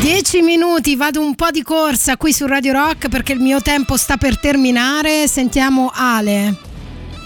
Dieci 0.00 0.42
minuti, 0.42 0.94
vado 0.94 1.20
un 1.20 1.34
po' 1.34 1.50
di 1.50 1.62
corsa 1.62 2.16
qui 2.16 2.32
su 2.32 2.46
Radio 2.46 2.72
Rock 2.72 3.08
perché 3.08 3.32
il 3.32 3.40
mio 3.40 3.60
tempo 3.60 3.96
sta 3.96 4.16
per 4.16 4.38
terminare. 4.38 5.26
Sentiamo 5.26 5.90
Ale. 5.92 6.54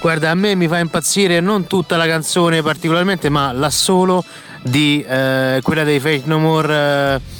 Guarda, 0.00 0.30
a 0.30 0.34
me 0.34 0.54
mi 0.54 0.68
fa 0.68 0.78
impazzire 0.78 1.40
non 1.40 1.66
tutta 1.66 1.96
la 1.96 2.06
canzone 2.06 2.62
particolarmente, 2.62 3.28
ma 3.28 3.52
la 3.52 3.70
solo 3.70 4.24
di 4.62 5.04
eh, 5.06 5.60
quella 5.62 5.84
dei 5.84 6.00
Fake 6.00 6.22
No 6.24 6.38
More. 6.38 6.74
eh, 6.74 7.33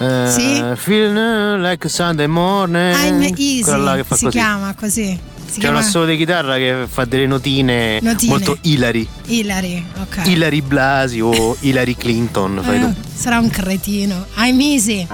eh, 0.00 0.30
Sì. 0.30 0.62
Feel 0.76 1.60
like 1.60 1.88
Sunday 1.88 2.26
morning. 2.26 2.94
I'm 2.96 3.20
Eh, 3.22 3.28
là 3.28 3.96
Easy 3.96 4.02
si 4.02 4.24
così. 4.24 4.28
chiama 4.28 4.74
così. 4.74 5.18
Si 5.50 5.56
C'è 5.56 5.60
chiama 5.62 5.78
un 5.78 5.84
assolo 5.84 6.04
di 6.06 6.16
chitarra 6.16 6.56
che 6.56 6.84
fa 6.88 7.04
delle 7.04 7.26
notine, 7.26 7.98
Notine. 8.00 8.30
molto 8.30 8.56
Hilary. 8.62 9.06
Hilary, 9.26 9.84
ok. 10.00 10.26
Hilary 10.28 10.60
Blasi 10.60 11.20
o 11.20 11.56
Hillary 11.60 11.96
Clinton, 11.96 12.62
Eh, 12.64 12.94
sarà 13.12 13.40
un 13.40 13.50
cretino. 13.50 14.26
I'm 14.36 14.60
easy. 14.60 15.06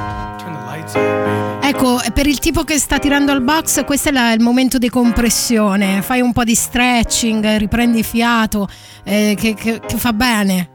Ecco, 1.63 2.01
per 2.13 2.27
il 2.27 2.39
tipo 2.39 2.63
che 2.65 2.79
sta 2.79 2.99
tirando 2.99 3.33
al 3.33 3.43
box, 3.43 3.85
questo 3.85 4.11
è 4.11 4.13
la- 4.13 4.33
il 4.33 4.41
momento 4.41 4.79
di 4.79 4.89
compressione. 4.89 6.01
Fai 6.03 6.21
un 6.21 6.33
po' 6.33 6.45
di 6.45 6.55
stretching, 6.55 7.57
riprendi 7.57 8.03
fiato, 8.03 8.69
eh, 9.05 9.35
che, 9.39 9.55
che- 9.55 9.81
che 9.85 9.97
fa 9.97 10.13
bene 10.13 10.69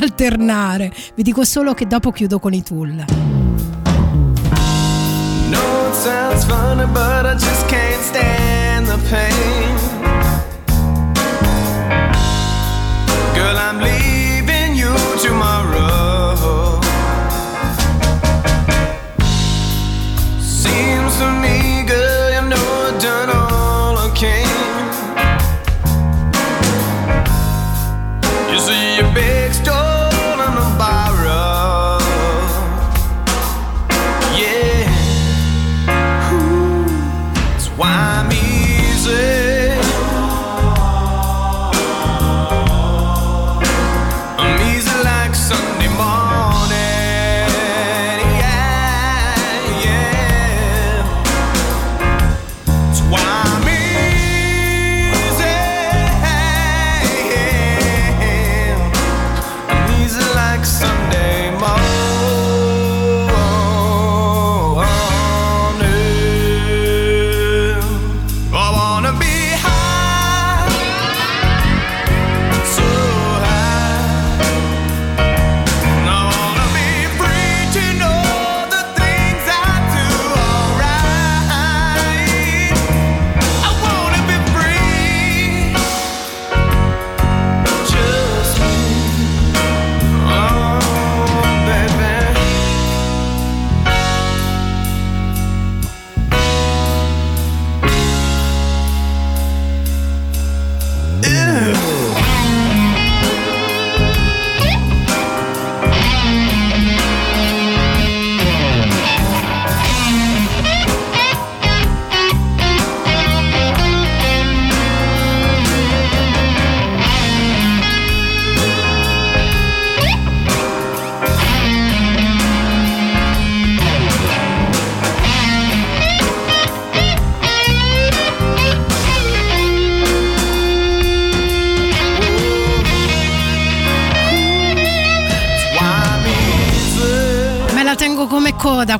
alternare. 0.00 0.92
Vi 1.14 1.22
dico 1.22 1.44
solo 1.44 1.74
che 1.74 1.86
dopo 1.86 2.10
chiudo 2.10 2.38
con 2.38 2.52
i 2.52 2.62
tool. 2.62 3.04
No, 5.50 5.88
it 5.88 5.94
sounds 5.94 6.44
funny, 6.44 6.86
but 6.86 7.26
I 7.26 7.34
just 7.34 7.66
can't 7.66 8.02
stand 8.02 8.86
the 8.86 8.98
pain. 9.08 9.89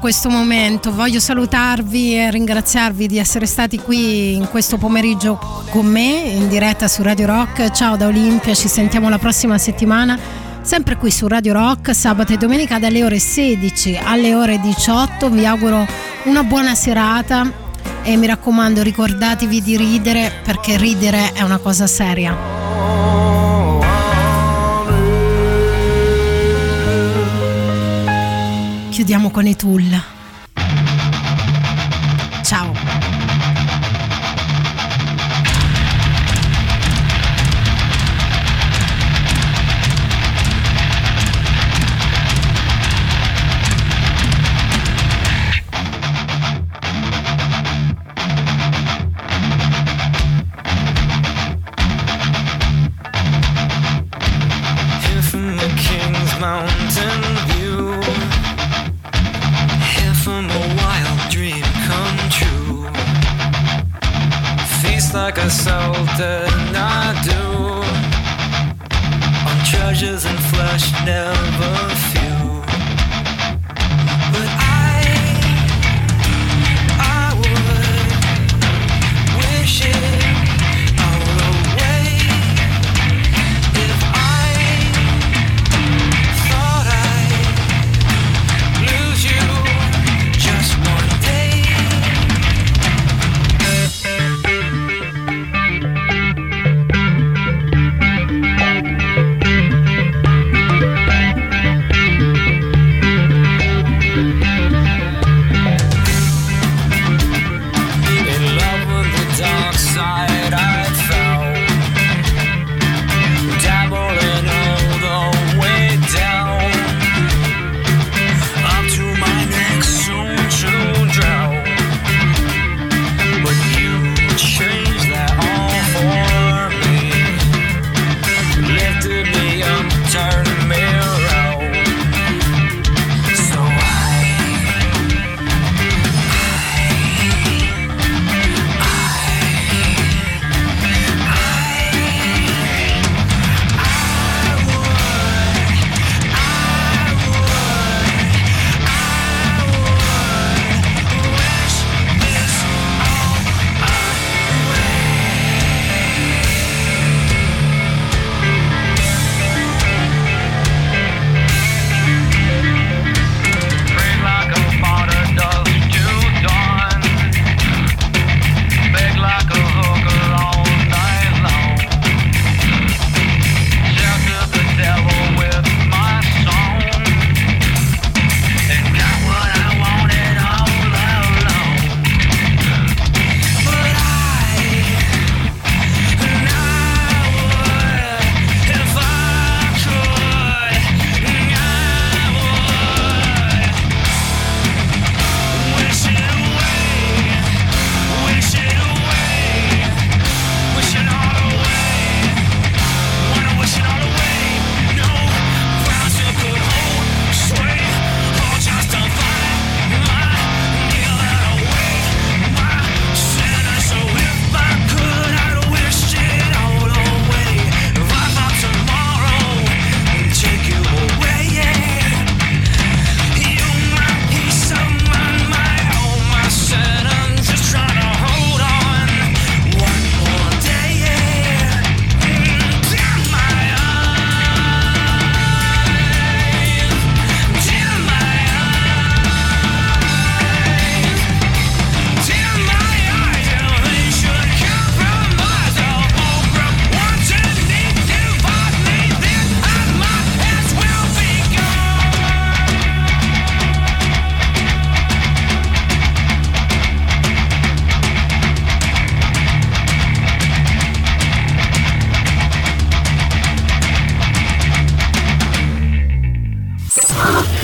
questo 0.01 0.31
momento. 0.31 0.93
Voglio 0.93 1.21
salutarvi 1.21 2.17
e 2.17 2.31
ringraziarvi 2.31 3.07
di 3.07 3.19
essere 3.19 3.47
stati 3.47 3.79
qui 3.79 4.35
in 4.35 4.49
questo 4.49 4.79
pomeriggio 4.79 5.39
con 5.69 5.87
me 5.87 6.23
in 6.23 6.49
diretta 6.49 6.89
su 6.89 7.03
Radio 7.03 7.27
Rock. 7.27 7.71
Ciao 7.71 7.97
da 7.97 8.07
Olimpia, 8.07 8.55
ci 8.55 8.67
sentiamo 8.67 9.09
la 9.09 9.19
prossima 9.19 9.59
settimana. 9.59 10.19
Sempre 10.63 10.97
qui 10.97 11.11
su 11.11 11.29
Radio 11.29 11.53
Rock, 11.53 11.95
sabato 11.95 12.33
e 12.33 12.39
domenica 12.39 12.79
dalle 12.79 13.05
ore 13.05 13.19
16 13.19 14.01
alle 14.03 14.35
ore 14.35 14.59
18. 14.59 15.29
Vi 15.29 15.47
auguro 15.47 15.87
una 16.25 16.43
buona 16.43 16.75
serata 16.75 17.69
e 18.03 18.17
mi 18.17 18.27
raccomando 18.27 18.83
ricordatevi 18.83 19.63
di 19.63 19.77
ridere 19.77 20.33
perché 20.43 20.79
ridere 20.79 21.33
è 21.35 21.43
una 21.43 21.59
cosa 21.59 21.87
seria. 21.87 22.50
chiudiamo 29.01 29.31
con 29.31 29.47
i 29.47 29.53
Etulla. 29.53 30.20